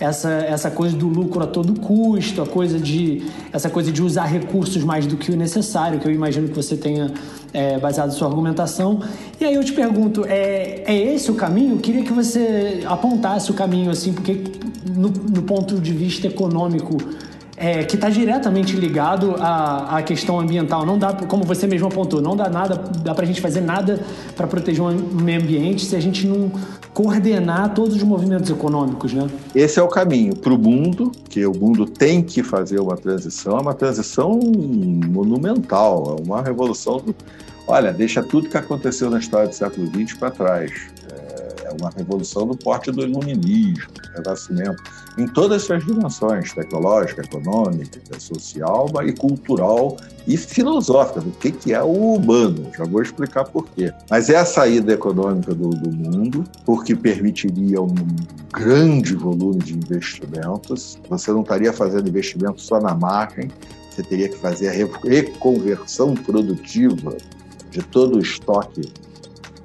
essa, 0.00 0.30
essa 0.30 0.70
coisa 0.70 0.96
do 0.96 1.06
lucro 1.06 1.42
a 1.42 1.46
todo 1.46 1.78
custo, 1.78 2.40
a 2.40 2.46
coisa 2.46 2.78
de 2.78 3.22
essa 3.52 3.68
coisa 3.68 3.92
de 3.92 4.02
usar 4.02 4.24
recursos 4.24 4.82
mais 4.82 5.06
do 5.06 5.16
que 5.16 5.30
o 5.30 5.36
necessário, 5.36 6.00
que 6.00 6.08
eu 6.08 6.12
imagino 6.12 6.48
que 6.48 6.56
você 6.56 6.76
tenha 6.76 7.12
é, 7.52 7.78
baseado 7.78 8.10
sua 8.12 8.28
argumentação. 8.28 9.00
E 9.38 9.44
aí 9.44 9.54
eu 9.54 9.62
te 9.62 9.72
pergunto, 9.72 10.24
é, 10.24 10.82
é 10.86 11.14
esse 11.14 11.30
o 11.30 11.34
caminho? 11.34 11.74
Eu 11.74 11.78
queria 11.78 12.02
que 12.02 12.12
você 12.12 12.80
apontasse 12.86 13.50
o 13.50 13.54
caminho, 13.54 13.90
assim, 13.90 14.12
porque 14.12 14.42
no, 14.84 15.08
no 15.08 15.42
ponto 15.42 15.78
de 15.78 15.92
vista 15.92 16.26
econômico 16.26 16.96
é, 17.60 17.84
que 17.84 17.94
está 17.94 18.08
diretamente 18.08 18.74
ligado 18.74 19.36
à, 19.38 19.98
à, 19.98 20.02
questão 20.02 20.40
ambiental. 20.40 20.86
Não 20.86 20.98
dá, 20.98 21.12
como 21.12 21.44
você 21.44 21.66
mesmo 21.66 21.88
apontou, 21.88 22.22
não 22.22 22.34
dá 22.34 22.48
nada, 22.48 22.74
dá 23.02 23.14
para 23.14 23.24
a 23.24 23.26
gente 23.26 23.38
fazer 23.38 23.60
nada 23.60 24.00
para 24.34 24.46
proteger 24.46 24.82
o 24.82 24.90
meio 24.90 25.42
ambiente 25.42 25.84
se 25.84 25.94
a 25.94 26.00
gente 26.00 26.26
não 26.26 26.50
coordenar 26.94 27.74
todos 27.74 27.94
os 27.96 28.02
movimentos 28.02 28.48
econômicos, 28.48 29.12
né? 29.12 29.28
Esse 29.54 29.78
é 29.78 29.82
o 29.82 29.88
caminho 29.88 30.34
para 30.34 30.54
o 30.54 30.58
mundo, 30.58 31.12
que 31.28 31.44
o 31.44 31.52
mundo 31.52 31.84
tem 31.84 32.22
que 32.22 32.42
fazer 32.42 32.80
uma 32.80 32.96
transição, 32.96 33.58
é 33.58 33.60
uma 33.60 33.74
transição 33.74 34.40
monumental, 34.40 36.16
é 36.18 36.22
uma 36.22 36.42
revolução. 36.42 36.96
Do... 36.96 37.14
Olha, 37.68 37.92
deixa 37.92 38.22
tudo 38.22 38.48
que 38.48 38.56
aconteceu 38.56 39.10
na 39.10 39.18
história 39.18 39.48
do 39.48 39.54
século 39.54 39.86
XX 39.86 40.18
para 40.18 40.30
trás. 40.30 40.72
É, 41.12 41.29
é 41.70 41.76
uma 41.80 41.90
revolução 41.90 42.46
do 42.46 42.56
porte 42.56 42.90
do 42.90 43.02
iluminismo, 43.02 43.90
renascimento 44.14 44.82
em 45.16 45.26
todas 45.26 45.62
as 45.62 45.66
suas 45.66 45.84
dimensões, 45.84 46.52
tecnológica, 46.52 47.22
econômica, 47.22 48.00
social 48.18 48.88
e 49.04 49.12
cultural 49.12 49.96
e 50.26 50.36
filosófica, 50.36 51.20
do 51.20 51.30
que, 51.32 51.52
que 51.52 51.72
é 51.72 51.82
o 51.82 52.14
humano. 52.14 52.70
Já 52.76 52.84
vou 52.84 53.02
explicar 53.02 53.44
por 53.44 53.66
quê. 53.68 53.92
Mas 54.10 54.28
é 54.28 54.36
a 54.36 54.44
saída 54.44 54.92
econômica 54.92 55.54
do, 55.54 55.70
do 55.70 55.90
mundo, 55.90 56.44
porque 56.64 56.94
permitiria 56.94 57.80
um 57.80 57.94
grande 58.52 59.14
volume 59.14 59.58
de 59.58 59.74
investimentos. 59.74 60.98
Você 61.08 61.30
não 61.30 61.42
estaria 61.42 61.72
fazendo 61.72 62.08
investimento 62.08 62.60
só 62.60 62.80
na 62.80 62.94
margem, 62.94 63.50
você 63.90 64.02
teria 64.02 64.28
que 64.28 64.36
fazer 64.36 64.68
a 64.68 64.88
reconversão 65.08 66.14
produtiva 66.14 67.16
de 67.70 67.82
todo 67.82 68.16
o 68.16 68.20
estoque 68.20 68.92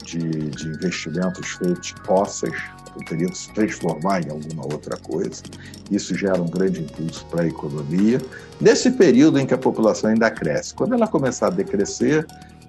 de, 0.06 0.20
de 0.20 0.68
investimentos 0.68 1.50
feitos 1.52 1.94
teriam 3.04 3.30
que 3.30 3.38
se 3.38 3.52
transformar 3.54 4.26
em 4.26 4.32
alguma 4.32 4.64
outra 4.64 4.98
coisa. 4.98 5.44
Isso 5.92 6.16
gera 6.16 6.42
um 6.42 6.48
grande 6.48 6.82
impulso 6.82 7.26
para 7.26 7.44
a 7.44 7.48
economia. 7.48 8.22
Nesse 8.62 8.92
período 8.92 9.40
em 9.40 9.46
que 9.46 9.54
a 9.54 9.58
população 9.58 10.10
ainda 10.10 10.30
cresce, 10.32 10.74
quando 10.74 10.94
ela 10.94 11.08
começar 11.08 11.48
a 11.48 11.50
decrescer, 11.50 12.26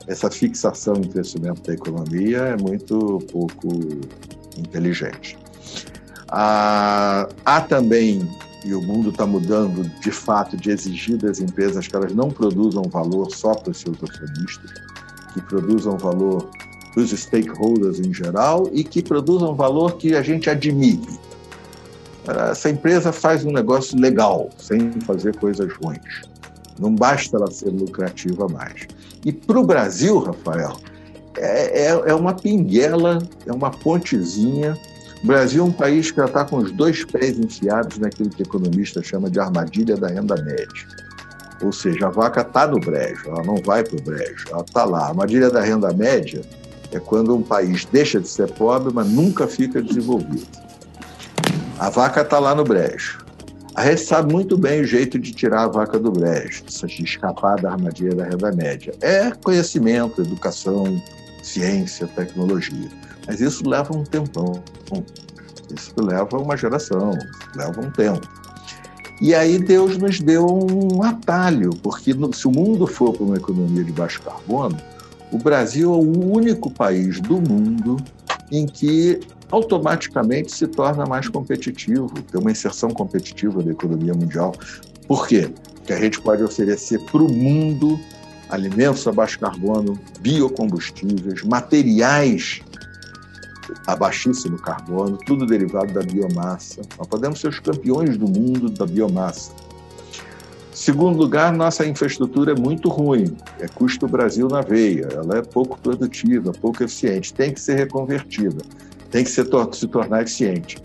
essa 0.06 0.30
fixação 0.30 0.96
em 0.96 1.08
crescimento 1.08 1.62
da 1.62 1.74
economia 1.74 2.38
é 2.38 2.56
muito 2.56 3.18
pouco 3.30 3.68
inteligente. 4.56 5.38
Ah, 6.28 7.28
há 7.44 7.60
também, 7.60 8.28
e 8.64 8.74
o 8.74 8.82
mundo 8.82 9.10
está 9.10 9.26
mudando 9.26 9.82
de 10.00 10.10
fato, 10.10 10.56
de 10.56 10.70
exigir 10.70 11.16
das 11.18 11.40
empresas 11.40 11.86
que 11.86 11.94
elas 11.94 12.12
não 12.14 12.30
produzam 12.30 12.82
valor 12.84 13.30
só 13.30 13.54
para 13.54 13.70
os 13.70 13.78
seus 13.78 13.96
acionistas, 14.02 14.72
que 15.34 15.40
produzam 15.42 15.96
valor 15.98 16.50
dos 16.96 17.10
stakeholders 17.10 18.00
em 18.00 18.12
geral 18.12 18.70
e 18.72 18.82
que 18.82 19.02
produzam 19.02 19.54
valor 19.54 19.98
que 19.98 20.16
a 20.16 20.22
gente 20.22 20.48
admire. 20.48 21.20
Essa 22.50 22.70
empresa 22.70 23.12
faz 23.12 23.44
um 23.44 23.52
negócio 23.52 24.00
legal, 24.00 24.48
sem 24.56 24.90
fazer 25.02 25.36
coisas 25.36 25.70
ruins. 25.74 26.22
Não 26.80 26.92
basta 26.94 27.36
ela 27.36 27.50
ser 27.50 27.68
lucrativa 27.68 28.48
mais. 28.48 28.88
E 29.24 29.30
para 29.30 29.60
o 29.60 29.64
Brasil, 29.64 30.18
Rafael, 30.18 30.76
é, 31.36 31.84
é, 31.84 31.88
é 31.90 32.14
uma 32.14 32.34
pinguela, 32.34 33.18
é 33.46 33.52
uma 33.52 33.70
pontezinha. 33.70 34.76
O 35.22 35.26
Brasil 35.26 35.62
é 35.62 35.66
um 35.66 35.72
país 35.72 36.10
que 36.10 36.16
já 36.16 36.24
está 36.24 36.44
com 36.44 36.56
os 36.56 36.72
dois 36.72 37.04
pés 37.04 37.38
enfiados 37.38 37.98
naquilo 37.98 38.30
que 38.30 38.42
economista 38.42 39.02
chama 39.02 39.30
de 39.30 39.38
armadilha 39.38 39.96
da 39.96 40.08
renda 40.08 40.34
média. 40.42 40.86
Ou 41.62 41.72
seja, 41.72 42.06
a 42.06 42.10
vaca 42.10 42.40
está 42.40 42.66
no 42.66 42.78
brejo, 42.78 43.28
ela 43.28 43.42
não 43.44 43.56
vai 43.56 43.84
para 43.84 43.96
o 43.96 44.02
brejo, 44.02 44.46
ela 44.50 44.62
está 44.62 44.84
lá. 44.84 45.04
A 45.04 45.08
armadilha 45.08 45.50
da 45.50 45.60
renda 45.60 45.92
média 45.92 46.42
é 46.92 47.00
quando 47.00 47.34
um 47.34 47.42
país 47.42 47.84
deixa 47.86 48.20
de 48.20 48.28
ser 48.28 48.50
pobre, 48.52 48.92
mas 48.92 49.08
nunca 49.08 49.46
fica 49.46 49.82
desenvolvido. 49.82 50.46
A 51.78 51.90
vaca 51.90 52.22
está 52.22 52.38
lá 52.38 52.54
no 52.54 52.64
brejo. 52.64 53.24
A 53.74 53.84
gente 53.84 54.00
sabe 54.00 54.32
muito 54.32 54.56
bem 54.56 54.80
o 54.80 54.84
jeito 54.84 55.18
de 55.18 55.32
tirar 55.32 55.64
a 55.64 55.68
vaca 55.68 55.98
do 55.98 56.10
brejo, 56.10 56.64
de 56.64 57.04
escapar 57.04 57.60
da 57.60 57.72
armadilha 57.72 58.14
da 58.14 58.24
renda 58.24 58.50
média. 58.52 58.94
É 59.02 59.30
conhecimento, 59.30 60.22
educação, 60.22 61.02
ciência, 61.42 62.06
tecnologia. 62.06 62.88
Mas 63.26 63.40
isso 63.40 63.68
leva 63.68 63.94
um 63.94 64.02
tempão. 64.02 64.62
Isso 65.74 65.92
leva 65.98 66.38
uma 66.38 66.56
geração, 66.56 67.12
leva 67.54 67.80
um 67.80 67.90
tempo. 67.90 68.26
E 69.20 69.34
aí 69.34 69.58
Deus 69.58 69.96
nos 69.96 70.20
deu 70.20 70.46
um 70.46 71.02
atalho, 71.02 71.70
porque 71.82 72.14
se 72.32 72.46
o 72.46 72.50
mundo 72.50 72.86
for 72.86 73.12
para 73.12 73.24
uma 73.24 73.36
economia 73.36 73.82
de 73.82 73.92
baixo 73.92 74.22
carbono, 74.22 74.76
o 75.36 75.38
Brasil 75.38 75.92
é 75.92 75.96
o 75.96 76.32
único 76.32 76.70
país 76.70 77.20
do 77.20 77.38
mundo 77.38 77.96
em 78.50 78.66
que 78.66 79.20
automaticamente 79.50 80.50
se 80.50 80.66
torna 80.66 81.04
mais 81.04 81.28
competitivo, 81.28 82.08
tem 82.08 82.40
uma 82.40 82.50
inserção 82.50 82.90
competitiva 82.90 83.62
da 83.62 83.70
economia 83.70 84.14
mundial. 84.14 84.54
Por 85.06 85.28
quê? 85.28 85.50
Porque 85.74 85.92
a 85.92 86.00
gente 86.00 86.20
pode 86.22 86.42
oferecer 86.42 86.98
para 87.04 87.22
o 87.22 87.30
mundo 87.30 88.00
alimentos 88.48 89.06
a 89.06 89.12
baixo 89.12 89.38
carbono, 89.38 89.98
biocombustíveis, 90.20 91.42
materiais 91.42 92.62
a 93.86 93.94
baixíssimo 93.94 94.56
carbono, 94.58 95.18
tudo 95.26 95.44
derivado 95.44 95.92
da 95.92 96.00
biomassa. 96.00 96.80
Nós 96.96 97.06
podemos 97.08 97.40
ser 97.40 97.48
os 97.48 97.58
campeões 97.58 98.16
do 98.16 98.26
mundo 98.26 98.70
da 98.70 98.86
biomassa. 98.86 99.52
Segundo 100.76 101.16
lugar, 101.16 101.54
nossa 101.54 101.86
infraestrutura 101.86 102.52
é 102.52 102.54
muito 102.54 102.90
ruim, 102.90 103.34
é 103.58 103.66
custo 103.66 104.06
Brasil 104.06 104.46
na 104.46 104.60
veia, 104.60 105.08
ela 105.10 105.38
é 105.38 105.42
pouco 105.42 105.78
produtiva, 105.78 106.52
pouco 106.52 106.84
eficiente, 106.84 107.32
tem 107.32 107.54
que 107.54 107.58
ser 107.58 107.76
reconvertida, 107.76 108.62
tem 109.10 109.24
que 109.24 109.30
ser, 109.30 109.46
se 109.72 109.88
tornar 109.88 110.20
eficiente. 110.20 110.76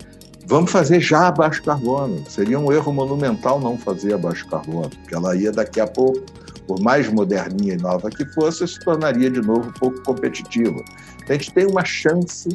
Vamos 0.46 0.70
fazer 0.70 0.98
já 0.98 1.28
a 1.28 1.30
baixo 1.30 1.62
carbono. 1.62 2.24
Seria 2.26 2.58
um 2.58 2.72
erro 2.72 2.90
monumental 2.90 3.60
não 3.60 3.76
fazer 3.76 4.14
a 4.14 4.18
baixo 4.18 4.48
carbono, 4.48 4.88
porque 4.88 5.14
ela 5.14 5.36
ia 5.36 5.52
daqui 5.52 5.78
a 5.78 5.86
pouco, 5.86 6.22
por 6.66 6.80
mais 6.80 7.12
moderninha 7.12 7.74
e 7.74 7.76
nova 7.76 8.08
que 8.08 8.24
fosse, 8.32 8.66
se 8.66 8.80
tornaria 8.80 9.30
de 9.30 9.42
novo 9.42 9.70
pouco 9.78 10.02
competitiva. 10.04 10.82
A 11.28 11.32
gente 11.34 11.52
tem 11.52 11.66
uma 11.66 11.84
chance 11.84 12.48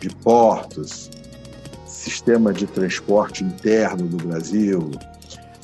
de 0.00 0.08
portos, 0.16 1.08
sistema 1.86 2.52
de 2.52 2.66
transporte 2.66 3.44
interno 3.44 4.08
do 4.08 4.16
Brasil, 4.26 4.90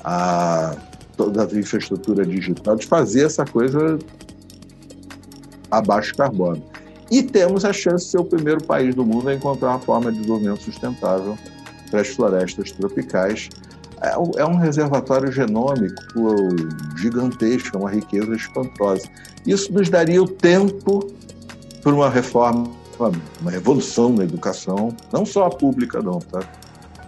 a 0.04 0.76
toda 1.16 1.42
a 1.42 1.58
infraestrutura 1.58 2.24
digital, 2.24 2.76
de 2.76 2.86
fazer 2.86 3.24
essa 3.24 3.44
coisa 3.44 3.98
a 5.70 5.80
baixo 5.80 6.14
carbono. 6.14 6.62
E 7.10 7.22
temos 7.22 7.64
a 7.64 7.72
chance 7.72 8.04
de 8.04 8.10
ser 8.10 8.18
o 8.18 8.24
primeiro 8.24 8.62
país 8.64 8.94
do 8.94 9.04
mundo 9.04 9.28
a 9.28 9.34
encontrar 9.34 9.70
uma 9.70 9.78
forma 9.78 10.10
de 10.10 10.18
desenvolvimento 10.18 10.62
sustentável 10.62 11.38
para 11.90 12.00
as 12.00 12.08
florestas 12.08 12.72
tropicais. 12.72 13.48
É 14.02 14.44
um 14.44 14.60
é 14.60 14.64
reservatório 14.64 15.32
genômico 15.32 15.94
gigantesco, 16.96 17.76
é 17.76 17.80
uma 17.80 17.90
riqueza 17.90 18.34
espantosa. 18.34 19.08
Isso 19.46 19.72
nos 19.72 19.88
daria 19.88 20.22
o 20.22 20.28
tempo 20.28 21.12
para 21.82 21.94
uma 21.94 22.10
reforma, 22.10 22.68
uma 23.40 23.50
revolução 23.50 24.12
na 24.12 24.24
educação, 24.24 24.94
não 25.12 25.24
só 25.24 25.46
a 25.46 25.50
pública, 25.50 26.02
não, 26.02 26.18
tá? 26.18 26.40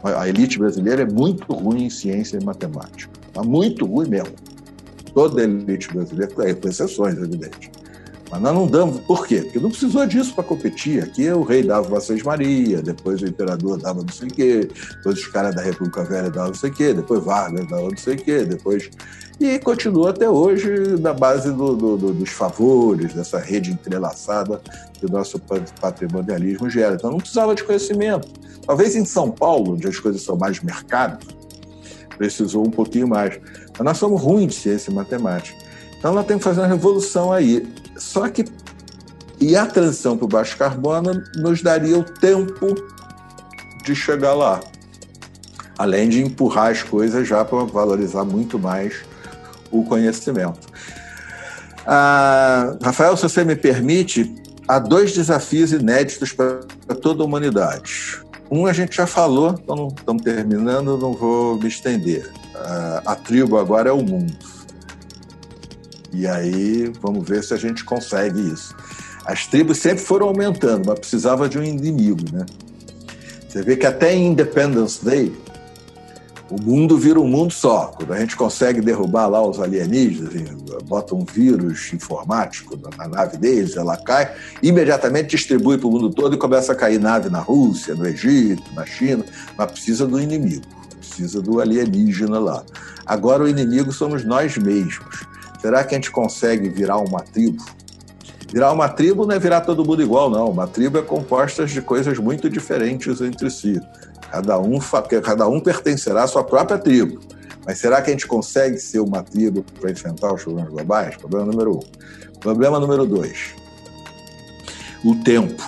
A 0.04 0.28
elite 0.28 0.58
brasileira 0.58 1.02
é 1.02 1.06
muito 1.06 1.52
ruim 1.52 1.84
em 1.84 1.90
ciência 1.90 2.38
e 2.40 2.44
matemática. 2.44 3.17
Mas 3.38 3.46
muito 3.46 3.86
ruim 3.86 4.08
mesmo. 4.08 4.34
Toda 5.14 5.40
a 5.40 5.44
elite 5.44 5.88
brasileira, 5.94 6.54
com 6.54 6.68
exceções, 6.68 7.16
evidente. 7.16 7.70
Mas 8.30 8.42
nós 8.42 8.52
não 8.52 8.66
damos. 8.66 8.98
Por 9.02 9.26
quê? 9.28 9.42
Porque 9.42 9.60
não 9.60 9.70
precisou 9.70 10.04
disso 10.06 10.34
para 10.34 10.42
competir. 10.42 11.04
Aqui 11.04 11.30
o 11.30 11.44
rei 11.44 11.62
dava 11.62 11.86
uma 11.86 12.00
Seis 12.00 12.22
Maria, 12.24 12.82
depois 12.82 13.22
o 13.22 13.26
imperador 13.26 13.78
dava 13.78 14.02
não 14.02 14.12
sei 14.12 14.28
o 14.28 14.30
quê, 14.32 14.68
depois 14.96 15.18
os 15.18 15.26
caras 15.28 15.54
da 15.54 15.62
República 15.62 16.02
Velha 16.02 16.30
davam 16.30 16.48
não 16.48 16.54
sei 16.54 16.70
o 16.70 16.74
quê, 16.74 16.92
depois 16.92 17.24
Vargas 17.24 17.68
dava 17.68 17.82
não 17.82 17.96
sei 17.96 18.16
o 18.16 18.18
quê, 18.18 18.44
depois. 18.44 18.90
E 19.40 19.56
continua 19.60 20.10
até 20.10 20.28
hoje 20.28 20.98
na 21.00 21.14
base 21.14 21.52
do, 21.52 21.76
do, 21.76 21.96
do, 21.96 22.12
dos 22.12 22.30
favores, 22.30 23.14
dessa 23.14 23.38
rede 23.38 23.70
entrelaçada 23.70 24.60
que 24.94 25.06
o 25.06 25.08
nosso 25.08 25.40
patrimonialismo 25.80 26.68
gera. 26.68 26.96
Então 26.96 27.12
não 27.12 27.18
precisava 27.18 27.54
de 27.54 27.62
conhecimento. 27.62 28.28
Talvez 28.66 28.96
em 28.96 29.04
São 29.04 29.30
Paulo, 29.30 29.74
onde 29.74 29.86
as 29.86 29.98
coisas 30.00 30.22
são 30.22 30.36
mais 30.36 30.60
mercado, 30.60 31.24
precisou 32.18 32.66
um 32.66 32.70
pouquinho 32.70 33.08
mais. 33.08 33.40
Mas 33.72 33.84
nós 33.84 33.96
somos 33.96 34.20
ruins 34.20 34.48
de 34.48 34.54
ciência 34.60 34.90
e 34.90 34.94
matemática. 34.94 35.56
Então 35.98 36.10
ela 36.12 36.22
tem 36.22 36.36
que 36.36 36.44
fazer 36.44 36.60
uma 36.60 36.66
revolução 36.66 37.32
aí. 37.32 37.66
Só 37.96 38.28
que 38.28 38.44
e 39.40 39.56
a 39.56 39.66
transição 39.66 40.16
para 40.16 40.24
o 40.24 40.28
baixo 40.28 40.56
carbono 40.56 41.22
nos 41.36 41.62
daria 41.62 41.96
o 41.96 42.02
tempo 42.02 42.74
de 43.84 43.94
chegar 43.94 44.34
lá. 44.34 44.60
Além 45.78 46.08
de 46.08 46.20
empurrar 46.20 46.72
as 46.72 46.82
coisas 46.82 47.26
já 47.26 47.44
para 47.44 47.64
valorizar 47.64 48.24
muito 48.24 48.58
mais 48.58 48.96
o 49.70 49.84
conhecimento. 49.84 50.66
Ah, 51.86 52.76
Rafael, 52.82 53.16
se 53.16 53.22
você 53.22 53.44
me 53.44 53.54
permite, 53.54 54.34
há 54.66 54.78
dois 54.80 55.12
desafios 55.12 55.72
inéditos 55.72 56.32
para 56.32 56.58
toda 57.00 57.22
a 57.22 57.26
humanidade. 57.26 58.20
Um 58.50 58.66
a 58.66 58.72
gente 58.72 58.96
já 58.96 59.06
falou, 59.06 59.58
então 59.62 59.88
estamos 59.96 60.22
terminando, 60.22 60.96
não 60.96 61.12
vou 61.12 61.58
me 61.58 61.68
estender. 61.68 62.30
A, 62.54 63.02
a 63.12 63.16
tribo 63.16 63.58
agora 63.58 63.90
é 63.90 63.92
o 63.92 64.02
mundo. 64.02 64.32
E 66.12 66.26
aí 66.26 66.90
vamos 67.00 67.28
ver 67.28 67.44
se 67.44 67.52
a 67.52 67.56
gente 67.56 67.84
consegue 67.84 68.40
isso. 68.40 68.74
As 69.24 69.46
tribos 69.46 69.78
sempre 69.78 70.02
foram 70.02 70.28
aumentando, 70.28 70.86
mas 70.86 70.98
precisava 70.98 71.48
de 71.48 71.58
um 71.58 71.62
inimigo, 71.62 72.24
né? 72.32 72.46
Você 73.46 73.62
vê 73.62 73.76
que 73.76 73.86
até 73.86 74.14
Independence 74.14 75.04
Day 75.04 75.34
o 76.50 76.60
mundo 76.60 76.96
vira 76.96 77.20
um 77.20 77.28
mundo 77.28 77.52
só. 77.52 77.92
Quando 77.96 78.12
a 78.12 78.18
gente 78.18 78.36
consegue 78.36 78.80
derrubar 78.80 79.26
lá 79.26 79.46
os 79.46 79.60
alienígenas, 79.60 80.32
bota 80.84 81.14
um 81.14 81.24
vírus 81.24 81.92
informático 81.92 82.78
na 82.96 83.08
nave 83.08 83.36
deles, 83.36 83.76
ela 83.76 83.96
cai, 83.96 84.34
imediatamente 84.62 85.30
distribui 85.30 85.76
para 85.76 85.86
o 85.86 85.90
mundo 85.90 86.10
todo 86.10 86.34
e 86.34 86.38
começa 86.38 86.72
a 86.72 86.74
cair 86.74 86.98
nave 86.98 87.28
na 87.28 87.40
Rússia, 87.40 87.94
no 87.94 88.06
Egito, 88.06 88.62
na 88.74 88.86
China, 88.86 89.24
mas 89.56 89.70
precisa 89.70 90.06
do 90.06 90.18
inimigo, 90.18 90.64
precisa 90.98 91.42
do 91.42 91.60
alienígena 91.60 92.38
lá. 92.38 92.64
Agora 93.04 93.44
o 93.44 93.48
inimigo 93.48 93.92
somos 93.92 94.24
nós 94.24 94.56
mesmos. 94.56 95.26
Será 95.60 95.84
que 95.84 95.94
a 95.94 95.98
gente 95.98 96.10
consegue 96.10 96.68
virar 96.68 96.98
uma 96.98 97.20
tribo? 97.20 97.64
Virar 98.50 98.72
uma 98.72 98.88
tribo 98.88 99.26
não 99.26 99.34
é 99.34 99.38
virar 99.38 99.60
todo 99.60 99.84
mundo 99.84 100.00
igual, 100.00 100.30
não. 100.30 100.48
Uma 100.48 100.66
tribo 100.66 100.98
é 100.98 101.02
composta 101.02 101.66
de 101.66 101.82
coisas 101.82 102.18
muito 102.18 102.48
diferentes 102.48 103.20
entre 103.20 103.50
si. 103.50 103.78
Cada 104.38 104.56
um, 104.56 104.78
cada 105.20 105.48
um 105.48 105.58
pertencerá 105.58 106.22
à 106.22 106.28
sua 106.28 106.44
própria 106.44 106.78
tribo. 106.78 107.18
Mas 107.66 107.78
será 107.78 108.00
que 108.00 108.08
a 108.08 108.12
gente 108.12 108.26
consegue 108.26 108.78
ser 108.78 109.00
uma 109.00 109.20
tribo 109.20 109.64
para 109.80 109.90
enfrentar 109.90 110.32
os 110.32 110.44
problemas 110.44 110.70
globais? 110.70 111.16
Problema 111.16 111.46
número 111.46 111.78
um. 111.78 112.38
Problema 112.38 112.78
número 112.78 113.04
dois: 113.04 113.52
o 115.04 115.16
tempo. 115.16 115.60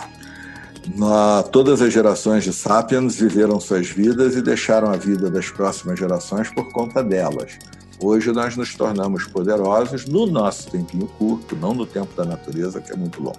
Na, 0.96 1.42
todas 1.42 1.82
as 1.82 1.92
gerações 1.92 2.44
de 2.44 2.52
sapiens 2.52 3.16
viveram 3.16 3.60
suas 3.60 3.88
vidas 3.88 4.36
e 4.36 4.40
deixaram 4.40 4.90
a 4.90 4.96
vida 4.96 5.28
das 5.28 5.50
próximas 5.50 5.98
gerações 5.98 6.48
por 6.48 6.72
conta 6.72 7.02
delas. 7.02 7.58
Hoje 8.00 8.32
nós 8.32 8.56
nos 8.56 8.74
tornamos 8.74 9.24
poderosos 9.24 10.06
no 10.06 10.26
nosso 10.26 10.70
tempinho 10.70 11.06
curto, 11.18 11.56
não 11.56 11.74
no 11.74 11.84
tempo 11.84 12.14
da 12.16 12.24
natureza, 12.24 12.80
que 12.80 12.92
é 12.92 12.96
muito 12.96 13.20
longo. 13.20 13.36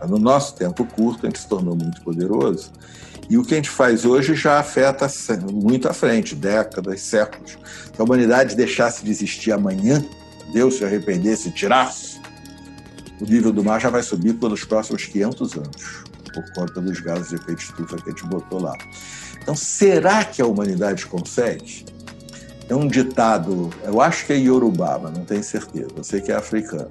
Mas 0.00 0.08
no 0.08 0.18
nosso 0.18 0.54
tempo 0.54 0.84
curto, 0.86 1.26
a 1.26 1.28
gente 1.28 1.40
se 1.40 1.48
tornou 1.48 1.76
muito 1.76 2.00
poderoso 2.02 2.70
e 3.30 3.38
o 3.38 3.44
que 3.44 3.54
a 3.54 3.56
gente 3.56 3.70
faz 3.70 4.04
hoje 4.04 4.34
já 4.34 4.58
afeta 4.58 5.08
muito 5.52 5.88
à 5.88 5.94
frente, 5.94 6.34
décadas, 6.34 7.00
séculos. 7.00 7.52
Se 7.52 8.00
a 8.00 8.02
humanidade 8.02 8.56
deixasse 8.56 9.04
de 9.04 9.10
existir 9.12 9.52
amanhã, 9.52 10.04
Deus 10.52 10.78
se 10.78 10.84
arrependesse 10.84 11.48
e 11.48 11.52
tirasse, 11.52 12.20
o 13.20 13.24
nível 13.24 13.52
do 13.52 13.62
mar 13.62 13.80
já 13.80 13.88
vai 13.88 14.02
subir 14.02 14.34
pelos 14.34 14.64
próximos 14.64 15.04
500 15.04 15.52
anos, 15.54 16.04
por 16.34 16.52
conta 16.54 16.80
dos 16.80 16.98
gases 16.98 17.28
de 17.28 17.36
efeito 17.36 17.62
estufa 17.62 17.96
que 17.98 18.10
a 18.10 18.12
gente 18.12 18.26
botou 18.26 18.60
lá. 18.60 18.76
Então, 19.40 19.54
será 19.54 20.24
que 20.24 20.42
a 20.42 20.46
humanidade 20.46 21.06
consegue? 21.06 21.86
É 22.68 22.74
um 22.74 22.88
ditado, 22.88 23.70
eu 23.84 24.00
acho 24.00 24.26
que 24.26 24.32
é 24.32 24.36
Yorubá, 24.38 24.98
mas 25.00 25.12
não 25.12 25.24
tenho 25.24 25.44
certeza, 25.44 25.88
eu 25.96 26.02
sei 26.02 26.20
que 26.20 26.32
é 26.32 26.34
africano, 26.34 26.90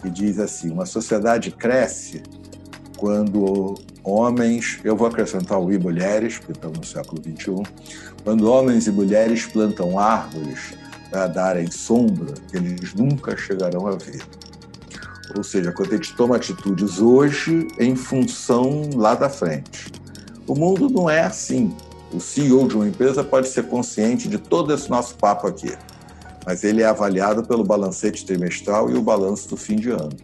que 0.00 0.08
diz 0.08 0.38
assim: 0.38 0.70
uma 0.70 0.86
sociedade 0.86 1.50
cresce 1.50 2.22
quando 2.96 3.74
homens, 4.06 4.78
eu 4.84 4.96
vou 4.96 5.08
acrescentar 5.08 5.60
o 5.60 5.72
e 5.72 5.78
mulheres, 5.78 6.38
porque 6.38 6.52
estamos 6.52 6.78
no 6.78 6.84
século 6.84 7.20
XXI, 7.20 7.62
quando 8.22 8.48
homens 8.48 8.86
e 8.86 8.92
mulheres 8.92 9.44
plantam 9.46 9.98
árvores 9.98 10.74
para 11.10 11.26
darem 11.26 11.70
sombra 11.70 12.34
eles 12.52 12.94
nunca 12.94 13.36
chegarão 13.36 13.86
a 13.86 13.92
ver. 13.92 14.22
Ou 15.36 15.42
seja, 15.42 15.72
quando 15.72 15.92
a 15.92 15.96
gente 15.96 16.14
toma 16.14 16.36
atitudes 16.36 17.00
hoje 17.00 17.66
em 17.78 17.96
função 17.96 18.90
lá 18.94 19.14
da 19.14 19.28
frente. 19.28 19.92
O 20.46 20.54
mundo 20.54 20.88
não 20.88 21.10
é 21.10 21.22
assim. 21.22 21.74
O 22.12 22.20
CEO 22.20 22.68
de 22.68 22.76
uma 22.76 22.86
empresa 22.86 23.24
pode 23.24 23.48
ser 23.48 23.64
consciente 23.64 24.28
de 24.28 24.38
todo 24.38 24.72
esse 24.72 24.88
nosso 24.88 25.16
papo 25.16 25.48
aqui, 25.48 25.72
mas 26.46 26.62
ele 26.62 26.80
é 26.80 26.86
avaliado 26.86 27.44
pelo 27.44 27.64
balancete 27.64 28.24
trimestral 28.24 28.88
e 28.88 28.94
o 28.94 29.02
balanço 29.02 29.48
do 29.48 29.56
fim 29.56 29.76
de 29.76 29.90
ano. 29.90 30.16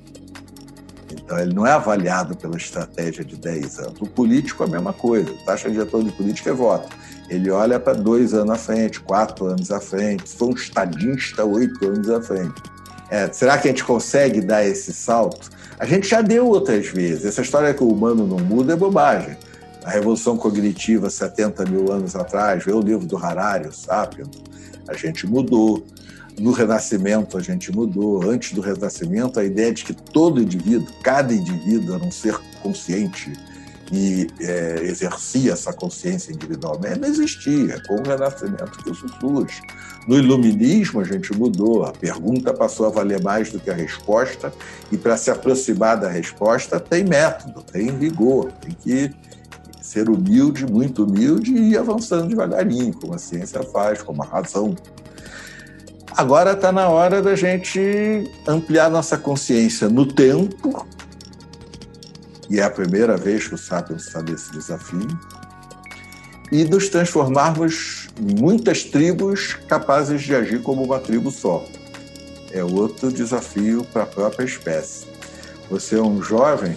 Então, 1.32 1.42
ele 1.42 1.54
não 1.54 1.66
é 1.66 1.72
avaliado 1.72 2.36
pela 2.36 2.58
estratégia 2.58 3.24
de 3.24 3.36
10 3.36 3.78
anos. 3.78 4.00
O 4.02 4.06
político 4.06 4.64
é 4.64 4.66
a 4.66 4.68
mesma 4.68 4.92
coisa. 4.92 5.32
Taxa 5.46 5.70
de 5.70 5.78
retorno 5.78 6.10
de 6.10 6.14
política 6.14 6.50
é 6.50 6.52
voto. 6.52 6.94
Ele 7.30 7.50
olha 7.50 7.80
para 7.80 7.94
dois 7.94 8.34
anos 8.34 8.50
à 8.50 8.56
frente, 8.56 9.00
quatro 9.00 9.46
anos 9.46 9.70
à 9.70 9.80
frente. 9.80 10.28
Se 10.28 10.36
for 10.36 10.50
um 10.50 10.52
estadista, 10.52 11.42
oito 11.42 11.86
anos 11.86 12.10
à 12.10 12.20
frente. 12.20 12.60
É, 13.08 13.32
será 13.32 13.56
que 13.56 13.66
a 13.66 13.70
gente 13.70 13.82
consegue 13.82 14.42
dar 14.42 14.62
esse 14.62 14.92
salto? 14.92 15.48
A 15.78 15.86
gente 15.86 16.06
já 16.06 16.20
deu 16.20 16.46
outras 16.48 16.88
vezes. 16.88 17.24
Essa 17.24 17.40
história 17.40 17.72
que 17.72 17.82
o 17.82 17.88
humano 17.88 18.26
não 18.26 18.38
muda 18.38 18.74
é 18.74 18.76
bobagem. 18.76 19.34
A 19.84 19.90
Revolução 19.90 20.36
Cognitiva, 20.36 21.08
70 21.08 21.64
mil 21.64 21.90
anos 21.90 22.14
atrás, 22.14 22.62
vê 22.62 22.72
o 22.72 22.80
livro 22.80 23.06
do 23.06 23.16
Harari, 23.16 23.68
o 23.68 23.72
Sapiens, 23.72 24.28
a 24.86 24.92
gente 24.92 25.26
mudou. 25.26 25.82
No 26.38 26.52
Renascimento, 26.52 27.36
a 27.36 27.40
gente 27.40 27.70
mudou. 27.70 28.28
Antes 28.28 28.52
do 28.52 28.60
Renascimento, 28.60 29.38
a 29.38 29.44
ideia 29.44 29.72
de 29.72 29.84
que 29.84 29.92
todo 29.92 30.40
indivíduo, 30.40 30.88
cada 31.02 31.32
indivíduo, 31.32 31.94
era 31.94 32.04
um 32.04 32.10
ser 32.10 32.38
consciente 32.62 33.32
e 33.92 34.26
é, 34.40 34.82
exercia 34.84 35.52
essa 35.52 35.72
consciência 35.72 36.32
individualmente, 36.32 36.98
não 36.98 37.08
existia. 37.08 37.82
Com 37.86 37.96
o 37.96 38.02
Renascimento 38.02 38.82
que 38.82 38.90
isso 38.90 39.06
surge. 39.20 39.60
No 40.08 40.16
Iluminismo, 40.16 41.00
a 41.00 41.04
gente 41.04 41.32
mudou. 41.36 41.84
A 41.84 41.92
pergunta 41.92 42.54
passou 42.54 42.86
a 42.86 42.90
valer 42.90 43.22
mais 43.22 43.52
do 43.52 43.60
que 43.60 43.70
a 43.70 43.74
resposta, 43.74 44.52
e 44.90 44.96
para 44.96 45.16
se 45.18 45.30
aproximar 45.30 46.00
da 46.00 46.08
resposta, 46.08 46.80
tem 46.80 47.04
método, 47.04 47.62
tem 47.62 47.96
vigor, 47.98 48.50
tem 48.52 48.74
que 48.74 49.14
ser 49.82 50.08
humilde, 50.08 50.64
muito 50.64 51.04
humilde 51.04 51.52
e 51.52 51.72
ir 51.72 51.78
avançando 51.78 52.28
devagarinho, 52.28 52.94
como 52.94 53.14
a 53.14 53.18
ciência 53.18 53.62
faz, 53.62 54.00
como 54.00 54.22
a 54.22 54.26
razão 54.26 54.74
Agora 56.16 56.52
está 56.52 56.70
na 56.70 56.88
hora 56.88 57.22
da 57.22 57.34
gente 57.34 58.30
ampliar 58.46 58.90
nossa 58.90 59.16
consciência 59.16 59.88
no 59.88 60.06
tempo, 60.06 60.86
e 62.50 62.60
é 62.60 62.64
a 62.64 62.70
primeira 62.70 63.16
vez 63.16 63.48
que 63.48 63.54
o 63.54 63.58
Sapiens 63.58 64.06
está 64.06 64.20
nesse 64.22 64.52
desafio, 64.52 65.08
e 66.50 66.64
nos 66.64 66.90
transformarmos 66.90 68.08
em 68.20 68.38
muitas 68.38 68.84
tribos 68.84 69.54
capazes 69.66 70.20
de 70.20 70.34
agir 70.34 70.60
como 70.60 70.82
uma 70.82 70.98
tribo 70.98 71.30
só. 71.30 71.64
É 72.50 72.62
outro 72.62 73.10
desafio 73.10 73.82
para 73.90 74.02
a 74.02 74.06
própria 74.06 74.44
espécie. 74.44 75.06
Você 75.70 75.96
é 75.96 76.02
um 76.02 76.22
jovem, 76.22 76.76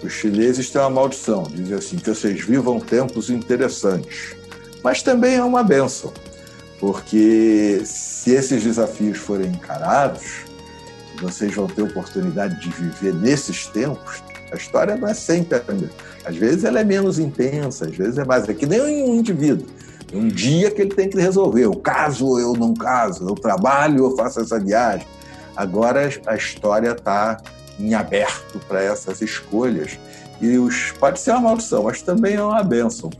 os 0.00 0.12
chineses 0.12 0.70
têm 0.70 0.80
uma 0.80 0.90
maldição, 0.90 1.42
dizem 1.50 1.76
assim, 1.76 1.96
que 1.96 2.08
vocês 2.08 2.40
vivam 2.40 2.78
tempos 2.78 3.30
interessantes, 3.30 4.36
mas 4.84 5.02
também 5.02 5.34
é 5.34 5.42
uma 5.42 5.64
benção 5.64 6.12
porque 6.78 7.82
se 7.84 8.32
esses 8.32 8.62
desafios 8.62 9.18
forem 9.18 9.48
encarados, 9.48 10.44
vocês 11.20 11.54
vão 11.54 11.66
ter 11.66 11.82
oportunidade 11.82 12.60
de 12.60 12.70
viver 12.70 13.14
nesses 13.14 13.66
tempos. 13.66 14.22
A 14.52 14.56
história 14.56 14.96
não 14.96 15.08
é 15.08 15.14
sempre. 15.14 15.60
Às 16.24 16.36
vezes 16.36 16.64
ela 16.64 16.80
é 16.80 16.84
menos 16.84 17.18
intensa, 17.18 17.86
às 17.86 17.96
vezes 17.96 18.18
é 18.18 18.24
mais. 18.24 18.48
É 18.48 18.54
que 18.54 18.66
nem 18.66 18.80
um 18.80 19.14
indivíduo. 19.14 19.66
Um 20.12 20.28
dia 20.28 20.70
que 20.70 20.82
ele 20.82 20.94
tem 20.94 21.08
que 21.08 21.18
resolver. 21.18 21.64
Eu 21.64 21.74
caso 21.74 22.26
ou 22.26 22.38
eu 22.38 22.52
não 22.52 22.74
caso? 22.74 23.26
Eu 23.28 23.34
trabalho 23.34 24.04
ou 24.04 24.16
faço 24.16 24.40
essa 24.40 24.60
viagem? 24.60 25.06
Agora 25.56 26.08
a 26.26 26.36
história 26.36 26.92
está 26.92 27.40
em 27.78 27.94
aberto 27.94 28.60
para 28.68 28.82
essas 28.82 29.20
escolhas. 29.22 29.98
E 30.40 30.58
os, 30.58 30.92
pode 30.92 31.18
ser 31.18 31.30
uma 31.30 31.40
maldição, 31.40 31.84
mas 31.84 32.02
também 32.02 32.34
é 32.34 32.42
uma 32.42 32.62
bênção. 32.62 33.10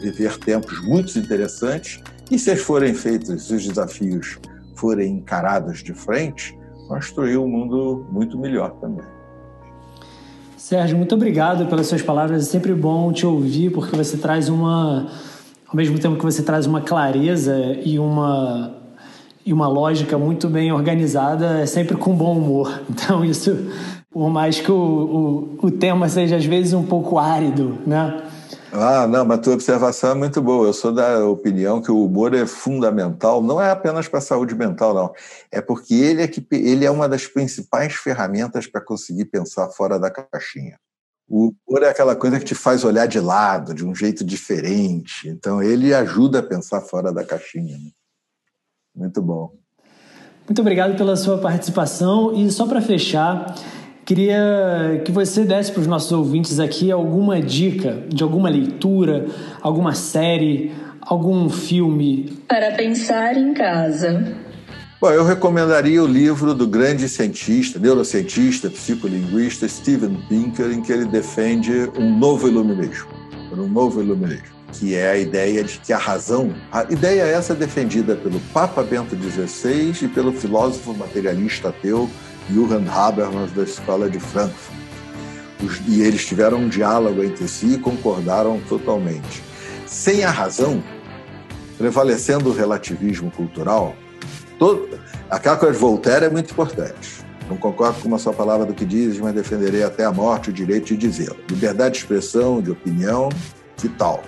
Viver 0.00 0.38
tempos 0.38 0.80
muito 0.82 1.18
interessantes 1.18 2.02
e 2.30 2.38
se 2.38 2.56
forem 2.56 2.94
feitos, 2.94 3.50
os 3.50 3.66
desafios 3.66 4.38
forem 4.74 5.14
encarados 5.14 5.82
de 5.82 5.94
frente, 5.94 6.56
construir 6.88 7.36
um 7.38 7.48
mundo 7.48 8.06
muito 8.10 8.38
melhor 8.38 8.70
também. 8.80 9.04
Sérgio, 10.56 10.96
muito 10.96 11.14
obrigado 11.14 11.66
pelas 11.66 11.86
suas 11.86 12.02
palavras. 12.02 12.42
É 12.42 12.50
sempre 12.50 12.74
bom 12.74 13.12
te 13.12 13.24
ouvir, 13.24 13.70
porque 13.70 13.96
você 13.96 14.16
traz 14.16 14.48
uma. 14.48 15.06
Ao 15.68 15.76
mesmo 15.76 15.98
tempo 15.98 16.16
que 16.16 16.24
você 16.24 16.42
traz 16.42 16.66
uma 16.66 16.80
clareza 16.80 17.56
e 17.84 17.98
uma, 17.98 18.74
e 19.44 19.52
uma 19.52 19.68
lógica 19.68 20.18
muito 20.18 20.48
bem 20.48 20.72
organizada, 20.72 21.60
é 21.60 21.66
sempre 21.66 21.96
com 21.96 22.14
bom 22.14 22.36
humor. 22.36 22.82
Então, 22.90 23.24
isso, 23.24 23.56
por 24.10 24.28
mais 24.28 24.60
que 24.60 24.72
o, 24.72 25.56
o, 25.60 25.66
o 25.66 25.70
tema 25.70 26.08
seja 26.08 26.36
às 26.36 26.44
vezes 26.44 26.72
um 26.72 26.84
pouco 26.84 27.18
árido, 27.18 27.78
né? 27.86 28.22
Ah, 28.72 29.06
não, 29.06 29.24
mas 29.24 29.40
tua 29.40 29.54
observação 29.54 30.10
é 30.10 30.14
muito 30.14 30.42
boa. 30.42 30.66
Eu 30.66 30.72
sou 30.72 30.92
da 30.92 31.24
opinião 31.24 31.80
que 31.80 31.90
o 31.90 32.04
humor 32.04 32.34
é 32.34 32.46
fundamental, 32.46 33.42
não 33.42 33.60
é 33.60 33.70
apenas 33.70 34.08
para 34.08 34.18
a 34.18 34.22
saúde 34.22 34.54
mental, 34.54 34.92
não. 34.92 35.12
É 35.50 35.60
porque 35.60 35.94
ele 35.94 36.22
é, 36.22 36.28
que, 36.28 36.44
ele 36.50 36.84
é 36.84 36.90
uma 36.90 37.08
das 37.08 37.26
principais 37.26 37.94
ferramentas 37.94 38.66
para 38.66 38.80
conseguir 38.80 39.26
pensar 39.26 39.68
fora 39.70 39.98
da 39.98 40.10
caixinha. 40.10 40.78
O 41.28 41.52
humor 41.68 41.82
é 41.82 41.88
aquela 41.88 42.14
coisa 42.14 42.38
que 42.38 42.44
te 42.44 42.54
faz 42.54 42.84
olhar 42.84 43.06
de 43.06 43.18
lado, 43.18 43.74
de 43.74 43.84
um 43.84 43.94
jeito 43.94 44.24
diferente. 44.24 45.28
Então, 45.28 45.62
ele 45.62 45.92
ajuda 45.92 46.38
a 46.38 46.42
pensar 46.42 46.80
fora 46.82 47.12
da 47.12 47.24
caixinha. 47.24 47.76
Né? 47.76 47.90
Muito 48.94 49.20
bom. 49.20 49.52
Muito 50.46 50.60
obrigado 50.60 50.96
pela 50.96 51.16
sua 51.16 51.38
participação. 51.38 52.32
E 52.32 52.50
só 52.52 52.66
para 52.66 52.80
fechar, 52.80 53.56
Queria 54.06 55.02
que 55.04 55.10
você 55.10 55.42
desse 55.44 55.72
para 55.72 55.80
os 55.80 55.88
nossos 55.88 56.12
ouvintes 56.12 56.60
aqui 56.60 56.92
alguma 56.92 57.42
dica 57.42 58.04
de 58.08 58.22
alguma 58.22 58.48
leitura, 58.48 59.26
alguma 59.60 59.96
série, 59.96 60.72
algum 61.00 61.50
filme. 61.50 62.38
Para 62.46 62.70
pensar 62.70 63.36
em 63.36 63.52
casa. 63.52 64.32
Bom, 65.00 65.10
eu 65.10 65.24
recomendaria 65.24 66.00
o 66.00 66.06
livro 66.06 66.54
do 66.54 66.68
grande 66.68 67.08
cientista, 67.08 67.80
neurocientista, 67.80 68.70
psicolinguista 68.70 69.66
Steven 69.66 70.16
Pinker, 70.28 70.70
em 70.70 70.80
que 70.80 70.92
ele 70.92 71.06
defende 71.06 71.90
um 71.98 72.16
novo 72.16 72.46
iluminismo, 72.46 73.08
um 73.50 73.66
novo 73.66 74.00
iluminismo, 74.00 74.54
que 74.72 74.94
é 74.94 75.10
a 75.10 75.18
ideia 75.18 75.64
de 75.64 75.80
que 75.80 75.92
a 75.92 75.98
razão, 75.98 76.54
a 76.70 76.84
ideia 76.84 77.22
essa 77.22 77.56
defendida 77.56 78.14
pelo 78.14 78.38
Papa 78.54 78.84
Bento 78.84 79.16
XVI 79.16 80.04
e 80.04 80.06
pelo 80.06 80.32
filósofo 80.32 80.94
materialista 80.94 81.70
ateu 81.70 82.08
Johann 82.50 82.88
Habermas 82.88 83.52
da 83.52 83.62
Escola 83.62 84.08
de 84.08 84.20
Frankfurt. 84.20 84.76
e 85.86 86.02
eles 86.02 86.26
tiveram 86.26 86.58
um 86.58 86.68
diálogo 86.68 87.22
entre 87.22 87.48
si 87.48 87.74
e 87.74 87.78
concordaram 87.78 88.60
totalmente. 88.68 89.42
Sem 89.86 90.24
a 90.24 90.30
razão, 90.30 90.82
prevalecendo 91.78 92.50
o 92.50 92.52
relativismo 92.52 93.30
cultural, 93.30 93.94
todo, 94.58 95.00
aquela 95.30 95.56
coisa 95.56 95.74
de 95.74 95.80
Voltaire 95.80 96.26
é 96.26 96.30
muito 96.30 96.50
importante. 96.52 97.24
Não 97.48 97.56
concordo 97.56 98.00
com 98.00 98.08
uma 98.08 98.18
só 98.18 98.32
palavra 98.32 98.66
do 98.66 98.74
que 98.74 98.84
dizes, 98.84 99.20
mas 99.20 99.34
defenderei 99.34 99.82
até 99.82 100.04
a 100.04 100.12
morte 100.12 100.50
o 100.50 100.52
direito 100.52 100.86
de 100.86 100.96
dizê-lo. 100.96 101.36
Liberdade 101.48 101.94
de 101.94 101.98
expressão, 101.98 102.60
de 102.60 102.70
opinião, 102.70 103.28
que 103.76 103.88
tal? 103.88 104.22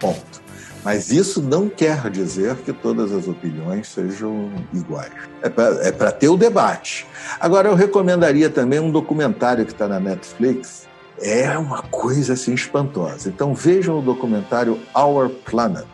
Ponto. 0.00 0.43
Mas 0.84 1.10
isso 1.10 1.40
não 1.40 1.68
quer 1.68 2.10
dizer 2.10 2.56
que 2.56 2.72
todas 2.72 3.10
as 3.10 3.26
opiniões 3.26 3.88
sejam 3.88 4.52
iguais. 4.72 5.10
É 5.42 5.48
para 5.48 5.80
é 5.82 6.10
ter 6.10 6.28
o 6.28 6.36
debate. 6.36 7.06
Agora, 7.40 7.68
eu 7.68 7.74
recomendaria 7.74 8.50
também 8.50 8.78
um 8.78 8.90
documentário 8.90 9.64
que 9.64 9.72
está 9.72 9.88
na 9.88 9.98
Netflix. 9.98 10.86
É 11.20 11.56
uma 11.56 11.82
coisa 11.82 12.34
assim 12.34 12.52
espantosa. 12.52 13.28
Então 13.28 13.54
vejam 13.54 13.98
o 13.98 14.02
documentário 14.02 14.78
Our 14.94 15.30
Planet. 15.30 15.86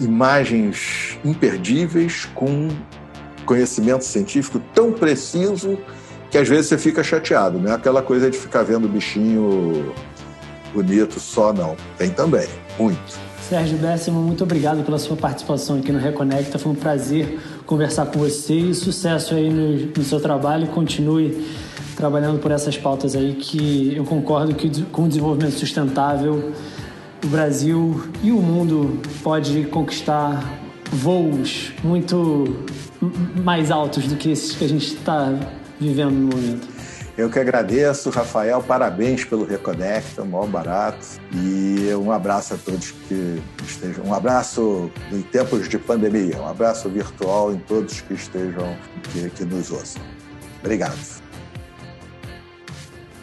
Imagens 0.00 1.18
imperdíveis 1.24 2.24
com 2.34 2.68
conhecimento 3.46 4.04
científico 4.04 4.60
tão 4.74 4.92
preciso 4.92 5.78
que 6.30 6.38
às 6.38 6.48
vezes 6.48 6.66
você 6.66 6.78
fica 6.78 7.04
chateado. 7.04 7.60
Não 7.60 7.70
é 7.70 7.74
aquela 7.74 8.02
coisa 8.02 8.28
de 8.30 8.38
ficar 8.38 8.62
vendo 8.62 8.88
bichinho 8.88 9.94
bonito 10.72 11.20
só, 11.20 11.52
não. 11.52 11.76
Tem 11.96 12.10
também, 12.10 12.48
muito. 12.78 13.21
Sérgio 13.48 13.76
Décimo, 13.76 14.20
muito 14.20 14.44
obrigado 14.44 14.84
pela 14.84 14.98
sua 14.98 15.16
participação 15.16 15.78
aqui 15.78 15.92
no 15.92 15.98
Reconecta. 15.98 16.58
Foi 16.58 16.72
um 16.72 16.74
prazer 16.74 17.38
conversar 17.66 18.06
com 18.06 18.18
você 18.18 18.54
e 18.54 18.74
sucesso 18.74 19.34
aí 19.34 19.50
no, 19.50 19.86
no 19.86 20.04
seu 20.04 20.20
trabalho. 20.20 20.68
Continue 20.68 21.46
trabalhando 21.96 22.38
por 22.38 22.50
essas 22.50 22.78
pautas 22.78 23.14
aí 23.14 23.34
que 23.34 23.94
eu 23.94 24.04
concordo 24.04 24.54
que 24.54 24.82
com 24.84 25.04
o 25.04 25.08
desenvolvimento 25.08 25.58
sustentável 25.58 26.52
o 27.22 27.26
Brasil 27.28 28.02
e 28.22 28.32
o 28.32 28.40
mundo 28.40 29.00
pode 29.22 29.64
conquistar 29.64 30.58
voos 30.90 31.72
muito 31.84 32.44
mais 33.44 33.70
altos 33.70 34.06
do 34.06 34.16
que 34.16 34.30
esses 34.30 34.56
que 34.56 34.64
a 34.64 34.68
gente 34.68 34.86
está 34.86 35.34
vivendo 35.78 36.12
no 36.12 36.36
momento. 36.36 36.71
Eu 37.16 37.28
que 37.28 37.38
agradeço, 37.38 38.08
Rafael, 38.08 38.62
parabéns 38.62 39.22
pelo 39.22 39.44
Reconecta, 39.44 40.24
maior 40.24 40.46
barato. 40.46 41.06
E 41.30 41.92
um 41.94 42.10
abraço 42.10 42.54
a 42.54 42.56
todos 42.56 42.92
que 43.06 43.42
estejam. 43.66 44.06
Um 44.06 44.14
abraço 44.14 44.90
em 45.12 45.20
tempos 45.20 45.68
de 45.68 45.78
pandemia, 45.78 46.40
um 46.40 46.46
abraço 46.46 46.88
virtual 46.88 47.52
em 47.52 47.58
todos 47.58 48.00
que 48.00 48.14
estejam, 48.14 48.74
que, 49.12 49.28
que 49.28 49.44
nos 49.44 49.70
ouçam. 49.70 50.00
Obrigado. 50.60 50.96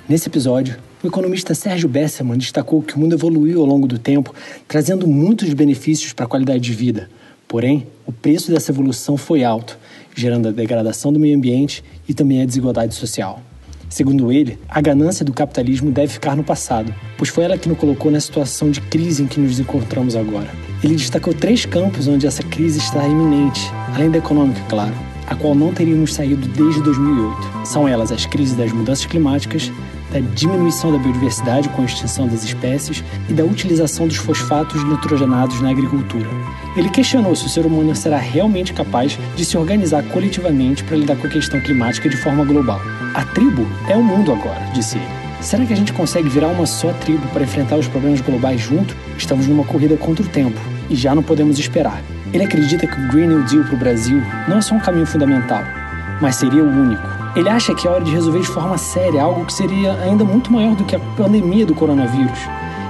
Nesse 0.07 0.27
episódio, 0.27 0.77
o 1.03 1.07
economista 1.07 1.55
Sérgio 1.55 1.89
Besserman 1.89 2.37
destacou 2.37 2.83
que 2.83 2.95
o 2.95 2.99
mundo 2.99 3.15
evoluiu 3.15 3.59
ao 3.59 3.65
longo 3.65 3.87
do 3.87 3.97
tempo, 3.97 4.35
trazendo 4.67 5.07
muitos 5.07 5.51
benefícios 5.53 6.13
para 6.13 6.25
a 6.25 6.29
qualidade 6.29 6.59
de 6.59 6.73
vida. 6.73 7.09
Porém, 7.47 7.87
o 8.05 8.11
preço 8.11 8.51
dessa 8.51 8.71
evolução 8.71 9.17
foi 9.17 9.43
alto, 9.43 9.79
gerando 10.15 10.47
a 10.47 10.51
degradação 10.51 11.11
do 11.11 11.19
meio 11.19 11.35
ambiente 11.35 11.83
e 12.07 12.13
também 12.13 12.43
a 12.43 12.45
desigualdade 12.45 12.93
social. 12.93 13.41
Segundo 13.89 14.31
ele, 14.31 14.59
a 14.69 14.79
ganância 14.79 15.25
do 15.25 15.33
capitalismo 15.33 15.91
deve 15.91 16.13
ficar 16.13 16.35
no 16.35 16.43
passado, 16.43 16.93
pois 17.17 17.29
foi 17.29 17.43
ela 17.43 17.57
que 17.57 17.67
nos 17.67 17.77
colocou 17.77 18.11
na 18.11 18.19
situação 18.19 18.69
de 18.69 18.79
crise 18.81 19.23
em 19.23 19.27
que 19.27 19.39
nos 19.39 19.59
encontramos 19.59 20.15
agora. 20.15 20.47
Ele 20.83 20.95
destacou 20.95 21.33
três 21.33 21.65
campos 21.65 22.07
onde 22.07 22.27
essa 22.27 22.43
crise 22.43 22.77
está 22.77 23.05
iminente, 23.07 23.61
além 23.95 24.11
da 24.11 24.19
econômica, 24.19 24.61
claro, 24.69 24.93
a 25.27 25.35
qual 25.35 25.55
não 25.55 25.73
teríamos 25.73 26.13
saído 26.13 26.47
desde 26.49 26.81
2008. 26.83 27.65
São 27.65 27.87
elas 27.87 28.11
as 28.11 28.27
crises 28.27 28.55
das 28.55 28.71
mudanças 28.71 29.07
climáticas, 29.07 29.71
da 30.11 30.19
diminuição 30.19 30.91
da 30.91 30.97
biodiversidade 30.97 31.69
com 31.69 31.81
a 31.81 31.85
extinção 31.85 32.27
das 32.27 32.43
espécies 32.43 33.03
e 33.27 33.33
da 33.33 33.43
utilização 33.43 34.07
dos 34.07 34.17
fosfatos 34.17 34.83
nitrogenados 34.83 35.61
na 35.61 35.69
agricultura. 35.69 36.27
Ele 36.75 36.89
questionou 36.89 37.35
se 37.35 37.45
o 37.45 37.49
ser 37.49 37.65
humano 37.65 37.95
será 37.95 38.17
realmente 38.17 38.73
capaz 38.73 39.17
de 39.35 39.45
se 39.45 39.57
organizar 39.57 40.03
coletivamente 40.03 40.83
para 40.83 40.97
lidar 40.97 41.15
com 41.15 41.27
a 41.27 41.29
questão 41.29 41.59
climática 41.61 42.09
de 42.09 42.17
forma 42.17 42.43
global. 42.43 42.79
A 43.13 43.25
tribo 43.25 43.67
é 43.87 43.95
o 43.95 44.03
mundo 44.03 44.31
agora, 44.31 44.61
disse 44.73 44.97
ele. 44.97 45.19
Será 45.41 45.65
que 45.65 45.73
a 45.73 45.75
gente 45.75 45.93
consegue 45.93 46.27
virar 46.29 46.47
uma 46.47 46.65
só 46.65 46.91
tribo 46.93 47.25
para 47.29 47.43
enfrentar 47.43 47.77
os 47.77 47.87
problemas 47.87 48.21
globais 48.21 48.59
junto? 48.59 48.95
Estamos 49.17 49.47
numa 49.47 49.63
corrida 49.63 49.95
contra 49.95 50.23
o 50.25 50.29
tempo 50.29 50.59
e 50.89 50.95
já 50.95 51.15
não 51.15 51.23
podemos 51.23 51.57
esperar. 51.57 52.01
Ele 52.33 52.43
acredita 52.43 52.85
que 52.85 52.99
o 52.99 53.07
Green 53.07 53.27
New 53.27 53.43
Deal 53.45 53.63
para 53.63 53.75
o 53.75 53.79
Brasil 53.79 54.21
não 54.47 54.57
é 54.57 54.61
só 54.61 54.75
um 54.75 54.79
caminho 54.79 55.05
fundamental, 55.05 55.63
mas 56.21 56.35
seria 56.35 56.63
o 56.63 56.67
único. 56.67 57.18
Ele 57.35 57.47
acha 57.47 57.75
que 57.75 57.87
é 57.87 57.91
hora 57.91 58.03
de 58.03 58.11
resolver 58.11 58.39
de 58.39 58.47
forma 58.47 58.77
séria 58.77 59.21
algo 59.21 59.45
que 59.45 59.53
seria 59.53 59.93
ainda 59.93 60.23
muito 60.23 60.51
maior 60.51 60.75
do 60.75 60.83
que 60.83 60.95
a 60.95 60.99
pandemia 60.99 61.65
do 61.65 61.75
coronavírus, 61.75 62.39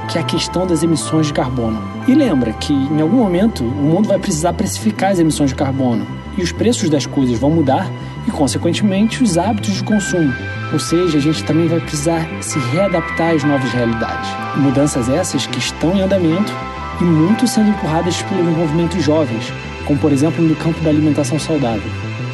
que 0.10 0.18
é 0.18 0.22
a 0.22 0.24
questão 0.24 0.66
das 0.66 0.82
emissões 0.82 1.28
de 1.28 1.34
carbono. 1.34 1.82
E 2.08 2.16
lembra 2.16 2.54
que 2.54 2.74
em 2.74 3.02
algum 3.02 3.18
momento 3.18 3.64
o 3.64 3.68
mundo 3.68 4.08
vai 4.08 4.18
precisar 4.18 4.54
precificar 4.54 5.12
as 5.12 5.20
emissões 5.20 5.50
de 5.50 5.56
carbono 5.56 6.08
e 6.38 6.42
os 6.42 6.52
preços 6.54 6.90
das 6.90 7.06
coisas 7.06 7.38
vão 7.38 7.52
mudar 7.52 7.92
e, 8.26 8.32
consequentemente, 8.32 9.22
os 9.22 9.38
hábitos 9.38 9.74
de 9.74 9.84
consumo. 9.84 10.34
Ou 10.72 10.80
seja, 10.80 11.18
a 11.18 11.22
gente 11.22 11.44
também 11.44 11.68
vai 11.68 11.80
precisar 11.82 12.26
se 12.42 12.58
readaptar 12.72 13.36
às 13.36 13.44
novas 13.44 13.72
realidades. 13.72 14.30
Mudanças 14.56 15.10
essas 15.10 15.46
que 15.46 15.60
estão 15.60 15.96
em 15.96 16.02
andamento 16.02 16.54
e 17.02 17.04
muito 17.04 17.46
sendo 17.46 17.70
empurradas 17.70 18.22
pelos 18.24 18.56
movimentos 18.56 19.04
jovens, 19.04 19.52
como 19.86 20.00
por 20.00 20.12
exemplo 20.12 20.44
no 20.44 20.56
campo 20.56 20.80
da 20.82 20.90
alimentação 20.90 21.38
saudável. 21.38 21.90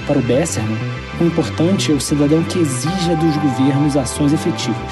Para 0.05 0.19
o 0.19 0.21
Besserman, 0.21 0.77
o 1.19 1.23
importante 1.23 1.91
é 1.91 1.95
o 1.95 1.99
cidadão 1.99 2.43
que 2.43 2.59
exija 2.59 3.15
dos 3.15 3.37
governos 3.37 3.95
ações 3.95 4.33
efetivas. 4.33 4.91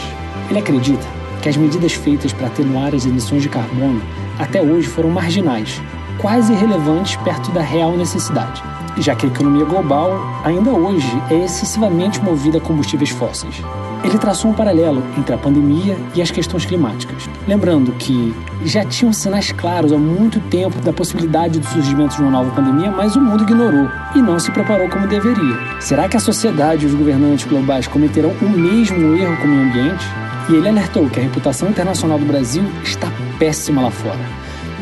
Ele 0.50 0.60
acredita 0.60 1.06
que 1.42 1.50
as 1.50 1.58
medidas 1.58 1.94
feitas 1.94 2.32
para 2.32 2.48
atenuar 2.48 2.96
as 2.96 3.06
emissões 3.06 3.42
de 3.42 3.50
carbono 3.50 4.02
até 4.40 4.62
hoje 4.62 4.88
foram 4.88 5.10
marginais, 5.10 5.82
quase 6.20 6.54
irrelevantes 6.54 7.18
perto 7.18 7.52
da 7.52 7.62
real 7.62 7.98
necessidade, 7.98 8.64
já 8.98 9.16
que 9.16 9.26
a 9.26 9.30
economia 9.30 9.66
global 9.66 10.12
ainda 10.46 10.72
hoje 10.72 11.12
é 11.30 11.44
excessivamente 11.44 12.22
movida 12.22 12.58
a 12.58 12.62
combustíveis 12.62 13.10
fósseis 13.10 13.62
ele 14.04 14.18
traçou 14.18 14.52
um 14.52 14.54
paralelo 14.54 15.02
entre 15.18 15.34
a 15.34 15.38
pandemia 15.38 15.98
e 16.14 16.22
as 16.22 16.30
questões 16.30 16.66
climáticas. 16.66 17.30
Lembrando 17.48 17.94
que 17.94 18.36
já 18.66 18.84
tinham 18.84 19.14
sinais 19.14 19.52
claros 19.52 19.94
há 19.94 19.98
muito 19.98 20.40
tempo 20.50 20.80
da 20.82 20.92
possibilidade 20.92 21.60
do 21.60 21.66
surgimento 21.68 22.16
de 22.16 22.22
uma 22.22 22.32
nova 22.32 22.52
pandemia, 22.52 22.92
mas 22.92 23.16
o 23.16 23.22
mundo 23.22 23.44
ignorou 23.44 23.88
e 24.14 24.22
não 24.22 24.38
se 24.40 24.52
preparou 24.52 24.90
como 24.90 25.08
deveria. 25.08 25.58
Será 25.80 26.10
que 26.10 26.18
a 26.18 26.20
sociedade 26.20 26.84
e 26.84 26.88
os 26.88 26.94
governantes 26.94 27.46
globais 27.46 27.88
cometerão 27.88 28.34
o 28.42 28.50
mesmo 28.50 29.16
erro 29.16 29.38
com 29.38 29.46
o 29.46 29.48
meio 29.48 29.70
ambiente? 29.70 30.06
E 30.50 30.56
ele 30.56 30.68
alertou 30.68 31.10
que 31.10 31.20
a 31.20 31.24
reputação 31.24 31.70
internacional 31.70 32.20
do 32.20 32.26
Brasil 32.26 32.64
está 32.84 33.10
péssima 33.40 33.82
lá 33.82 33.92
fora, 33.92 34.20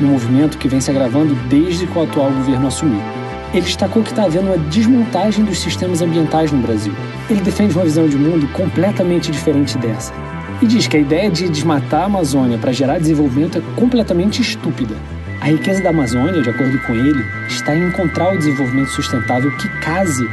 um 0.02 0.08
movimento 0.08 0.58
que 0.58 0.68
vem 0.68 0.82
se 0.82 0.90
agravando 0.90 1.36
desde 1.48 1.86
que 1.86 1.98
o 1.98 2.02
atual 2.02 2.32
governo 2.32 2.68
assumiu. 2.68 3.21
Ele 3.54 3.62
destacou 3.62 4.02
que 4.04 4.10
está 4.10 4.24
havendo 4.24 4.48
uma 4.48 4.58
desmontagem 4.58 5.44
dos 5.44 5.60
sistemas 5.60 6.02
ambientais 6.02 6.52
no 6.52 6.60
Brasil 6.60 6.94
ele 7.32 7.42
defende 7.42 7.74
uma 7.74 7.86
visão 7.86 8.08
de 8.08 8.18
mundo 8.18 8.48
completamente 8.50 9.32
diferente 9.32 9.78
dessa. 9.78 10.14
E 10.62 10.68
diz 10.68 10.86
que 10.88 10.98
a 10.98 11.00
ideia 11.00 11.32
de 11.32 11.50
desmatar 11.50 12.02
a 12.02 12.06
Amazônia 12.06 12.58
para 12.58 12.72
gerar 12.72 13.00
desenvolvimento 13.00 13.58
é 13.58 13.62
completamente 13.76 14.42
estúpida. 14.42 14.96
A 15.40 15.46
riqueza 15.48 15.82
da 15.82 15.90
Amazônia, 15.90 16.42
de 16.42 16.50
acordo 16.50 16.78
com 16.86 16.94
ele, 16.94 17.26
está 17.48 17.76
em 17.76 17.88
encontrar 17.88 18.34
o 18.34 18.38
desenvolvimento 18.38 18.90
sustentável 18.90 19.50
que 19.58 19.68
case 19.80 20.30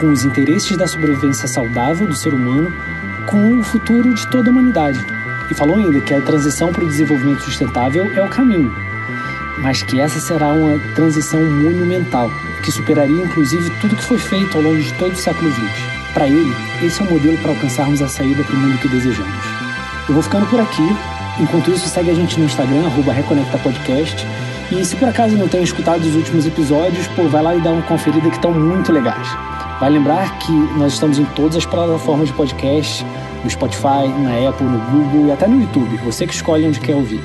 com 0.00 0.10
os 0.10 0.24
interesses 0.24 0.76
da 0.76 0.86
sobrevivência 0.86 1.48
saudável 1.48 2.06
do 2.06 2.14
ser 2.14 2.32
humano 2.32 2.72
com 3.26 3.58
o 3.58 3.62
futuro 3.62 4.14
de 4.14 4.26
toda 4.28 4.48
a 4.48 4.52
humanidade. 4.52 4.98
E 5.50 5.54
falou 5.54 5.76
ainda 5.76 6.00
que 6.00 6.14
a 6.14 6.22
transição 6.22 6.72
para 6.72 6.84
o 6.84 6.88
desenvolvimento 6.88 7.42
sustentável 7.42 8.10
é 8.14 8.22
o 8.22 8.28
caminho, 8.28 8.72
mas 9.58 9.82
que 9.82 10.00
essa 10.00 10.20
será 10.20 10.52
uma 10.52 10.78
transição 10.94 11.40
monumental, 11.44 12.30
que 12.62 12.70
superaria 12.70 13.24
inclusive 13.24 13.70
tudo 13.80 13.96
que 13.96 14.04
foi 14.04 14.18
feito 14.18 14.56
ao 14.56 14.62
longo 14.62 14.80
de 14.80 14.92
todo 14.94 15.12
o 15.12 15.16
século 15.16 15.50
XX. 15.50 15.96
Para 16.12 16.28
ele, 16.28 16.54
esse 16.82 17.02
é 17.02 17.04
o 17.04 17.10
modelo 17.10 17.36
para 17.38 17.50
alcançarmos 17.50 18.00
a 18.00 18.08
saída 18.08 18.42
para 18.42 18.56
o 18.56 18.58
mundo 18.58 18.78
que 18.78 18.88
desejamos. 18.88 19.44
Eu 20.08 20.14
vou 20.14 20.22
ficando 20.22 20.46
por 20.46 20.60
aqui. 20.60 20.96
Enquanto 21.38 21.70
isso, 21.70 21.88
segue 21.88 22.10
a 22.10 22.14
gente 22.14 22.38
no 22.38 22.46
Instagram, 22.46 22.88
ReconectaPodcast. 22.88 24.26
E 24.72 24.84
se 24.84 24.96
por 24.96 25.08
acaso 25.08 25.36
não 25.36 25.46
tem 25.46 25.62
escutado 25.62 26.00
os 26.00 26.14
últimos 26.14 26.46
episódios, 26.46 27.06
pô, 27.08 27.28
vai 27.28 27.42
lá 27.42 27.54
e 27.54 27.60
dá 27.60 27.70
uma 27.70 27.82
conferida 27.82 28.28
que 28.30 28.36
estão 28.36 28.52
muito 28.52 28.92
legais. 28.92 29.28
Vai 29.78 29.90
lembrar 29.90 30.38
que 30.38 30.52
nós 30.78 30.94
estamos 30.94 31.18
em 31.18 31.24
todas 31.26 31.56
as 31.56 31.66
plataformas 31.66 32.28
de 32.28 32.34
podcast, 32.34 33.04
no 33.44 33.50
Spotify, 33.50 34.08
na 34.18 34.48
Apple, 34.48 34.66
no 34.66 34.78
Google 34.78 35.26
e 35.26 35.32
até 35.32 35.46
no 35.46 35.60
YouTube. 35.60 35.96
Você 35.98 36.26
que 36.26 36.34
escolhe 36.34 36.66
onde 36.66 36.80
quer 36.80 36.94
ouvir. 36.94 37.20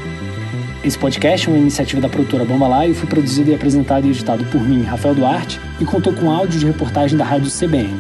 Esse 0.83 0.97
podcast 0.97 1.47
é 1.47 1.51
uma 1.51 1.59
iniciativa 1.59 2.01
da 2.01 2.09
produtora 2.09 2.43
Bomba 2.43 2.67
Live, 2.67 2.95
foi 2.95 3.07
produzido 3.07 3.51
e 3.51 3.53
apresentado 3.53 4.07
e 4.07 4.09
editado 4.09 4.43
por 4.45 4.59
mim, 4.61 4.81
Rafael 4.81 5.13
Duarte, 5.13 5.59
e 5.79 5.85
contou 5.85 6.11
com 6.11 6.31
áudio 6.31 6.59
de 6.59 6.65
reportagem 6.65 7.15
da 7.15 7.23
Rádio 7.23 7.51
CBN. 7.51 7.93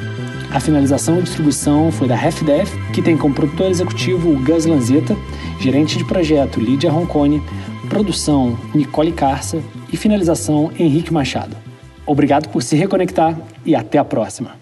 A 0.51 0.59
finalização 0.59 1.19
e 1.19 1.21
distribuição 1.21 1.91
foi 1.91 2.07
da 2.07 2.15
RefDef, 2.15 2.75
que 2.91 3.01
tem 3.03 3.15
como 3.15 3.35
produtor 3.35 3.69
executivo 3.69 4.31
o 4.31 4.43
Gus 4.43 4.65
Lanzetta, 4.65 5.15
gerente 5.59 5.95
de 5.95 6.03
projeto 6.03 6.59
Lídia 6.59 6.89
Roncone, 6.89 7.39
produção 7.87 8.57
Nicole 8.73 9.11
Carça 9.11 9.61
e 9.93 9.95
finalização 9.95 10.71
Henrique 10.79 11.13
Machado. 11.13 11.55
Obrigado 12.03 12.49
por 12.49 12.63
se 12.63 12.75
reconectar 12.75 13.39
e 13.63 13.75
até 13.75 13.99
a 13.99 14.03
próxima. 14.03 14.59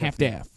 Half-Def. 0.00 0.53